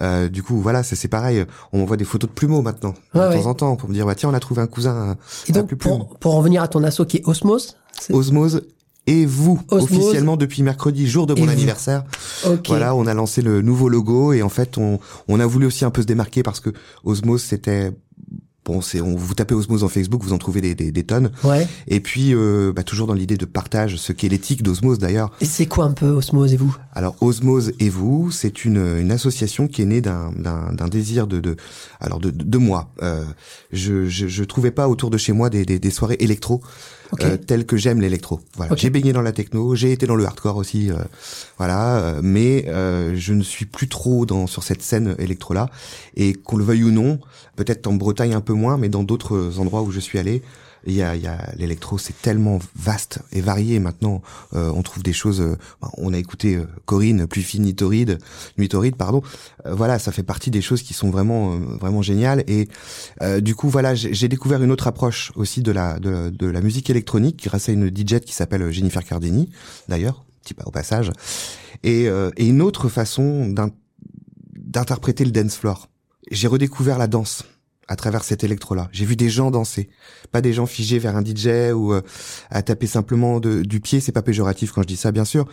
Euh, 0.02 0.28
du 0.28 0.42
coup, 0.42 0.60
voilà, 0.60 0.82
c'est 0.82 1.08
pareil. 1.08 1.46
On 1.72 1.78
m'envoie 1.80 1.98
des 1.98 2.06
photos 2.06 2.30
de 2.30 2.34
Plumeau 2.34 2.62
maintenant, 2.64 2.96
de 3.14 3.20
temps 3.20 3.46
en 3.46 3.54
temps, 3.54 3.76
me 3.92 3.96
dire, 3.96 4.06
bah, 4.06 4.16
tiens, 4.16 4.30
on 4.30 4.34
a 4.34 4.40
trouvé 4.40 4.62
un 4.62 4.68
cousin, 4.68 5.18
Et 5.48 5.52
un 5.52 5.60
donc, 5.60 5.68
plus 5.68 5.78
pour, 5.78 6.18
pour 6.18 6.36
en 6.36 6.42
venir 6.42 6.64
à 6.64 6.68
ton 6.68 6.84
assaut 6.84 7.06
qui 7.06 7.18
est 7.18 7.28
Osmos, 7.28 7.76
Osmose. 8.12 8.62
Et 9.08 9.26
vous, 9.26 9.60
Osmose. 9.70 9.92
officiellement 9.92 10.38
depuis 10.38 10.62
mercredi, 10.62 11.08
jour 11.08 11.26
de 11.26 11.36
Et 11.36 11.42
mon 11.42 11.48
anniversaire. 11.48 12.04
ok. 12.46 12.68
Voilà, 12.68 12.94
on 12.96 13.08
a 13.08 13.14
lancé 13.16 13.42
le 13.42 13.62
nouveau 13.62 13.90
logo 13.90 14.32
et 14.32 14.44
en 14.44 14.50
fait, 14.50 14.78
on, 14.78 15.00
on 15.28 15.40
a 15.40 15.46
voulu 15.46 15.66
aussi 15.66 15.86
un 15.86 15.90
peu 15.90 16.02
se 16.04 16.08
démarquer 16.08 16.44
parce 16.44 16.60
que 16.60 16.70
Osmose, 17.04 17.42
c'était 17.42 17.92
bon, 18.66 18.82
c'est 18.82 19.02
on 19.02 19.16
vous 19.16 19.34
tapez 19.34 19.56
Osmose 19.56 19.84
en 19.84 19.90
Facebook, 19.90 20.24
vous 20.24 20.34
en 20.34 20.38
trouvez 20.38 20.62
des, 20.62 20.76
des, 20.76 20.92
des 20.92 21.04
tonnes. 21.04 21.32
Ouais. 21.44 21.68
Et 21.88 22.00
puis, 22.00 22.34
euh, 22.34 22.72
bah, 22.76 22.84
toujours 22.84 23.08
dans 23.08 23.14
l'idée 23.14 23.38
de 23.38 23.46
partage, 23.46 23.98
ce 23.98 24.14
qu'est 24.14 24.30
l'éthique 24.30 24.64
d'Osmose 24.64 25.00
d'ailleurs. 25.00 25.32
Et 25.42 25.46
c'est 25.46 25.66
quoi 25.66 25.86
un 25.86 25.92
peu 25.92 26.08
Osmos 26.08 26.48
et 26.52 26.58
vous? 26.58 26.76
Alors 26.94 27.16
Osmose 27.22 27.74
et 27.80 27.90
vous, 27.90 28.32
c'est 28.32 28.66
une, 28.66 28.98
une 29.00 29.12
association 29.12 29.68
qui 29.68 29.82
est 29.82 29.86
née 29.86 30.02
d'un 30.02 30.32
d'un 30.34 30.74
d'un 30.74 30.88
désir 30.88 31.28
de, 31.28 31.40
de 31.40 31.56
alors 32.00 32.20
de, 32.20 32.30
de, 32.32 32.44
de 32.44 32.58
moi. 32.58 32.92
Euh, 33.02 33.24
je, 33.72 34.08
je 34.08 34.28
je 34.28 34.44
trouvais 34.44 34.72
pas 34.72 34.88
autour 34.88 35.10
de 35.10 35.18
chez 35.18 35.34
moi 35.34 35.50
des 35.50 35.66
des, 35.66 35.80
des 35.80 35.90
soirées 35.90 36.18
électro 36.20 36.62
Euh, 37.20 37.38
telles 37.38 37.66
que 37.66 37.78
j'aime 37.78 38.00
l'électro. 38.02 38.40
Voilà, 38.56 38.76
j'ai 38.76 38.90
baigné 38.90 39.14
dans 39.14 39.22
la 39.22 39.32
techno, 39.32 39.76
j'ai 39.76 39.92
été 39.92 40.08
dans 40.08 40.16
le 40.16 40.26
hardcore 40.26 40.58
aussi, 40.58 40.92
euh, 40.92 40.96
voilà. 41.58 41.98
euh, 41.98 42.22
mais 42.24 42.66
euh, 42.70 43.14
je 43.16 43.34
ne 43.34 43.44
suis 43.44 43.66
plus 43.66 43.88
trop 43.88 44.26
dans 44.26 44.48
sur 44.48 44.64
cette 44.64 44.82
scène 44.82 45.16
électro 45.20 45.54
là. 45.54 45.70
Et 46.16 46.34
qu'on 46.34 46.58
le 46.58 46.64
veuille 46.64 46.84
ou 46.84 46.92
non, 46.92 47.20
peut-être 47.56 47.88
en 47.88 47.94
Bretagne 47.94 48.34
un 48.34 48.42
peu 48.42 48.54
moins, 48.54 48.78
mais 48.78 48.90
dans 48.90 49.04
d'autres 49.04 49.60
endroits 49.60 49.82
où 49.82 49.92
je 49.92 50.00
suis 50.00 50.20
allé. 50.20 50.42
Il 50.88 50.94
y 50.94 51.04
a, 51.04 51.16
y 51.16 51.28
a 51.28 51.52
l'électro, 51.58 51.98
c'est 52.00 52.20
tellement 52.22 52.58
vaste 52.76 53.20
et 53.32 53.42
varié 53.42 53.80
maintenant. 53.80 54.22
Euh, 54.54 54.72
on 54.74 54.82
trouve 54.82 55.04
des 55.04 55.14
choses. 55.14 55.40
euh, 55.40 55.56
on 55.98 56.12
a 56.14 56.18
écouté 56.18 56.56
euh, 56.56 56.66
Corinne, 56.86 57.28
plus 57.28 57.44
fine 57.44 57.64
Nitoride, 57.64 58.18
Nuitoride, 58.58 58.96
pardon. 58.96 59.22
Euh, 59.68 59.76
voilà, 59.76 60.00
ça 60.00 60.12
fait 60.12 60.24
partie 60.24 60.50
des 60.50 60.62
choses 60.62 60.82
qui 60.82 60.94
sont 60.96 61.12
vraiment, 61.12 61.54
euh, 61.54 61.58
vraiment 61.80 62.02
géniales. 62.02 62.44
Et 62.48 62.68
euh, 63.22 63.42
du 63.42 63.54
coup, 63.54 63.70
voilà, 63.70 63.94
j'ai 63.94 64.28
découvert 64.28 64.64
une 64.64 64.72
autre 64.72 64.88
approche 64.88 65.32
aussi 65.36 65.62
de 65.62 65.72
la, 65.72 66.00
de, 66.00 66.30
de 66.30 66.48
la 66.48 66.62
musique 66.62 66.90
électronique 66.90 67.44
grâce 67.44 67.70
à 67.70 67.74
une 67.74 67.88
DJ 67.90 68.20
qui 68.20 68.34
s'appelle 68.34 68.72
Jennifer 68.72 69.04
Cardini, 69.04 69.50
d'ailleurs, 69.88 70.26
petit 70.42 70.56
pas 70.56 70.64
au 70.66 70.72
passage, 70.72 71.12
et, 71.84 72.06
et 72.38 72.46
une 72.48 72.62
autre 72.62 72.90
façon 72.90 73.48
d'in- 73.48 73.70
d'interpréter 74.56 75.26
le 75.26 75.32
dance 75.32 75.56
floor. 75.58 75.90
J'ai 76.32 76.48
redécouvert 76.48 76.98
la 76.98 77.08
danse 77.08 77.44
à 77.92 77.98
travers 77.98 78.24
cet 78.24 78.46
électro-là. 78.46 78.88
J'ai 78.94 79.04
vu 79.04 79.18
des 79.18 79.30
gens 79.30 79.52
danser, 79.52 79.90
pas 80.32 80.40
des 80.40 80.54
gens 80.54 80.66
figés 80.66 80.98
vers 80.98 81.18
un 81.18 81.26
DJ 81.26 81.74
ou 81.76 81.92
euh, 81.92 82.02
à 82.50 82.62
taper 82.62 82.88
simplement 82.88 83.42
de, 83.42 83.64
du 83.64 83.82
pied. 83.82 84.00
C'est 84.00 84.14
pas 84.14 84.22
péjoratif 84.22 84.72
quand 84.72 84.82
je 84.82 84.88
dis 84.88 84.96
ça, 84.96 85.12
bien 85.12 85.26
sûr, 85.26 85.46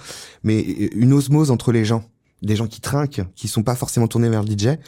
mais 0.45 0.61
une 0.61 1.13
osmose 1.13 1.51
entre 1.51 1.73
les 1.73 1.85
gens, 1.85 2.05
des 2.43 2.55
gens 2.55 2.69
qui 2.69 2.81
trinquent, 2.81 3.23
qui 3.35 3.49
sont 3.49 3.65
pas 3.65 3.75
forcément 3.75 4.07
tournés 4.07 4.29
vers 4.29 4.45
le 4.45 4.49
DJ. 4.49 4.79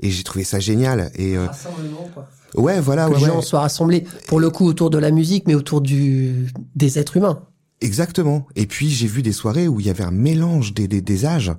Et 0.00 0.10
j'ai 0.10 0.24
trouvé 0.24 0.42
ça 0.42 0.58
génial. 0.58 1.12
Et 1.14 1.36
euh, 1.36 1.46
Rassemblement, 1.46 2.10
quoi. 2.12 2.28
ouais, 2.56 2.80
voilà, 2.80 3.06
Que 3.06 3.12
ouais, 3.12 3.18
les 3.18 3.24
ouais. 3.26 3.30
gens 3.30 3.40
soient 3.40 3.60
rassemblés, 3.60 4.04
pour 4.26 4.40
le 4.40 4.50
coup, 4.50 4.66
autour 4.66 4.90
de 4.90 4.98
la 4.98 5.12
musique, 5.12 5.44
mais 5.46 5.54
autour 5.54 5.80
du 5.80 6.48
des 6.74 6.98
êtres 6.98 7.16
humains. 7.18 7.40
Exactement. 7.80 8.48
Et 8.56 8.66
puis 8.66 8.88
j'ai 8.90 9.06
vu 9.06 9.22
des 9.22 9.32
soirées 9.32 9.68
où 9.68 9.78
il 9.78 9.86
y 9.86 9.90
avait 9.90 10.02
un 10.02 10.10
mélange 10.10 10.74
des, 10.74 10.88
des, 10.88 11.00
des 11.02 11.24
âges. 11.24 11.52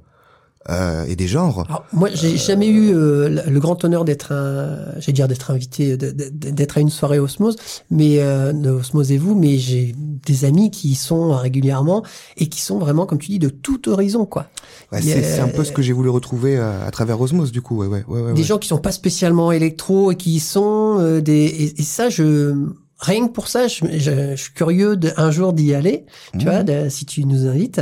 Euh, 0.69 1.05
et 1.07 1.15
des 1.15 1.27
genres. 1.27 1.65
Alors, 1.69 1.85
moi, 1.93 2.09
j'ai 2.13 2.37
jamais 2.37 2.67
eu 2.67 2.93
euh, 2.93 3.29
le 3.47 3.59
grand 3.59 3.83
honneur 3.85 4.03
d'être 4.05 4.31
un, 4.33 4.77
j'ai 4.99 5.11
dire 5.13 5.27
d'être 5.27 5.51
invité, 5.51 5.97
d'être 5.97 6.77
à 6.77 6.81
une 6.81 6.89
soirée 6.89 7.19
Osmose, 7.19 7.55
mais 7.89 8.19
euh, 8.19 8.51
de 8.53 8.69
Osmose 8.69 9.11
et 9.11 9.17
vous, 9.17 9.35
mais 9.35 9.57
j'ai 9.57 9.95
des 9.97 10.45
amis 10.45 10.71
qui 10.71 10.89
y 10.89 10.95
sont 10.95 11.31
régulièrement 11.31 12.03
et 12.37 12.47
qui 12.47 12.61
sont 12.61 12.79
vraiment, 12.79 13.05
comme 13.05 13.19
tu 13.19 13.29
dis, 13.31 13.39
de 13.39 13.49
tout 13.49 13.87
horizon, 13.89 14.25
quoi. 14.25 14.47
Ouais, 14.91 15.01
c'est 15.01 15.39
un 15.39 15.47
peu 15.49 15.63
ce 15.63 15.71
que 15.71 15.81
j'ai 15.81 15.93
voulu 15.93 16.09
retrouver 16.09 16.57
euh, 16.57 16.85
à 16.85 16.91
travers 16.91 17.19
Osmose, 17.21 17.51
du 17.51 17.61
coup. 17.61 17.77
Ouais, 17.77 17.87
ouais, 17.87 18.03
ouais, 18.07 18.21
ouais, 18.21 18.33
des 18.33 18.41
ouais. 18.41 18.47
gens 18.47 18.57
qui 18.57 18.67
sont 18.67 18.77
pas 18.77 18.91
spécialement 18.91 19.51
électro 19.51 20.11
et 20.11 20.15
qui 20.15 20.35
y 20.35 20.39
sont 20.39 20.97
euh, 20.99 21.21
des 21.21 21.33
et, 21.45 21.79
et 21.79 21.83
ça 21.83 22.09
je 22.09 22.53
rien 22.99 23.27
que 23.27 23.31
pour 23.31 23.47
ça 23.47 23.67
je, 23.67 23.85
je- 23.97 24.31
je 24.31 24.41
suis 24.41 24.53
curieux 24.53 24.97
de, 24.97 25.11
un 25.17 25.29
jour 25.31 25.53
d'y 25.53 25.73
aller 25.75 26.05
tu 26.33 26.45
Mhm. 26.45 26.51
vois 26.51 26.63
de- 26.63 26.89
si 26.89 27.05
tu 27.05 27.25
nous 27.25 27.45
invites 27.47 27.81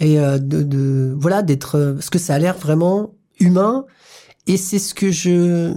et 0.00 0.18
euh, 0.20 0.38
de, 0.38 0.62
de 0.62 1.14
voilà 1.18 1.42
d'être 1.42 1.76
euh, 1.76 1.92
parce 1.94 2.10
que 2.10 2.18
ça 2.18 2.34
a 2.34 2.38
l'air 2.38 2.56
vraiment 2.56 3.10
humain 3.40 3.84
et 4.46 4.56
c'est 4.56 4.78
ce 4.78 4.94
que 4.94 5.10
je 5.10 5.72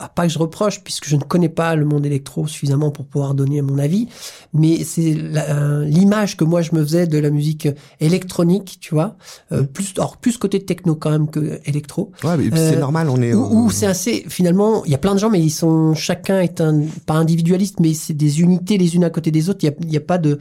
ah, 0.00 0.08
pas 0.08 0.26
que 0.26 0.32
je 0.32 0.38
reproche 0.40 0.82
puisque 0.82 1.06
je 1.08 1.14
ne 1.14 1.20
connais 1.22 1.48
pas 1.48 1.76
le 1.76 1.84
monde 1.84 2.04
électro 2.04 2.48
suffisamment 2.48 2.90
pour 2.90 3.06
pouvoir 3.06 3.32
donner 3.34 3.62
mon 3.62 3.78
avis 3.78 4.08
mais 4.52 4.82
c'est 4.82 5.14
euh, 5.16 5.84
l'image 5.84 6.36
que 6.36 6.42
moi 6.44 6.62
je 6.62 6.74
me 6.74 6.82
faisais 6.82 7.06
de 7.06 7.16
la 7.18 7.30
musique 7.30 7.68
électronique 8.00 8.78
tu 8.80 8.94
vois 8.94 9.16
euh, 9.52 9.60
Mhm. 9.60 9.66
plus 9.68 9.92
alors 9.96 10.16
plus 10.16 10.36
côté 10.36 10.64
techno 10.64 10.94
quand 10.96 11.10
même 11.10 11.28
que 11.30 11.60
électro 11.64 12.10
Ouais, 12.24 12.36
mais 12.36 12.50
c'est 12.56 12.76
Euh, 12.76 12.80
normal, 12.80 13.08
on 13.08 13.22
est. 13.22 13.34
ou, 13.34 13.64
ou 13.66 13.70
c'est 13.70 13.86
assez 13.86 14.24
finalement 14.28 14.84
il 14.84 14.90
y 14.90 14.94
a 14.94 14.98
plein 14.98 15.14
de 15.14 15.20
gens 15.20 15.30
mais 15.30 15.40
ils 15.40 15.50
sont 15.50 15.94
chacun 15.94 16.40
est 16.40 16.60
un 16.60 16.82
pas 17.06 17.14
individualiste 17.14 17.78
mais 17.80 17.94
c'est 17.94 18.14
des 18.14 18.40
unités 18.40 18.78
les 18.78 18.96
unes 18.96 19.04
à 19.04 19.10
côté 19.10 19.30
des 19.30 19.48
autres 19.48 19.60
il 19.62 19.66
y 19.66 19.68
a, 19.70 19.92
y 19.92 19.96
a 19.96 20.00
pas 20.00 20.18
de 20.18 20.38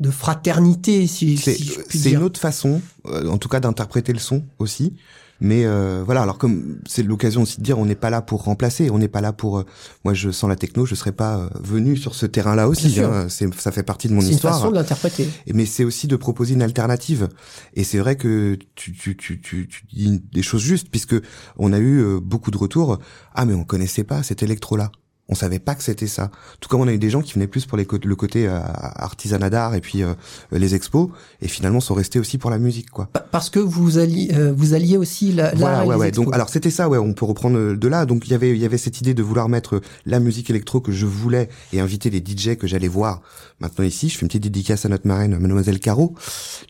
de 0.00 0.10
fraternité 0.10 1.06
si, 1.06 1.36
C'est 1.36 1.54
si 1.54 1.64
je 1.64 1.80
puis 1.80 1.98
c'est 1.98 2.10
dire 2.10 2.20
une 2.20 2.24
autre 2.24 2.40
façon, 2.40 2.80
euh, 3.06 3.28
en 3.28 3.38
tout 3.38 3.48
cas, 3.48 3.60
d'interpréter 3.60 4.12
le 4.12 4.18
son 4.20 4.44
aussi. 4.58 4.94
Mais 5.40 5.66
euh, 5.66 6.02
voilà, 6.04 6.22
alors 6.22 6.36
comme 6.36 6.80
c'est 6.84 7.04
l'occasion 7.04 7.42
aussi 7.42 7.58
de 7.58 7.62
dire, 7.62 7.78
on 7.78 7.86
n'est 7.86 7.94
pas 7.94 8.10
là 8.10 8.22
pour 8.22 8.42
remplacer, 8.42 8.90
on 8.90 8.98
n'est 8.98 9.06
pas 9.06 9.20
là 9.20 9.32
pour. 9.32 9.58
euh, 9.58 9.66
moi, 10.04 10.12
je 10.12 10.30
sens 10.30 10.50
la 10.50 10.56
techno, 10.56 10.84
je 10.84 10.96
serais 10.96 11.12
pas 11.12 11.38
euh, 11.38 11.48
venu 11.60 11.96
sur 11.96 12.16
ce 12.16 12.26
terrain-là 12.26 12.68
aussi. 12.68 12.98
Hein, 12.98 13.28
c'est 13.28 13.52
ça 13.54 13.70
fait 13.70 13.84
partie 13.84 14.08
de 14.08 14.14
mon 14.14 14.20
c'est 14.20 14.28
une 14.28 14.34
histoire. 14.34 14.54
façon 14.54 14.70
de 14.70 14.74
l'interpréter 14.74 15.28
Mais 15.54 15.64
c'est 15.64 15.84
aussi 15.84 16.08
de 16.08 16.16
proposer 16.16 16.54
une 16.54 16.62
alternative. 16.62 17.28
Et 17.74 17.84
c'est 17.84 17.98
vrai 17.98 18.16
que 18.16 18.58
tu, 18.74 18.92
tu, 18.92 19.16
tu, 19.16 19.40
tu, 19.40 19.68
tu 19.68 19.84
dis 19.92 20.20
des 20.32 20.42
choses 20.42 20.62
justes, 20.62 20.88
puisque 20.90 21.14
on 21.56 21.72
a 21.72 21.78
eu 21.78 22.00
euh, 22.00 22.20
beaucoup 22.20 22.50
de 22.50 22.58
retours. 22.58 22.98
Ah, 23.32 23.44
mais 23.44 23.54
on 23.54 23.62
connaissait 23.62 24.04
pas 24.04 24.24
cet 24.24 24.42
électro-là. 24.42 24.90
On 25.30 25.34
savait 25.34 25.58
pas 25.58 25.74
que 25.74 25.82
c'était 25.82 26.06
ça. 26.06 26.30
Tout 26.60 26.68
comme 26.70 26.80
on 26.80 26.88
a 26.88 26.92
eu 26.92 26.98
des 26.98 27.10
gens 27.10 27.20
qui 27.20 27.34
venaient 27.34 27.46
plus 27.46 27.66
pour 27.66 27.76
les 27.76 27.86
le 28.04 28.16
côté 28.16 28.46
euh, 28.48 28.58
artisanat 28.96 29.50
d'art 29.50 29.74
et 29.74 29.80
puis 29.82 30.02
euh, 30.02 30.14
les 30.52 30.74
expos, 30.74 31.10
et 31.42 31.48
finalement 31.48 31.80
sont 31.80 31.94
restés 31.94 32.18
aussi 32.18 32.38
pour 32.38 32.50
la 32.50 32.58
musique, 32.58 32.90
quoi. 32.90 33.08
Pa- 33.12 33.20
parce 33.20 33.50
que 33.50 33.58
vous 33.58 33.98
alliez 33.98 34.30
euh, 34.32 34.52
vous 34.56 34.72
alliez 34.74 34.96
aussi 34.96 35.32
la, 35.32 35.54
Voilà, 35.54 35.84
ouais, 35.84 35.94
les 35.94 36.00
ouais. 36.00 36.08
expos. 36.08 36.24
Donc, 36.24 36.34
alors 36.34 36.48
c'était 36.48 36.70
ça, 36.70 36.88
ouais. 36.88 36.98
On 36.98 37.12
peut 37.12 37.26
reprendre 37.26 37.58
euh, 37.58 37.76
de 37.76 37.88
là. 37.88 38.06
Donc 38.06 38.26
il 38.26 38.30
y 38.30 38.34
avait, 38.34 38.50
il 38.50 38.58
y 38.58 38.64
avait 38.64 38.78
cette 38.78 39.00
idée 39.00 39.12
de 39.14 39.22
vouloir 39.22 39.48
mettre 39.50 39.80
la 40.06 40.18
musique 40.20 40.48
électro 40.50 40.80
que 40.80 40.92
je 40.92 41.04
voulais 41.06 41.48
et 41.72 41.80
inviter 41.80 42.08
les 42.10 42.18
DJ 42.24 42.56
que 42.56 42.66
j'allais 42.66 42.88
voir. 42.88 43.20
Maintenant 43.60 43.84
ici, 43.84 44.08
je 44.08 44.16
fais 44.16 44.22
une 44.22 44.28
petite 44.28 44.44
dédicace 44.44 44.86
à 44.86 44.88
notre 44.88 45.06
marraine, 45.06 45.36
Mademoiselle 45.38 45.80
Caro, 45.80 46.14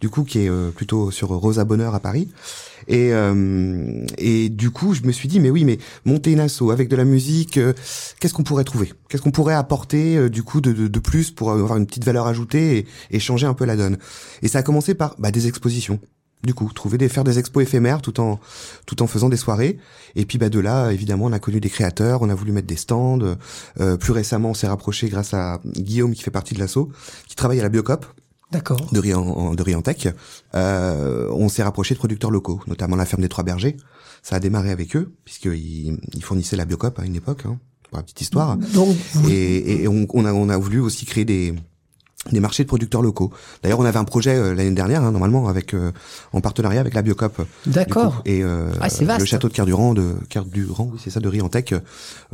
du 0.00 0.08
coup 0.08 0.24
qui 0.24 0.40
est 0.40 0.48
euh, 0.50 0.70
plutôt 0.70 1.10
sur 1.12 1.28
Rosa 1.28 1.64
Bonheur 1.64 1.94
à 1.94 2.00
Paris. 2.00 2.28
Et 2.88 3.12
euh, 3.12 4.04
et 4.16 4.48
du 4.48 4.70
coup, 4.70 4.94
je 4.94 5.02
me 5.02 5.12
suis 5.12 5.28
dit, 5.28 5.40
mais 5.40 5.50
oui, 5.50 5.64
mais 5.64 5.78
monter 6.04 6.32
une 6.32 6.40
asso 6.40 6.70
avec 6.72 6.88
de 6.88 6.96
la 6.96 7.04
musique, 7.04 7.58
euh, 7.58 7.74
qu'est-ce 8.18 8.34
qu'on 8.34 8.42
pourrait 8.42 8.64
trouver? 8.64 8.92
Qu'est-ce 9.08 9.22
qu'on 9.22 9.30
pourrait 9.30 9.54
apporter 9.54 10.16
euh, 10.16 10.28
du 10.30 10.42
coup 10.42 10.60
de, 10.60 10.72
de, 10.72 10.88
de 10.88 10.98
plus 10.98 11.30
pour 11.30 11.52
avoir 11.52 11.76
une 11.76 11.86
petite 11.86 12.04
valeur 12.04 12.26
ajoutée 12.26 12.78
et, 12.78 12.86
et 13.10 13.20
changer 13.20 13.46
un 13.46 13.54
peu 13.54 13.66
la 13.66 13.76
donne? 13.76 13.98
Et 14.42 14.48
ça 14.48 14.60
a 14.60 14.62
commencé 14.62 14.94
par 14.94 15.14
bah, 15.18 15.30
des 15.30 15.46
expositions. 15.46 16.00
Du 16.44 16.54
coup, 16.54 16.70
trouver 16.72 16.98
des 16.98 17.08
faire 17.08 17.24
des 17.24 17.40
expos 17.40 17.64
éphémères 17.64 18.00
tout 18.00 18.20
en 18.20 18.38
tout 18.86 19.02
en 19.02 19.08
faisant 19.08 19.28
des 19.28 19.36
soirées. 19.36 19.76
Et 20.14 20.24
puis 20.24 20.38
bah 20.38 20.48
de 20.48 20.60
là, 20.60 20.92
évidemment, 20.92 21.24
on 21.26 21.32
a 21.32 21.40
connu 21.40 21.60
des 21.60 21.68
créateurs, 21.68 22.22
on 22.22 22.30
a 22.30 22.34
voulu 22.34 22.52
mettre 22.52 22.68
des 22.68 22.76
stands. 22.76 23.36
Euh, 23.80 23.96
plus 23.96 24.12
récemment, 24.12 24.50
on 24.50 24.54
s'est 24.54 24.68
rapproché 24.68 25.08
grâce 25.08 25.34
à 25.34 25.60
Guillaume 25.66 26.14
qui 26.14 26.22
fait 26.22 26.30
partie 26.30 26.54
de 26.54 26.60
l'asso, 26.60 26.90
qui 27.26 27.34
travaille 27.34 27.58
à 27.58 27.64
la 27.64 27.68
Biocop 27.68 28.06
d'accord 28.52 28.86
de 28.92 28.98
Rian, 29.00 29.54
de 29.54 29.62
Riantec. 29.62 30.08
Euh, 30.54 31.28
on 31.32 31.48
s'est 31.48 31.62
rapproché 31.62 31.94
de 31.94 31.98
producteurs 31.98 32.30
locaux, 32.30 32.60
notamment 32.66 32.96
la 32.96 33.04
ferme 33.06 33.22
des 33.22 33.28
Trois 33.28 33.44
Bergers. 33.44 33.76
Ça 34.22 34.36
a 34.36 34.40
démarré 34.40 34.70
avec 34.70 34.96
eux, 34.96 35.12
puisqu'ils 35.24 35.98
ils 36.14 36.24
fournissaient 36.24 36.56
la 36.56 36.64
Biocop 36.64 36.98
à 36.98 37.04
une 37.04 37.16
époque, 37.16 37.42
hein, 37.46 37.58
pour 37.88 37.96
la 37.98 38.02
petite 38.02 38.20
histoire. 38.20 38.56
donc 38.56 38.96
vous- 39.14 39.28
Et, 39.30 39.82
et 39.82 39.88
on, 39.88 40.06
on 40.12 40.24
a, 40.24 40.32
on 40.32 40.48
a 40.48 40.56
voulu 40.56 40.80
aussi 40.80 41.06
créer 41.06 41.24
des 41.24 41.54
des 42.32 42.40
marchés 42.40 42.64
de 42.64 42.68
producteurs 42.68 43.00
locaux. 43.00 43.32
D'ailleurs, 43.62 43.78
on 43.78 43.84
avait 43.84 43.96
un 43.98 44.04
projet 44.04 44.34
euh, 44.34 44.52
l'année 44.52 44.72
dernière, 44.72 45.02
hein, 45.04 45.12
normalement, 45.12 45.46
avec 45.48 45.72
euh, 45.72 45.92
en 46.32 46.40
partenariat 46.40 46.80
avec 46.80 46.92
la 46.92 47.00
Biocop. 47.00 47.40
du 47.64 47.70
d'accord. 47.70 48.20
Et 48.26 48.42
euh, 48.42 48.70
Ah, 48.80 48.88
vaste. 48.88 49.20
le 49.20 49.24
château 49.24 49.48
de 49.48 49.54
Cardurand, 49.54 49.94
de 49.94 50.14
Cardurand, 50.28 50.90
oui, 50.92 51.00
c'est 51.02 51.10
ça, 51.10 51.20
de 51.20 51.28
Riantec. 51.28 51.72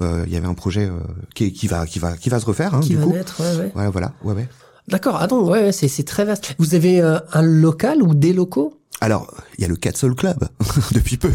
euh, 0.00 0.24
Il 0.26 0.32
y 0.32 0.36
avait 0.36 0.46
un 0.48 0.54
projet 0.54 0.86
euh, 0.86 0.98
qui, 1.34 1.52
qui 1.52 1.68
va, 1.68 1.86
qui 1.86 1.98
va, 1.98 2.16
qui 2.16 2.30
va 2.30 2.40
se 2.40 2.46
refaire. 2.46 2.74
Hein, 2.74 2.80
qui 2.80 2.88
du 2.88 2.96
va 2.96 3.04
coup. 3.04 3.12
naître 3.12 3.40
ouais, 3.40 3.56
ouais. 3.66 3.72
Ouais, 3.76 3.90
voilà, 3.90 4.14
ouais, 4.24 4.32
ouais. 4.32 4.48
D'accord 4.88 5.18
ah 5.20 5.26
non 5.26 5.44
ouais, 5.48 5.72
c'est 5.72 6.04
très 6.04 6.24
vaste. 6.24 6.54
Vous 6.58 6.74
avez 6.74 7.00
euh, 7.00 7.18
un 7.32 7.42
local 7.42 8.02
ou 8.02 8.14
des 8.14 8.32
locaux? 8.32 8.80
Alors, 9.04 9.34
il 9.58 9.62
y 9.62 9.64
a 9.66 9.68
le 9.68 9.76
Cat 9.76 9.92
Soul 9.94 10.14
Club 10.14 10.38
depuis 10.92 11.18
peu, 11.18 11.30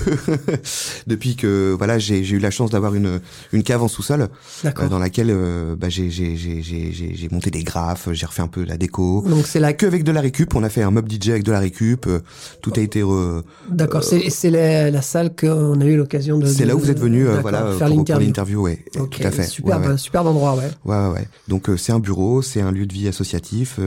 depuis 1.07 1.35
que 1.35 1.75
voilà, 1.77 1.99
j'ai 1.99 2.27
eu 2.27 2.39
la 2.39 2.49
chance 2.51 2.71
d'avoir 2.71 2.95
une 2.95 3.19
une 3.53 3.63
cave 3.63 3.83
en 3.83 3.87
sous-sol 3.87 4.29
euh, 4.65 4.87
dans 4.89 4.97
laquelle 4.97 5.29
euh, 5.29 5.75
bah, 5.75 5.87
j'ai 5.89 6.09
j'ai 6.09 6.35
j'ai 6.35 6.61
j'ai 6.63 6.91
j'ai 6.91 7.13
j'ai 7.15 7.29
monté 7.29 7.51
des 7.51 7.63
graphes, 7.63 8.09
j'ai 8.11 8.25
refait 8.25 8.41
un 8.41 8.47
peu 8.47 8.63
la 8.63 8.77
déco. 8.77 9.23
donc 9.27 9.45
c'est 9.45 9.59
la 9.59 9.73
Que 9.73 9.85
avec 9.85 10.03
de 10.03 10.11
la 10.11 10.21
récup, 10.21 10.55
on 10.55 10.63
a 10.63 10.69
fait 10.69 10.81
un 10.81 10.89
mob 10.91 11.07
DJ 11.11 11.29
avec 11.29 11.43
de 11.43 11.51
la 11.51 11.59
récup. 11.59 12.07
euh, 12.07 12.19
tout 12.61 12.73
a 12.75 12.79
été 12.79 13.01
re- 13.03 13.43
D'accord, 13.69 14.03
c'est 14.03 14.29
c'est 14.31 14.49
la, 14.49 14.89
la 14.89 15.01
salle 15.01 15.35
qu'on 15.35 15.79
a 15.79 15.85
eu 15.85 15.95
l'occasion 15.97 16.37
de. 16.39 16.47
C'est 16.47 16.65
là 16.65 16.75
où 16.75 16.79
vous 16.79 16.89
êtes 16.89 16.99
venu, 16.99 17.25
voilà, 17.41 17.71
faire 17.77 17.89
l'interview. 17.89 18.61
ouais, 18.63 18.83
Ok, 18.99 19.19
tout 19.19 19.27
à 19.27 19.31
fait. 19.31 19.43
Superbe, 19.43 19.83
Ouais, 19.83 19.89
ouais. 19.91 19.97
superbe 19.97 20.27
endroit, 20.27 20.55
ouais. 20.55 20.69
Ouais, 20.85 20.97
ouais, 21.07 21.13
ouais. 21.19 21.27
Donc 21.47 21.69
c'est 21.77 21.91
un 21.91 21.99
bureau, 21.99 22.41
c'est 22.41 22.61
un 22.61 22.71
lieu 22.71 22.85
de 22.85 22.93
vie 22.93 23.07
associatif. 23.07 23.79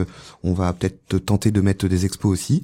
on 0.43 0.53
va 0.53 0.71
peut-être 0.73 1.17
tenter 1.25 1.51
de 1.51 1.61
mettre 1.61 1.87
des 1.87 2.05
expos 2.05 2.31
aussi, 2.31 2.63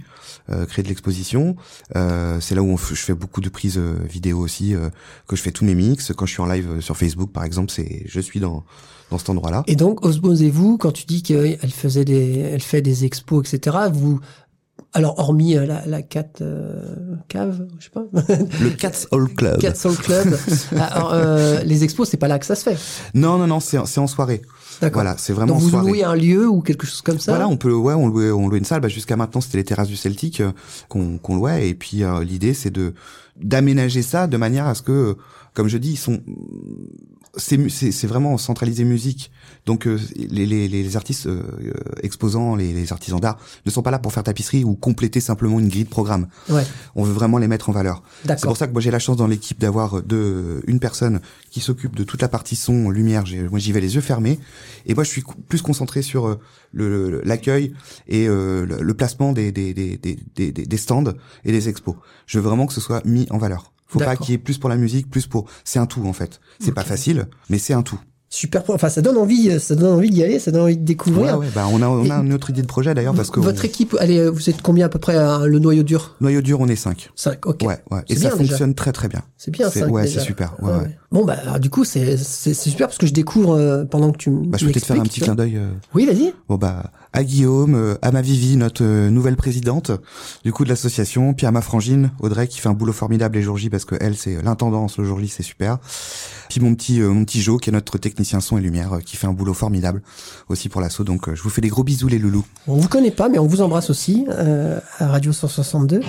créer 0.65 0.83
de 0.83 0.89
l'exposition. 0.89 1.55
Euh, 1.95 2.39
c'est 2.39 2.55
là 2.55 2.61
où 2.61 2.69
on 2.69 2.77
je 2.77 2.95
fais 2.95 3.13
beaucoup 3.13 3.41
de 3.41 3.49
prises 3.49 3.77
euh, 3.77 3.95
vidéo 4.09 4.39
aussi, 4.39 4.75
euh, 4.75 4.89
que 5.27 5.35
je 5.35 5.41
fais 5.41 5.51
tous 5.51 5.65
mes 5.65 5.75
mix. 5.75 6.11
Quand 6.15 6.25
je 6.25 6.33
suis 6.33 6.41
en 6.41 6.47
live 6.47 6.69
euh, 6.69 6.81
sur 6.81 6.97
Facebook, 6.97 7.31
par 7.31 7.43
exemple, 7.43 7.71
c'est 7.71 8.03
je 8.05 8.19
suis 8.19 8.39
dans 8.39 8.63
dans 9.11 9.17
cet 9.17 9.29
endroit-là. 9.29 9.63
Et 9.65 9.75
donc, 9.75 10.05
Osmose 10.05 10.43
et 10.43 10.51
vous, 10.51 10.77
quand 10.77 10.91
tu 10.91 11.05
dis 11.05 11.23
qu'elle 11.23 11.71
faisait 11.71 12.05
des, 12.05 12.37
elle 12.37 12.61
fait 12.61 12.81
des 12.81 13.05
expos, 13.05 13.51
etc., 13.51 13.77
vous, 13.91 14.19
alors 14.93 15.19
hormis 15.19 15.55
euh, 15.57 15.65
la, 15.65 15.85
la 15.85 16.01
cat 16.01 16.27
euh, 16.41 17.15
cave, 17.27 17.67
je 17.79 17.85
sais 17.85 17.89
pas, 17.91 18.05
Le 18.61 18.69
Cats 18.71 19.05
All 19.11 19.27
Club. 19.29 19.59
cat 19.59 19.75
soul 19.75 19.95
club, 19.97 20.37
alors, 20.77 21.13
euh, 21.13 21.61
les 21.63 21.83
expos, 21.83 22.09
c'est 22.09 22.17
pas 22.17 22.27
là 22.27 22.39
que 22.39 22.45
ça 22.45 22.55
se 22.55 22.63
fait. 22.63 22.77
Non, 23.13 23.37
non, 23.37 23.47
non, 23.47 23.59
c'est 23.59 23.77
c'est 23.85 23.99
en 23.99 24.07
soirée. 24.07 24.41
D'accord. 24.81 25.01
Voilà, 25.01 25.17
c'est 25.17 25.33
vraiment 25.33 25.53
Donc 25.55 25.61
vous 25.61 25.69
soirée. 25.71 25.89
louez 25.89 26.03
un 26.03 26.15
lieu 26.15 26.47
ou 26.47 26.61
quelque 26.61 26.87
chose 26.87 27.01
comme 27.01 27.19
ça. 27.19 27.33
Voilà, 27.33 27.47
on 27.49 27.57
peut, 27.57 27.73
ouais, 27.73 27.93
on 27.93 28.07
louait, 28.07 28.31
on 28.31 28.47
louait 28.47 28.59
une 28.59 28.65
salle. 28.65 28.79
Bah, 28.79 28.87
jusqu'à 28.87 29.17
maintenant, 29.17 29.41
c'était 29.41 29.57
les 29.57 29.65
terrasses 29.65 29.89
du 29.89 29.97
Celtic 29.97 30.39
euh, 30.39 30.51
qu'on 30.87 31.17
qu'on 31.17 31.35
louait. 31.35 31.67
Et 31.67 31.73
puis 31.73 32.03
euh, 32.03 32.23
l'idée, 32.23 32.53
c'est 32.53 32.69
de 32.71 32.93
d'aménager 33.35 34.01
ça 34.01 34.27
de 34.27 34.37
manière 34.37 34.67
à 34.67 34.75
ce 34.75 34.81
que, 34.81 35.17
comme 35.53 35.67
je 35.67 35.77
dis, 35.77 35.91
ils 35.91 35.97
sont, 35.97 36.19
c'est 37.37 37.57
mu- 37.57 37.69
c'est 37.69 37.91
c'est 37.91 38.07
vraiment 38.07 38.37
centralisé 38.37 38.83
musique. 38.83 39.31
Donc 39.65 39.85
euh, 39.87 39.99
les, 40.15 40.45
les 40.45 40.67
les 40.67 40.95
artistes 40.97 41.27
euh, 41.27 41.43
euh, 41.63 41.73
exposants, 42.01 42.55
les, 42.55 42.73
les 42.73 42.91
artisans 42.91 43.19
d'art, 43.19 43.37
ne 43.65 43.71
sont 43.71 43.81
pas 43.83 43.91
là 43.91 43.99
pour 43.99 44.11
faire 44.13 44.23
tapisserie 44.23 44.63
ou 44.63 44.75
compléter 44.75 45.19
simplement 45.19 45.59
une 45.59 45.67
grille 45.69 45.83
de 45.83 45.89
programme. 45.89 46.27
Ouais, 46.49 46.63
On 46.95 47.03
veut 47.03 47.13
vraiment 47.13 47.37
les 47.37 47.47
mettre 47.47 47.69
en 47.69 47.73
valeur. 47.73 48.01
C'est 48.37 48.47
pour 48.47 48.57
ça 48.57 48.67
que 48.67 48.71
moi 48.71 48.81
j'ai 48.81 48.91
la 48.91 48.99
chance 48.99 49.17
dans 49.17 49.27
l'équipe 49.27 49.59
d'avoir 49.59 50.01
deux, 50.01 50.61
une 50.67 50.79
personne 50.79 51.19
qui 51.51 51.59
s'occupe 51.59 51.95
de 51.95 52.03
toute 52.03 52.21
la 52.21 52.29
partie 52.29 52.55
son, 52.55 52.89
lumière. 52.89 53.25
J'ai- 53.25 53.47
Moi 53.47 53.59
j'y 53.59 53.71
vais 53.71 53.81
les 53.81 53.95
yeux 53.95 54.01
fermés. 54.01 54.39
Et 54.85 54.93
moi 54.95 55.03
je 55.03 55.09
suis 55.09 55.23
plus 55.47 55.61
concentré 55.61 56.01
sur 56.01 56.27
euh, 56.27 56.39
le- 56.71 57.09
le- 57.09 57.21
l'accueil 57.23 57.73
et 58.07 58.27
euh, 58.27 58.65
le, 58.65 58.81
le 58.81 58.93
placement 58.93 59.33
des, 59.33 59.51
des, 59.51 59.73
des, 59.73 59.97
des 60.51 60.77
stands 60.77 61.13
et 61.45 61.51
des 61.51 61.69
expos. 61.69 61.95
Je 62.25 62.39
veux 62.39 62.45
vraiment 62.45 62.65
que 62.65 62.73
ce 62.73 62.81
soit 62.81 63.05
mis 63.05 63.27
en 63.29 63.37
valeur. 63.37 63.71
Faut 63.89 63.99
pas 63.99 64.15
qu'il 64.15 64.29
y 64.31 64.33
ait 64.35 64.37
plus 64.37 64.57
pour 64.57 64.69
la 64.69 64.77
musique, 64.77 65.09
plus 65.09 65.27
pour. 65.27 65.45
C'est 65.65 65.79
un 65.79 65.85
tout 65.87 66.05
en 66.05 66.13
fait. 66.13 66.39
C'est 66.61 66.71
pas 66.71 66.83
facile, 66.83 67.27
mais 67.49 67.57
c'est 67.57 67.73
un 67.73 67.81
tout. 67.81 67.99
Super. 68.31 68.61
Enfin, 68.69 68.89
ça 68.89 69.01
donne 69.01 69.17
envie, 69.17 69.59
ça 69.59 69.73
donne 69.73 69.91
envie 69.91 70.11
d'y 70.11 70.23
aller, 70.23 70.37
ça 70.37 70.51
donne 70.51 70.61
envie 70.61 70.75
de 70.77 70.81
Ouais, 70.81 70.85
découvrir. 70.85 71.39
ouais. 71.39 71.47
Bah 71.55 71.65
on 71.71 71.81
a 71.81 71.87
on 71.87 72.07
a 72.11 72.15
une 72.19 72.31
autre 72.31 72.51
idée 72.51 72.61
de 72.61 72.67
projet 72.67 72.93
d'ailleurs 72.93 73.15
parce 73.15 73.31
que 73.31 73.39
Votre 73.39 73.61
on- 73.63 73.65
équipe, 73.65 73.95
allez, 73.99 74.29
vous 74.29 74.51
êtes 74.51 74.61
combien 74.61 74.85
à 74.85 74.89
peu 74.89 74.99
près 74.99 75.15
à 75.17 75.47
le 75.47 75.57
noyau 75.57 75.81
dur? 75.81 76.15
Noyau 76.21 76.41
dur 76.41 76.59
on 76.59 76.67
est 76.67 76.75
cinq. 76.75 77.09
5, 77.15 77.47
ok. 77.47 77.63
Ouais, 77.63 77.79
ouais. 77.89 78.01
Et 78.07 78.13
ça 78.13 78.29
bien, 78.29 78.37
déjà. 78.37 78.49
fonctionne 78.49 78.75
très 78.75 78.91
très 78.91 79.07
bien. 79.07 79.23
C'est 79.37 79.49
bien 79.49 79.67
ouais, 79.89 80.05
c'est 80.05 80.19
super. 80.19 80.53
Ouais, 80.61 80.71
Ah 80.71 80.77
ouais. 80.83 80.97
Bon, 81.11 81.25
bah, 81.25 81.57
du 81.57 81.71
coup, 81.71 81.85
c'est 81.85 82.17
super 82.17 82.87
parce 82.87 82.99
que 82.99 83.07
je 83.07 83.13
découvre 83.13 83.53
euh, 83.55 83.83
pendant 83.83 84.11
que 84.11 84.17
tu 84.17 84.29
m- 84.29 84.43
Bah, 84.45 84.57
je 84.59 84.65
peux 84.67 84.71
peut-être 84.71 84.85
faire 84.85 84.99
un 84.99 85.03
petit 85.03 85.21
clin 85.21 85.33
d'œil. 85.33 85.57
euh, 85.57 85.71
Oui, 85.95 86.05
vas-y. 86.05 86.33
Bon 86.47 86.55
bah 86.57 86.91
à 87.11 87.23
Guillaume, 87.23 87.73
euh, 87.73 87.95
à 88.03 88.11
ma 88.11 88.21
Vivi, 88.21 88.55
notre 88.55 88.83
euh, 88.83 89.09
nouvelle 89.09 89.35
présidente 89.35 89.89
du 90.43 90.53
coup 90.53 90.63
de 90.63 90.69
l'association, 90.69 91.33
puis 91.33 91.47
à 91.47 91.51
ma 91.51 91.61
frangine 91.61 92.11
Audrey 92.19 92.47
qui 92.47 92.59
fait 92.59 92.69
un 92.69 92.73
boulot 92.73 92.93
formidable 92.93 93.35
les 93.37 93.41
jours 93.41 93.57
J 93.57 93.71
parce 93.71 93.83
que 93.83 93.95
elle 93.99 94.15
c'est 94.15 94.39
l'intendance 94.43 94.99
le 94.99 95.05
jour 95.05 95.19
J 95.19 95.27
c'est 95.27 95.41
super. 95.41 95.79
Puis 96.49 96.59
mon 96.61 96.75
petit 96.75 97.01
euh, 97.01 97.09
mon 97.09 97.25
petit 97.25 97.41
Jo 97.41 97.57
qui 97.57 97.71
est 97.71 97.73
notre 97.73 97.97
technicien 97.97 98.39
son 98.41 98.59
et 98.59 98.61
lumière 98.61 98.93
euh, 98.93 98.99
qui 98.99 99.17
fait 99.17 99.25
un 99.25 99.33
boulot 99.33 99.55
formidable 99.55 100.03
aussi 100.49 100.69
pour 100.69 100.81
l'assaut. 100.81 101.03
Donc 101.03 101.27
euh, 101.29 101.35
je 101.35 101.41
vous 101.41 101.49
fais 101.49 101.61
des 101.61 101.69
gros 101.69 101.83
bisous 101.83 102.07
les 102.07 102.19
loulous. 102.19 102.45
On 102.67 102.75
vous 102.77 102.87
connaît 102.87 103.09
pas, 103.09 103.27
mais 103.27 103.39
on 103.39 103.47
vous 103.47 103.61
embrasse 103.61 103.89
aussi 103.89 104.27
euh, 104.29 104.79
à 104.99 105.07
Radio 105.07 105.31
162 105.33 106.01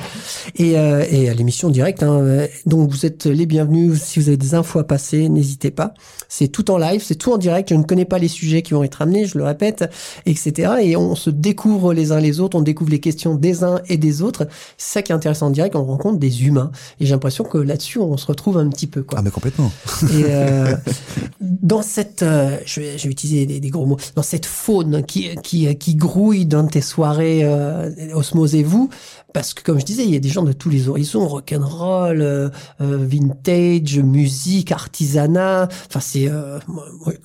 et, 0.57 0.78
euh, 0.78 1.03
et 1.11 1.30
à 1.30 1.34
l'émission 1.34 1.70
directe. 1.70 2.03
Hein. 2.03 2.18
Euh, 2.20 2.46
Donc 2.66 2.90
vous 2.90 3.07
êtes 3.07 3.24
les 3.24 3.46
bienvenus. 3.46 4.03
Si 4.03 4.18
vous 4.20 4.28
avez 4.28 4.36
des 4.36 4.55
infos 4.55 4.78
à 4.80 4.84
passer, 4.91 5.28
n'hésitez 5.28 5.70
pas. 5.70 5.95
C'est 6.28 6.49
tout 6.49 6.68
en 6.72 6.76
live, 6.76 7.01
c'est 7.05 7.14
tout 7.14 7.32
en 7.32 7.38
direct. 7.38 7.68
Je 7.68 7.76
ne 7.76 7.84
connais 7.84 8.05
pas 8.05 8.18
les 8.18 8.26
sujets 8.26 8.62
qui 8.62 8.74
vont 8.74 8.82
être 8.82 9.03
amenés, 9.03 9.24
je 9.24 9.38
le 9.38 9.45
répète, 9.45 9.88
etc. 10.26 10.72
Et 10.82 10.97
on 10.97 11.14
se 11.14 11.30
découvre 11.30 11.95
les 11.95 12.11
uns 12.11 12.18
les 12.18 12.41
autres, 12.41 12.59
on 12.59 12.61
découvre 12.61 12.91
les 12.91 12.99
questions 12.99 13.36
des 13.36 13.62
uns 13.62 13.80
et 13.88 13.99
des 13.99 14.20
autres. 14.20 14.49
C'est 14.78 14.95
ça 14.95 15.03
qui 15.03 15.12
est 15.12 15.14
intéressant 15.14 15.47
en 15.47 15.51
direct, 15.51 15.76
on 15.76 15.84
rencontre 15.84 16.18
des 16.18 16.45
humains. 16.45 16.72
Et 16.99 17.07
j'ai 17.07 17.12
l'impression 17.12 17.45
que 17.45 17.59
là-dessus, 17.59 18.01
on 18.01 18.16
se 18.16 18.26
retrouve 18.26 18.59
un 18.59 18.68
petit 18.68 18.88
peu. 18.88 19.05
Quoi. 19.05 19.20
Ah 19.20 19.22
mais 19.22 19.30
complètement. 19.30 19.70
Et 20.03 20.24
euh, 20.26 20.74
dans 21.41 21.82
cette, 21.82 22.24
euh, 22.24 22.57
je, 22.66 22.80
vais, 22.80 22.99
je 22.99 23.05
vais 23.05 23.12
utiliser 23.12 23.47
des, 23.47 23.61
des 23.61 23.70
gros 23.70 23.86
mots, 23.86 23.99
dans 24.16 24.24
cette 24.24 24.47
faune 24.47 25.05
qui, 25.05 25.28
qui, 25.45 25.72
qui 25.76 25.95
grouille 25.95 26.47
dans 26.47 26.66
tes 26.66 26.80
soirées 26.80 27.45
euh, 27.45 27.91
Osmose 28.14 28.57
et 28.57 28.64
vous, 28.64 28.91
parce 29.33 29.55
que 29.55 29.62
comme 29.62 29.78
je 29.78 29.85
disais, 29.85 30.05
il 30.05 30.11
y 30.11 30.16
a 30.16 30.20
des 30.20 30.28
gens 30.28 30.43
de 30.43 30.53
tous 30.53 30.70
les 30.70 30.89
horizons, 30.89 31.26
rock'n'roll, 31.28 32.20
euh, 32.20 32.51
euh, 32.81 32.97
vintage, 32.99 33.99
musique, 33.99 34.72
artisanat. 34.72 35.68
Enfin, 35.89 36.01
c'est 36.01 36.28
euh, 36.28 36.59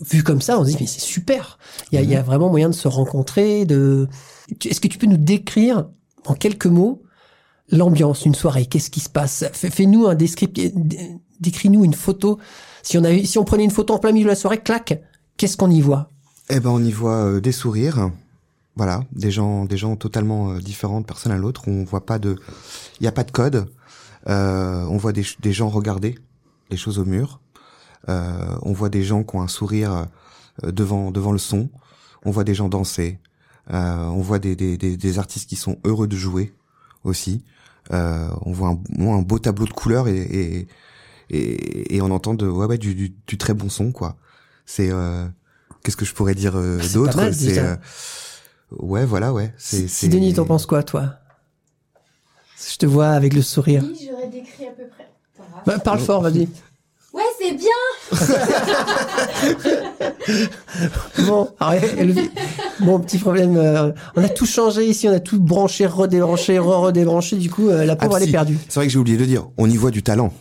vu 0.01 0.21
comme 0.23 0.41
ça, 0.41 0.59
on 0.59 0.63
se 0.63 0.69
dit 0.69 0.77
mais 0.79 0.87
c'est 0.87 1.01
super. 1.01 1.57
Il 1.91 1.95
y 1.95 1.97
a, 1.97 2.01
il 2.01 2.09
y 2.09 2.15
a 2.15 2.21
vraiment 2.21 2.49
moyen 2.49 2.69
de 2.69 2.75
se 2.75 2.87
rencontrer. 2.87 3.65
De, 3.65 4.07
est-ce 4.63 4.79
que 4.79 4.87
tu 4.87 4.97
peux 4.97 5.07
nous 5.07 5.17
décrire 5.17 5.87
en 6.25 6.33
quelques 6.35 6.67
mots 6.67 7.01
l'ambiance 7.71 8.23
d'une 8.23 8.35
soirée? 8.35 8.65
Qu'est-ce 8.67 8.89
qui 8.91 8.99
se 8.99 9.09
passe? 9.09 9.45
Fais- 9.53 9.71
Fais-nous 9.71 10.05
un 10.07 10.15
descriptif, 10.15 10.71
décris-nous 11.39 11.83
une 11.83 11.93
photo. 11.95 12.37
Si 12.83 12.97
on 12.97 13.03
avait, 13.03 13.25
si 13.25 13.37
on 13.39 13.43
prenait 13.43 13.63
une 13.63 13.71
photo 13.71 13.93
en 13.95 13.99
plein 13.99 14.11
milieu 14.11 14.25
de 14.25 14.29
la 14.29 14.35
soirée, 14.35 14.59
clac, 14.59 15.01
qu'est-ce 15.37 15.57
qu'on 15.57 15.71
y 15.71 15.81
voit? 15.81 16.11
Eh 16.49 16.59
ben 16.59 16.69
on 16.69 16.83
y 16.83 16.91
voit 16.91 17.25
euh, 17.25 17.41
des 17.41 17.51
sourires. 17.51 18.11
Voilà, 18.75 19.03
des 19.13 19.31
gens, 19.31 19.63
des 19.65 19.77
gens 19.77 19.95
totalement 19.95 20.51
euh, 20.51 20.59
différents 20.59 20.99
de 20.99 21.05
personne 21.05 21.31
à 21.31 21.37
l'autre. 21.37 21.67
On 21.67 21.83
voit 21.85 22.05
pas 22.05 22.19
de, 22.19 22.35
il 22.99 23.05
y 23.05 23.07
a 23.07 23.11
pas 23.11 23.23
de 23.23 23.31
code. 23.31 23.67
Euh, 24.27 24.83
on 24.89 24.97
voit 24.97 25.13
des, 25.13 25.23
gens 25.53 25.69
regarder 25.69 26.17
les 26.69 26.77
choses 26.77 26.99
au 26.99 27.05
mur. 27.05 27.39
Euh, 28.09 28.55
on 28.63 28.73
voit 28.73 28.89
des 28.89 29.03
gens 29.03 29.23
qui 29.23 29.35
ont 29.35 29.41
un 29.41 29.47
sourire 29.47 30.07
euh, 30.63 30.71
devant 30.71 31.11
devant 31.11 31.31
le 31.31 31.37
son. 31.37 31.69
On 32.25 32.31
voit 32.31 32.43
des 32.43 32.53
gens 32.53 32.69
danser. 32.69 33.19
Euh, 33.71 34.05
on 34.05 34.21
voit 34.21 34.39
des, 34.39 34.55
des, 34.55 34.77
des, 34.77 35.19
artistes 35.19 35.49
qui 35.49 35.55
sont 35.55 35.77
heureux 35.85 36.07
de 36.07 36.15
jouer 36.15 36.53
aussi. 37.03 37.43
Euh, 37.93 38.29
on 38.41 38.51
voit 38.51 38.69
un, 38.69 39.07
un 39.07 39.21
beau 39.21 39.39
tableau 39.39 39.65
de 39.65 39.73
couleurs 39.73 40.07
et 40.07 40.17
et, 40.17 40.67
et, 41.29 41.95
et 41.95 42.01
on 42.01 42.11
entend 42.11 42.33
de 42.33 42.47
ouais, 42.47 42.65
ouais 42.65 42.77
du, 42.77 42.93
du, 42.93 43.15
du 43.25 43.37
très 43.37 43.53
bon 43.53 43.69
son 43.69 43.91
quoi. 43.91 44.17
C'est 44.65 44.89
euh, 44.91 45.27
qu'est-ce 45.83 45.97
que 45.97 46.05
je 46.05 46.13
pourrais 46.13 46.35
dire 46.35 46.53
d'autre? 46.93 47.31
C'est 47.31 47.59
euh, 47.59 47.75
ouais 48.79 49.05
voilà 49.05 49.33
ouais. 49.33 49.53
C'est 49.57 49.87
Si 49.87 50.09
Denis, 50.09 50.33
t'en 50.33 50.45
penses 50.45 50.65
quoi, 50.65 50.83
toi? 50.83 51.15
Je 52.71 52.77
te 52.77 52.85
vois 52.85 53.09
avec 53.09 53.33
le 53.33 53.41
sourire. 53.41 53.83
Oui, 53.85 54.07
j'aurais 54.09 54.27
décrit 54.27 54.65
à 54.67 54.71
peu 54.71 54.83
près. 54.87 55.07
Bah, 55.65 55.79
parle 55.79 55.99
fort, 55.99 56.21
vas-y. 56.21 56.47
Ouais, 57.13 57.23
c'est 57.39 57.53
bien 57.53 58.11
Bon, 61.27 61.49
arrête, 61.59 61.95
le- 61.97 62.13
bon, 62.85 62.99
petit 62.99 63.17
problème. 63.17 63.57
euh, 63.57 63.91
on 64.15 64.23
a 64.23 64.29
tout 64.29 64.45
changé 64.45 64.85
ici, 64.87 65.07
on 65.07 65.13
a 65.13 65.19
tout 65.19 65.39
branché, 65.39 65.85
redébranché, 65.85 66.59
re-redébranché. 66.59 67.37
Du 67.37 67.49
coup, 67.49 67.69
euh, 67.69 67.85
la 67.85 67.95
pauvre, 67.95 68.15
Ah, 68.15 68.19
elle 68.21 68.29
est 68.29 68.31
perdue. 68.31 68.57
C'est 68.67 68.75
vrai 68.79 68.87
que 68.87 68.93
j'ai 68.93 68.99
oublié 68.99 69.17
de 69.17 69.25
dire. 69.25 69.47
On 69.57 69.69
y 69.69 69.77
voit 69.77 69.91
du 69.91 70.03
talent. 70.03 70.33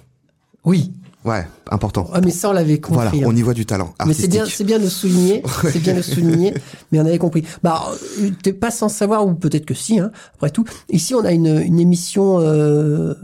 Oui. 0.64 0.92
Ouais, 1.24 1.46
important. 1.70 2.08
Ah, 2.12 2.20
mais 2.22 2.30
ça, 2.30 2.50
on 2.50 2.52
l'avait 2.52 2.80
compris. 2.80 3.08
Voilà, 3.08 3.10
hein. 3.10 3.26
on 3.26 3.34
y 3.34 3.40
voit 3.40 3.54
du 3.54 3.64
talent. 3.64 3.94
Mais 4.06 4.12
c'est 4.12 4.28
bien, 4.28 4.44
c'est 4.44 4.64
bien 4.64 4.78
de 4.78 4.84
le 4.84 4.90
souligner. 4.90 5.42
C'est 5.72 5.80
bien 5.80 5.94
de 5.94 6.02
souligner. 6.02 6.52
Mais 6.92 7.00
on 7.00 7.06
avait 7.06 7.18
compris. 7.18 7.44
Bah, 7.62 7.82
euh, 8.20 8.30
t'es 8.42 8.52
pas 8.52 8.70
sans 8.70 8.90
savoir, 8.90 9.26
ou 9.26 9.34
peut-être 9.34 9.64
que 9.64 9.74
si, 9.74 9.98
hein, 9.98 10.12
après 10.34 10.50
tout. 10.50 10.64
Ici, 10.90 11.14
on 11.14 11.24
a 11.24 11.32
une, 11.32 11.62
une 11.62 11.80
émission, 11.80 12.40
euh, 12.40 13.14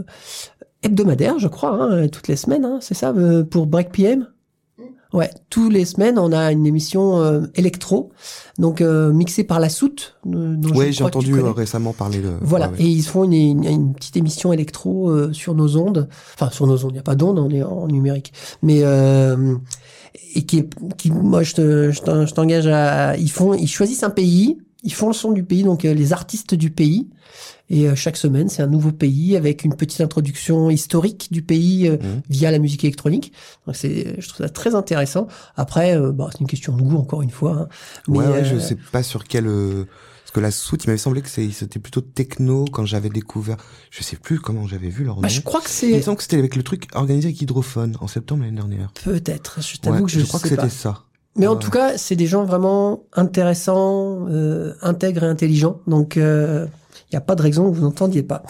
hebdomadaire, 0.82 1.38
je 1.38 1.48
crois, 1.48 1.72
hein, 1.72 2.08
toutes 2.08 2.28
les 2.28 2.36
semaines, 2.36 2.64
hein, 2.64 2.78
c'est 2.80 2.94
ça, 2.94 3.10
euh, 3.10 3.44
pour 3.44 3.66
Break 3.66 3.92
PM? 3.92 4.26
Ouais, 5.12 5.28
tous 5.50 5.68
les 5.70 5.84
semaines, 5.84 6.18
on 6.20 6.30
a 6.32 6.52
une 6.52 6.66
émission 6.66 7.18
euh, 7.20 7.42
électro, 7.56 8.12
donc 8.58 8.80
euh, 8.80 9.12
mixée 9.12 9.42
par 9.42 9.58
la 9.58 9.68
soute. 9.68 10.16
euh, 10.26 10.56
Ouais, 10.72 10.92
j'ai 10.92 11.02
entendu 11.02 11.34
euh, 11.34 11.50
récemment 11.50 11.92
parler 11.92 12.20
de. 12.20 12.30
Voilà, 12.40 12.68
ouais. 12.68 12.76
et 12.82 12.86
ils 12.86 13.02
font 13.02 13.24
une, 13.24 13.32
une, 13.32 13.64
une 13.64 13.92
petite 13.94 14.16
émission 14.16 14.52
électro 14.52 15.10
euh, 15.10 15.32
sur 15.32 15.54
nos 15.54 15.76
ondes, 15.76 16.08
enfin 16.34 16.50
sur 16.50 16.66
nos 16.68 16.84
ondes, 16.84 16.90
il 16.92 16.94
n'y 16.94 16.98
a 17.00 17.02
pas 17.02 17.16
d'ondes, 17.16 17.40
on 17.40 17.50
est 17.50 17.62
en 17.64 17.88
numérique, 17.88 18.32
mais 18.62 18.82
euh, 18.84 19.56
et 20.36 20.42
qui, 20.42 20.64
qui 20.96 21.10
moi 21.10 21.42
je 21.42 21.54
te- 21.54 21.90
je 21.90 22.00
t'en- 22.02 22.24
je 22.26 22.32
t'engage 22.32 22.68
à, 22.68 23.16
ils 23.16 23.30
font, 23.32 23.52
ils 23.54 23.66
choisissent 23.68 24.04
un 24.04 24.10
pays, 24.10 24.58
ils 24.84 24.92
font 24.92 25.08
le 25.08 25.12
son 25.14 25.32
du 25.32 25.42
pays, 25.42 25.64
donc 25.64 25.82
les 25.82 26.12
artistes 26.12 26.54
du 26.54 26.70
pays, 26.70 27.08
et 27.70 27.88
euh, 27.88 27.94
chaque 27.94 28.16
semaine 28.18 28.48
c'est 28.48 28.62
un 28.62 28.66
nouveau 28.66 28.92
pays 28.92 29.36
avec 29.36 29.64
une 29.64 29.74
petite 29.74 30.00
introduction 30.00 30.68
historique 30.70 31.28
du 31.30 31.40
pays 31.42 31.88
euh, 31.88 31.96
Mhm. 31.96 32.22
via 32.28 32.50
la 32.50 32.58
musique 32.58 32.84
électronique. 32.84 33.32
Donc 33.66 33.76
c'est, 33.76 34.20
je 34.20 34.28
trouve 34.28 34.44
ça 34.46 34.50
très 34.52 34.74
intéressant. 34.74 35.26
Après, 35.56 35.96
euh, 35.96 36.12
bah, 36.12 36.28
c'est 36.32 36.40
une 36.40 36.46
question 36.46 36.76
de 36.76 36.82
goût 36.82 36.96
encore 36.98 37.22
une 37.22 37.30
fois. 37.30 37.52
hein. 37.52 37.68
Ouais, 38.08 38.26
Mais, 38.26 38.32
ouais, 38.32 38.44
je 38.44 38.56
euh, 38.56 38.60
sais 38.60 38.76
pas 38.92 39.02
sur 39.02 39.24
quel. 39.24 39.46
euh, 39.46 39.84
Parce 40.22 40.32
que 40.36 40.40
la 40.40 40.50
soute, 40.52 40.84
il 40.84 40.86
m'avait 40.86 40.96
semblé 40.98 41.22
que 41.22 41.28
c'est- 41.28 41.50
c'était 41.50 41.80
plutôt 41.80 42.00
techno 42.02 42.64
quand 42.70 42.84
j'avais 42.84 43.08
découvert. 43.08 43.56
Je 43.90 44.04
sais 44.04 44.14
plus 44.16 44.38
comment 44.38 44.64
j'avais 44.68 44.88
vu 44.88 45.02
leur 45.04 45.16
nom. 45.16 45.22
bah, 45.22 45.28
je 45.28 45.40
crois 45.40 45.60
que 45.60 45.66
Il 45.82 45.88
me 45.88 45.94
c'est 45.96 46.02
semble 46.02 46.18
que 46.18 46.22
c'était 46.22 46.38
avec 46.38 46.54
le 46.54 46.62
truc 46.62 46.86
organisé 46.94 47.28
avec 47.28 47.40
Hydrophone 47.42 47.96
en 48.00 48.06
septembre 48.06 48.44
l'année 48.44 48.54
dernière. 48.56 48.92
peut-être. 49.04 49.58
Je 49.60 49.76
t'avoue 49.78 49.96
Ouais, 49.96 50.02
que 50.04 50.10
je, 50.10 50.20
crois 50.24 50.38
sais 50.38 50.48
que 50.50 50.54
c'était 50.54 50.68
ça. 50.70 51.02
Mais 51.36 51.46
en 51.48 51.54
Ouais. 51.54 51.58
tout 51.58 51.70
cas, 51.70 51.98
c'est 51.98 52.14
des 52.16 52.26
gens 52.28 52.44
vraiment 52.44 53.02
intéressants, 53.14 54.26
euh, 54.28 54.74
intègres 54.82 55.24
et 55.24 55.26
intelligents. 55.26 55.80
Donc, 55.86 56.16
il 57.12 57.16
n'y 57.16 57.18
a 57.18 57.22
pas 57.22 57.34
de 57.34 57.42
raison 57.42 57.68
que 57.70 57.76
vous 57.76 57.82
n'entendiez 57.82 58.22
pas. 58.22 58.44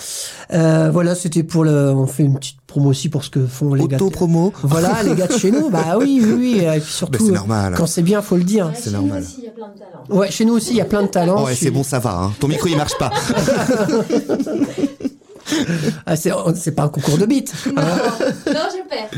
Euh, 0.52 0.90
voilà, 0.92 1.14
c'était 1.14 1.42
pour 1.42 1.64
le... 1.64 1.90
On 1.94 2.06
fait 2.06 2.24
une 2.24 2.38
petite 2.38 2.60
promo 2.66 2.90
aussi 2.90 3.08
pour 3.08 3.24
ce 3.24 3.30
que 3.30 3.46
font 3.46 3.72
les 3.72 3.88
gars. 3.88 3.96
Auto-promo. 3.96 4.52
Voilà, 4.62 5.02
les 5.02 5.14
gars 5.14 5.26
de 5.28 5.32
chez 5.32 5.50
nous. 5.50 5.70
Bah 5.70 5.96
oui, 5.98 6.20
oui, 6.22 6.32
oui. 6.36 6.58
Et 6.62 6.78
puis 6.80 6.92
surtout, 6.92 7.24
c'est 7.24 7.32
normal. 7.32 7.72
quand 7.74 7.86
c'est 7.86 8.02
bien, 8.02 8.20
faut 8.20 8.36
le 8.36 8.44
dire. 8.44 8.70
C'est 8.74 8.84
chez 8.84 8.90
normal. 8.90 9.22
Nous 9.22 9.26
aussi, 9.26 9.38
il 9.40 9.44
y 9.44 9.48
a 9.48 9.52
plein 9.52 9.68
de 9.68 9.78
talents. 9.78 10.04
Ouais, 10.20 10.30
chez 10.30 10.44
nous 10.44 10.52
aussi, 10.54 10.70
il 10.72 10.76
y 10.76 10.80
a 10.80 10.84
plein 10.84 11.02
de 11.02 11.06
talents. 11.08 11.36
Oh, 11.40 11.46
ouais, 11.46 11.52
c'est 11.54 11.66
suis- 11.66 11.70
bon, 11.70 11.82
ça 11.82 11.98
va. 12.00 12.14
Hein. 12.14 12.32
Ton 12.38 12.48
micro, 12.48 12.66
il 12.68 12.76
marche 12.76 12.98
pas. 12.98 13.10
Ah, 16.06 16.14
c'est, 16.14 16.30
c'est 16.54 16.70
pas 16.76 16.84
un 16.84 16.88
concours 16.88 17.18
de 17.18 17.26
beats. 17.26 17.50
Non, 17.66 17.82
non, 18.46 18.68
je 18.70 18.82
perds. 18.88 19.10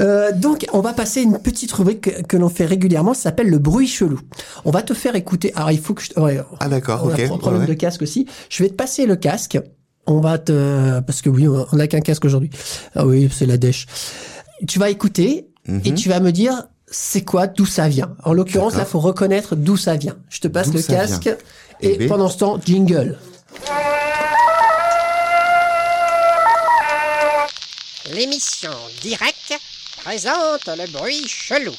Euh, 0.00 0.32
donc, 0.32 0.66
on 0.72 0.80
va 0.80 0.92
passer 0.92 1.22
une 1.22 1.38
petite 1.38 1.70
rubrique 1.72 2.00
que, 2.00 2.22
que 2.22 2.36
l'on 2.36 2.48
fait 2.48 2.64
régulièrement. 2.64 3.12
Ça 3.14 3.22
s'appelle 3.24 3.48
le 3.50 3.58
bruit 3.58 3.86
chelou. 3.86 4.20
On 4.64 4.70
va 4.70 4.82
te 4.82 4.94
faire 4.94 5.14
écouter. 5.14 5.52
Alors, 5.54 5.70
il 5.72 5.78
faut 5.80 5.94
que 5.94 6.02
je. 6.02 6.18
ouais, 6.20 6.40
Ah 6.58 6.68
d'accord, 6.68 7.02
on 7.04 7.12
ok. 7.12 7.20
un 7.20 7.36
problème 7.38 7.62
ouais, 7.62 7.66
de 7.68 7.74
casque 7.74 8.02
aussi. 8.02 8.26
Je 8.48 8.62
vais 8.62 8.68
te 8.70 8.74
passer 8.74 9.04
le 9.06 9.16
casque. 9.16 9.58
On 10.06 10.20
va 10.20 10.38
te 10.38 11.00
parce 11.00 11.20
que 11.22 11.28
oui, 11.28 11.46
on 11.46 11.76
n'a 11.76 11.86
qu'un 11.86 12.00
casque 12.00 12.24
aujourd'hui. 12.24 12.50
Ah 12.94 13.06
oui, 13.06 13.28
c'est 13.32 13.46
la 13.46 13.58
dèche. 13.58 13.86
Tu 14.66 14.78
vas 14.78 14.90
écouter 14.90 15.46
Mhm. 15.68 15.82
et 15.84 15.94
tu 15.94 16.08
vas 16.08 16.20
me 16.20 16.32
dire 16.32 16.54
c'est 16.90 17.20
quoi, 17.22 17.46
d'où 17.46 17.66
ça 17.66 17.86
vient? 17.88 18.16
En 18.24 18.32
l'occurrence, 18.32 18.74
là, 18.76 18.86
faut 18.86 18.98
reconnaître 18.98 19.54
d'où 19.56 19.76
ça 19.76 19.96
vient. 19.96 20.16
Je 20.30 20.40
te 20.40 20.48
passe 20.48 20.72
le 20.72 20.80
casque 20.82 21.24
vient. 21.24 21.36
et 21.82 21.92
Eh 21.94 21.98
ben. 21.98 22.08
pendant 22.08 22.28
ce 22.30 22.38
temps, 22.38 22.58
jingle. 22.64 23.18
L'émission 28.14 28.70
Direct 29.02 29.52
présente 30.04 30.66
le 30.66 30.90
bruit 30.92 31.26
chelou. 31.26 31.72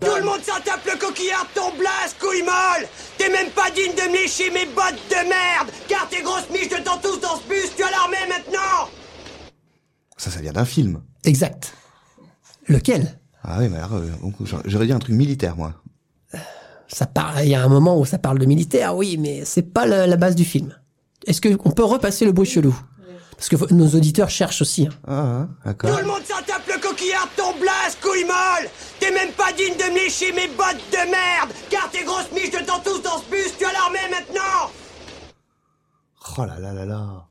Tout 0.00 0.14
le 0.16 0.22
monde 0.24 0.40
s'en 0.42 0.60
tape 0.60 0.84
le 0.84 0.98
coquillard 0.98 1.46
de 1.54 1.60
ton 1.60 1.70
blase, 1.76 2.14
couille 2.20 2.42
molle 2.42 2.86
T'es 3.16 3.30
même 3.30 3.50
pas 3.50 3.70
digne 3.70 3.94
de 3.94 4.08
me 4.10 4.16
lécher 4.22 4.50
mes 4.50 4.66
bottes 4.66 5.00
de 5.10 5.28
merde 5.28 5.70
Car 5.88 6.06
tes 6.08 6.22
grosses 6.22 6.48
miches 6.50 6.68
de 6.68 6.76
temps 6.84 6.98
tous 7.02 7.18
dans 7.18 7.36
ce 7.36 7.48
bus, 7.48 7.74
tu 7.76 7.82
as 7.82 7.90
l'armée 7.90 8.16
maintenant 8.28 8.88
Ça, 10.16 10.30
ça 10.30 10.40
vient 10.40 10.52
d'un 10.52 10.66
film. 10.66 11.02
Exact. 11.24 11.72
Lequel? 12.68 13.18
Ah 13.42 13.56
oui, 13.60 13.68
mais 13.70 13.78
alors, 13.78 13.94
euh, 13.94 14.10
j'aurais- 14.66 14.86
dit 14.86 14.92
un 14.92 14.98
truc 14.98 15.14
militaire, 15.16 15.56
moi. 15.56 15.72
Ça 16.86 17.06
parle. 17.06 17.42
Il 17.44 17.48
y 17.48 17.54
a 17.54 17.62
un 17.64 17.68
moment 17.68 17.98
où 17.98 18.04
ça 18.04 18.18
parle 18.18 18.38
de 18.38 18.44
militaire, 18.46 18.94
oui, 18.94 19.16
mais 19.16 19.44
c'est 19.44 19.62
pas 19.62 19.86
la, 19.86 20.06
la 20.06 20.16
base 20.16 20.34
du 20.36 20.44
film. 20.44 20.76
Est-ce 21.26 21.40
que 21.40 21.48
on 21.64 21.70
peut 21.70 21.84
repasser 21.84 22.24
le 22.24 22.32
bruit 22.32 22.46
chelou? 22.48 22.78
Parce 23.36 23.48
que 23.48 23.72
nos 23.72 23.88
auditeurs 23.88 24.30
cherchent 24.30 24.62
aussi. 24.62 24.86
hein. 24.86 24.94
Ah, 25.06 25.12
hein, 25.20 25.48
d'accord. 25.64 25.90
Tout 25.92 25.98
le 25.98 26.06
monde 26.06 26.22
s'en 26.28 26.42
tape 26.44 26.66
le 26.66 26.67
coquillard 26.98 27.28
ton 27.36 27.52
blase, 27.58 27.96
couille 28.02 28.24
molle 28.24 28.68
T'es 29.00 29.10
même 29.12 29.30
pas 29.32 29.52
digne 29.52 29.76
de 29.76 29.92
me 29.92 29.98
lécher 29.98 30.32
mes 30.32 30.48
bottes 30.48 30.82
de 30.90 30.96
merde 31.10 31.50
Car 31.70 31.88
tes 31.90 32.04
grosses 32.04 32.30
miches 32.34 32.50
de 32.50 32.64
temps 32.66 32.80
tous 32.84 33.00
dans 33.02 33.18
ce 33.18 33.30
bus, 33.30 33.54
tu 33.58 33.64
as 33.64 33.72
l'armée 33.72 33.98
maintenant 34.10 34.70
Oh 36.36 36.44
là 36.44 36.58
là 36.58 36.72
là 36.72 36.84
là. 36.84 37.24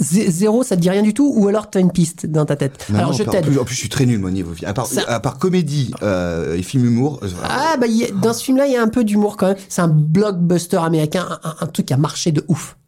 Zé- 0.00 0.30
Zéro, 0.30 0.62
ça 0.62 0.74
te 0.74 0.80
dit 0.80 0.88
rien 0.88 1.02
du 1.02 1.12
tout 1.12 1.30
ou 1.36 1.48
alors 1.48 1.68
t'as 1.68 1.78
une 1.80 1.92
piste 1.92 2.24
dans 2.26 2.46
ta 2.46 2.56
tête 2.56 2.86
Non, 2.88 2.98
Alors 2.98 3.10
non, 3.10 3.16
je 3.16 3.22
en 3.24 3.30
t'aide. 3.30 3.44
plus, 3.44 3.58
en 3.58 3.64
plus, 3.64 3.74
je 3.74 3.80
suis 3.80 3.88
très 3.90 4.06
nul, 4.06 4.18
moi, 4.18 4.30
niveau 4.30 4.54
film. 4.54 4.68
À 4.70 4.72
part, 4.72 4.86
Ça- 4.86 5.02
à 5.06 5.20
part 5.20 5.38
comédie 5.38 5.92
euh, 6.02 6.56
et 6.56 6.62
film 6.62 6.86
humour. 6.86 7.20
euh, 7.22 7.28
Ah 7.44 7.76
bah 7.78 7.86
a- 7.86 8.10
dans 8.12 8.32
ce 8.32 8.42
film-là, 8.42 8.66
il 8.66 8.72
y 8.72 8.76
a 8.76 8.82
un 8.82 8.88
peu 8.88 9.04
d'humour 9.04 9.36
quand 9.36 9.48
même. 9.48 9.56
C'est 9.68 9.82
un 9.82 9.88
blockbuster 9.88 10.78
américain, 10.78 11.26
un, 11.42 11.50
un- 11.50 11.56
un 11.60 11.66
truc 11.66 11.86
qui 11.86 11.92
a 11.92 11.98
marché 11.98 12.32
de 12.32 12.42
ouf. 12.48 12.78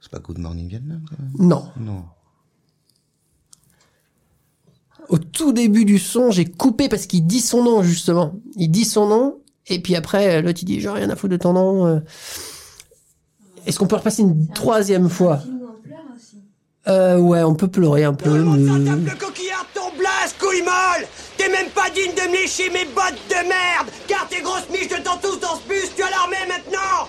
C'est 0.00 0.10
pas 0.12 0.20
Good 0.20 0.38
Morning 0.38 0.68
Vietnam, 0.68 1.02
quand 1.10 1.16
même? 1.18 1.48
Non. 1.48 1.68
Non. 1.78 2.04
Au 5.10 5.18
tout 5.18 5.52
début 5.52 5.84
du 5.84 5.98
son, 5.98 6.30
j'ai 6.30 6.44
coupé 6.44 6.88
parce 6.88 7.06
qu'il 7.06 7.26
dit 7.26 7.40
son 7.40 7.62
nom 7.64 7.82
justement. 7.82 8.32
Il 8.56 8.70
dit 8.70 8.84
son 8.84 9.06
nom 9.06 9.38
et 9.66 9.80
puis 9.82 9.94
après 9.96 10.40
l'autre 10.40 10.60
il 10.62 10.64
dit 10.66 10.80
j'ai 10.80 10.88
rien 10.88 11.10
à 11.10 11.16
foutre 11.16 11.32
de 11.32 11.36
ton 11.36 11.52
nom. 11.52 11.86
euh. 11.86 12.00
Est-ce 13.66 13.78
qu'on 13.78 13.86
peut 13.86 13.96
repasser 13.96 14.22
une 14.22 14.48
troisième 14.48 15.08
fois? 15.10 15.40
Euh, 16.88 17.18
Ouais, 17.18 17.42
on 17.42 17.54
peut 17.54 17.68
pleurer 17.68 18.04
un 18.04 18.14
peu. 18.14 18.38
Le 18.38 18.44
mais- 18.44 19.10
coquillard 19.10 19.66
ton 19.74 19.90
blase, 19.98 20.32
couille 20.38 20.62
molle 20.62 21.06
T'es 21.36 21.48
même 21.50 21.68
pas 21.70 21.90
digne 21.90 22.14
de 22.14 22.28
me 22.30 22.36
lécher 22.42 22.70
mes 22.70 22.84
bottes 22.86 23.20
de 23.28 23.34
merde 23.48 23.88
Car 24.08 24.26
tes 24.28 24.40
grosses 24.42 24.68
miches 24.70 24.88
de 24.88 24.96
tous 25.20 25.38
dans 25.40 25.56
ce 25.56 25.68
bus, 25.68 25.90
tu 25.94 26.02
as 26.02 26.10
l'armée 26.10 26.36
maintenant 26.48 27.08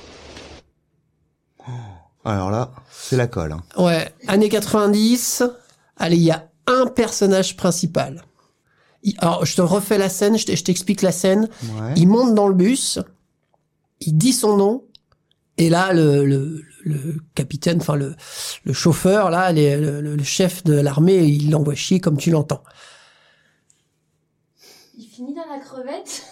Alors 2.26 2.52
là, 2.52 2.72
c'est 2.92 3.16
la 3.18 3.28
colle. 3.28 3.54
Hein. 3.54 3.64
Ouais, 3.82 4.14
années 4.28 4.50
90. 4.50 5.44
Allez, 5.98 6.18
il 6.18 6.24
y 6.24 6.32
a 6.32 6.48
un 6.72 6.88
personnage 6.88 7.56
principal. 7.58 8.24
Il- 9.04 9.16
alors, 9.20 9.46
je 9.46 9.56
te 9.56 9.62
refais 9.62 9.98
la 9.98 10.10
scène, 10.10 10.38
je 10.38 10.46
t'explique 10.64 11.02
la 11.02 11.12
scène. 11.12 11.50
Ouais. 11.64 11.94
Il 11.98 12.08
monte 12.08 12.36
dans 12.36 12.48
le 12.48 12.54
bus, 12.54 13.00
il 14.00 14.18
dit 14.18 14.34
son 14.34 14.58
nom, 14.58 14.84
et 15.58 15.70
là, 15.70 15.94
le, 15.94 16.26
le, 16.26 16.62
le 16.84 17.18
capitaine, 17.36 17.78
enfin 17.82 17.96
le, 17.96 18.16
le 18.64 18.74
chauffeur, 18.74 19.30
là, 19.30 19.52
les- 19.52 19.78
le, 19.78 20.24
chef 20.24 20.64
de 20.64 20.74
l'armée, 20.74 21.18
il 21.24 21.50
l'envoie 21.52 21.76
chier 21.76 22.00
comme 22.00 22.18
tu 22.18 22.32
l'entends. 22.32 22.64
Il 24.98 25.06
finit 25.06 25.34
dans 25.34 25.46
la 25.52 25.60
crevette. 25.60 26.24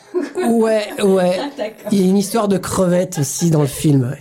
Ouais, 0.52 1.02
ouais. 1.04 1.40
Ah. 1.40 1.88
Il 1.92 2.00
y 2.00 2.04
a 2.04 2.08
une 2.08 2.18
histoire 2.18 2.48
de 2.48 2.58
crevette 2.58 3.18
aussi 3.20 3.50
dans 3.50 3.62
le 3.62 3.68
film. 3.68 4.04
ouais. 4.10 4.20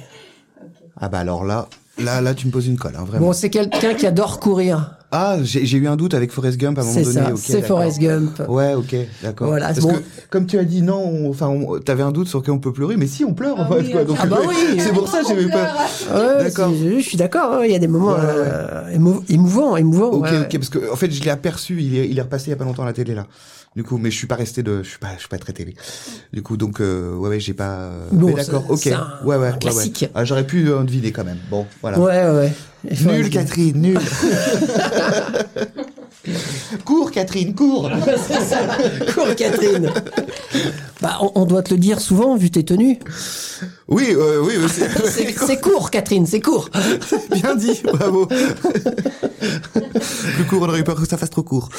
Ah 1.01 1.09
bah 1.09 1.19
alors 1.21 1.45
là, 1.45 1.69
là, 1.99 2.21
là, 2.21 2.35
tu 2.35 2.47
me 2.47 2.53
poses 2.53 2.67
une 2.67 2.79
colle, 2.79 2.97
hein, 2.97 3.05
vraiment. 3.05 3.27
Bon, 3.27 3.33
c'est 3.33 3.51
quelqu'un 3.51 3.95
qui 3.95 4.07
adore 4.07 4.41
courir. 4.41 4.98
Ah, 5.11 5.39
j'ai 5.43 5.79
eu 5.79 5.89
un 5.89 5.97
doute 5.97 6.13
avec 6.13 6.31
Forrest 6.31 6.59
Gump 6.59 6.79
à 6.79 6.83
un 6.83 6.85
moment 6.85 6.95
C'est 6.99 7.03
donné. 7.05 7.27
ça, 7.27 7.33
ok, 7.33 7.39
c'est. 7.43 7.63
Forrest 7.63 7.99
Gump. 7.99 8.43
Ouais, 8.47 8.75
ok, 8.75 8.95
d'accord. 9.23 9.49
Voilà, 9.49 9.69
Parce 9.69 9.79
bon. 9.81 9.95
que, 9.95 9.99
comme 10.29 10.45
tu 10.47 10.59
as 10.59 10.65
dit, 10.65 10.83
non, 10.83 10.99
on- 11.03 11.31
enfin, 11.31 11.49
on- 11.49 11.79
t'avais 11.79 12.03
un 12.03 12.13
doute 12.13 12.29
sur 12.29 12.43
qu'on 12.43 12.59
peut 12.59 12.75
pleurer, 12.75 12.99
mais 12.99 13.07
si, 13.07 13.25
on 13.25 13.33
pleure, 13.33 13.59
en 13.59 13.63
Ah 13.63 13.69
fait, 13.75 13.81
oui, 13.85 13.91
quoi. 13.93 14.03
on 14.03 14.05
Donc, 14.05 14.19
Ah 14.21 14.27
bah 14.27 14.39
oui. 14.47 14.55
C'est 14.79 14.93
pour 14.93 15.09
ça 15.09 15.23
que 15.23 15.29
j'avais 15.29 15.49
pas. 15.49 15.73
Ouais, 16.15 16.45
D'accord. 16.45 16.73
Je 16.75 17.01
suis 17.01 17.17
d'accord, 17.17 17.55
hein, 17.55 17.61
il 17.65 17.73
y 17.73 17.75
a 17.75 17.79
des 17.79 17.89
moments 17.89 18.13
Ouais, 18.13 18.19
euh, 18.21 18.91
émou- 18.95 19.23
émouvants, 19.31 19.77
émouvants. 19.79 20.11
Ok, 20.11 20.25
ouais, 20.25 20.41
ok, 20.41 20.53
parce 20.59 20.69
que 20.69 20.93
en 20.93 20.97
fait, 20.97 21.11
je 21.11 21.23
l'ai 21.25 21.31
aperçu, 21.31 21.81
il 21.81 21.97
est, 21.97 22.07
il 22.11 22.19
est 22.19 22.23
repassé 22.23 22.49
il 22.49 22.51
y 22.51 22.53
a 22.53 22.57
pas 22.57 22.65
longtemps 22.65 22.83
à 22.83 22.87
la 22.87 22.93
télé 22.93 23.15
là. 23.15 23.27
Du 23.77 23.85
coup, 23.85 23.97
mais 23.99 24.11
je 24.11 24.17
suis 24.17 24.27
pas 24.27 24.35
resté 24.35 24.63
de, 24.63 24.83
je 24.83 24.89
suis 24.89 24.99
pas, 24.99 25.09
je 25.15 25.21
suis 25.21 25.29
pas 25.29 25.39
très 25.39 25.53
télé. 25.53 25.75
Du 26.33 26.43
coup, 26.43 26.57
donc, 26.57 26.81
euh, 26.81 27.15
ouais, 27.15 27.29
ouais, 27.29 27.41
j'ai 27.41 27.55
pas. 27.55 27.91
Bon, 28.13 28.35
d'accord, 28.35 28.65
ok, 28.69 28.87
un- 28.89 29.25
ouais, 29.25 29.37
ouais, 29.37 29.37
ouais, 29.37 29.53
ouais. 29.53 29.59
classique. 29.59 30.09
Ah, 30.15 30.25
j'aurais 30.25 30.47
pu 30.47 30.69
euh, 30.69 30.83
deviner 30.83 31.13
quand 31.13 31.25
même. 31.25 31.39
Bon, 31.51 31.65
voilà. 31.81 31.99
Ouais, 31.99 32.29
ouais, 32.31 32.53
Nul. 32.85 33.31
Catherine, 33.31 33.81
nul. 33.81 33.99
cours, 36.85 37.11
Catherine, 37.11 37.55
cours. 37.55 37.91
Cours, 39.15 39.35
Catherine. 39.37 39.91
bah, 41.01 41.19
on, 41.21 41.33
on 41.35 41.45
doit 41.45 41.63
te 41.63 41.75
le 41.75 41.81
dire 41.81 42.01
souvent, 42.01 42.37
vu 42.37 42.51
tes 42.51 42.65
tenues. 42.65 42.99
Oui, 43.89 44.09
euh, 44.11 44.41
oui, 44.43 44.55
oui, 44.61 44.69
c'est 44.69 45.57
court, 45.63 45.91
Catherine, 45.91 46.27
c'est 46.27 46.41
court. 46.41 46.69
bien 47.33 47.55
dit, 47.57 47.81
bravo. 47.85 48.27
Plus 50.35 50.45
court, 50.45 50.63
on 50.63 50.69
aurait 50.69 50.81
eu 50.81 50.85
peur 50.85 51.01
que 51.01 51.09
ça 51.09 51.17
fasse 51.17 51.31
trop 51.31 51.43
court. 51.43 51.71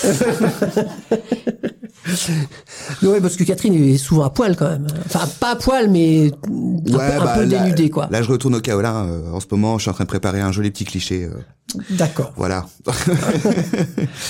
Ouais, 3.03 3.21
parce 3.21 3.35
que 3.35 3.43
Catherine 3.43 3.75
est 3.75 3.97
souvent 3.97 4.23
à 4.23 4.29
poil 4.31 4.55
quand 4.57 4.69
même. 4.69 4.87
Enfin, 5.05 5.27
pas 5.39 5.51
à 5.51 5.55
poil, 5.55 5.89
mais 5.89 6.27
un 6.27 6.29
peu, 6.31 6.97
bah, 6.97 7.33
peu 7.37 7.45
dénudée, 7.45 7.89
quoi. 7.89 8.07
Là, 8.09 8.23
je 8.23 8.31
retourne 8.31 8.55
au 8.55 8.61
Kaolin. 8.61 9.05
euh, 9.05 9.31
en 9.31 9.39
ce 9.39 9.45
moment, 9.51 9.77
je 9.77 9.83
suis 9.83 9.91
en 9.91 9.93
train 9.93 10.05
de 10.05 10.09
préparer 10.09 10.41
un 10.41 10.51
joli 10.51 10.71
petit 10.71 10.85
cliché. 10.85 11.25
euh, 11.25 11.33
D'accord. 11.91 12.33
Voilà. 12.35 12.65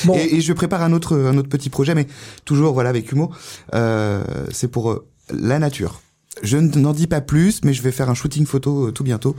Bon. 0.04 0.16
et, 0.16 0.36
et 0.36 0.42
je 0.42 0.52
prépare 0.52 0.84
un 0.84 0.92
autre, 0.92 1.18
un 1.18 1.38
autre 1.38 1.48
petit 1.50 1.70
projet, 1.70 1.96
mais 1.96 2.08
toujours 2.44 2.74
voilà 2.74 2.90
avec 2.90 3.10
humour. 3.12 3.36
Euh, 3.74 4.22
c'est 4.52 4.68
pour 4.68 4.92
euh, 4.92 5.08
la 5.32 5.60
nature. 5.60 6.02
Je 6.44 6.58
n'en 6.58 6.94
dis 6.94 7.08
pas 7.08 7.22
plus, 7.22 7.62
mais 7.64 7.74
je 7.74 7.82
vais 7.82 7.92
faire 7.92 8.10
un 8.10 8.14
shooting 8.14 8.46
photo 8.46 8.88
euh, 8.88 8.92
tout 8.92 9.04
bientôt. 9.04 9.36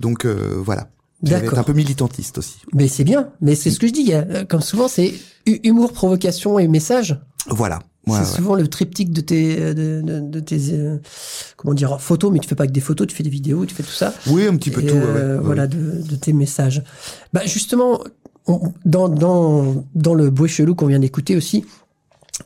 Donc 0.00 0.24
euh, 0.24 0.54
voilà. 0.58 0.88
Être 1.24 1.30
D'accord. 1.42 1.58
un 1.60 1.62
peu 1.62 1.72
militantiste 1.72 2.38
aussi. 2.38 2.58
Mais 2.74 2.88
c'est 2.88 3.04
bien. 3.04 3.30
Mais 3.40 3.54
c'est 3.54 3.70
ce 3.70 3.78
que 3.78 3.86
je 3.86 3.92
dis. 3.92 4.12
euh, 4.12 4.44
Comme 4.44 4.60
souvent, 4.60 4.86
c'est 4.88 5.14
hu- 5.46 5.60
humour, 5.64 5.92
provocation 5.92 6.58
et 6.58 6.68
message. 6.68 7.18
Voilà. 7.48 7.78
Ouais, 8.06 8.14
c'est 8.14 8.18
ouais. 8.20 8.36
souvent 8.36 8.54
le 8.54 8.68
triptyque 8.68 9.12
de 9.12 9.20
tes, 9.20 9.74
de, 9.74 10.00
de, 10.02 10.20
de 10.20 10.40
tes, 10.40 10.58
euh, 10.74 10.98
comment 11.56 11.74
dire, 11.74 12.00
photos. 12.00 12.30
Mais 12.32 12.38
tu 12.38 12.48
fais 12.48 12.54
pas 12.54 12.66
que 12.66 12.72
des 12.72 12.80
photos, 12.80 13.06
tu 13.06 13.16
fais 13.16 13.22
des 13.22 13.30
vidéos, 13.30 13.64
tu 13.66 13.74
fais 13.74 13.82
tout 13.82 13.90
ça. 13.90 14.12
Oui, 14.28 14.46
un 14.46 14.56
petit 14.56 14.70
peu 14.70 14.82
Et, 14.82 14.86
tout. 14.86 14.94
ouais, 14.94 15.02
euh, 15.06 15.40
voilà, 15.40 15.66
de, 15.66 16.02
de 16.02 16.16
tes 16.16 16.32
messages. 16.32 16.82
Bah, 17.32 17.40
justement, 17.46 18.00
on- 18.46 18.72
dans, 18.84 19.08
dans, 19.08 19.86
dans 19.94 20.14
le 20.14 20.30
bruit 20.30 20.50
chelou 20.50 20.74
qu'on 20.74 20.86
vient 20.86 20.98
d'écouter 21.00 21.34
aussi, 21.36 21.64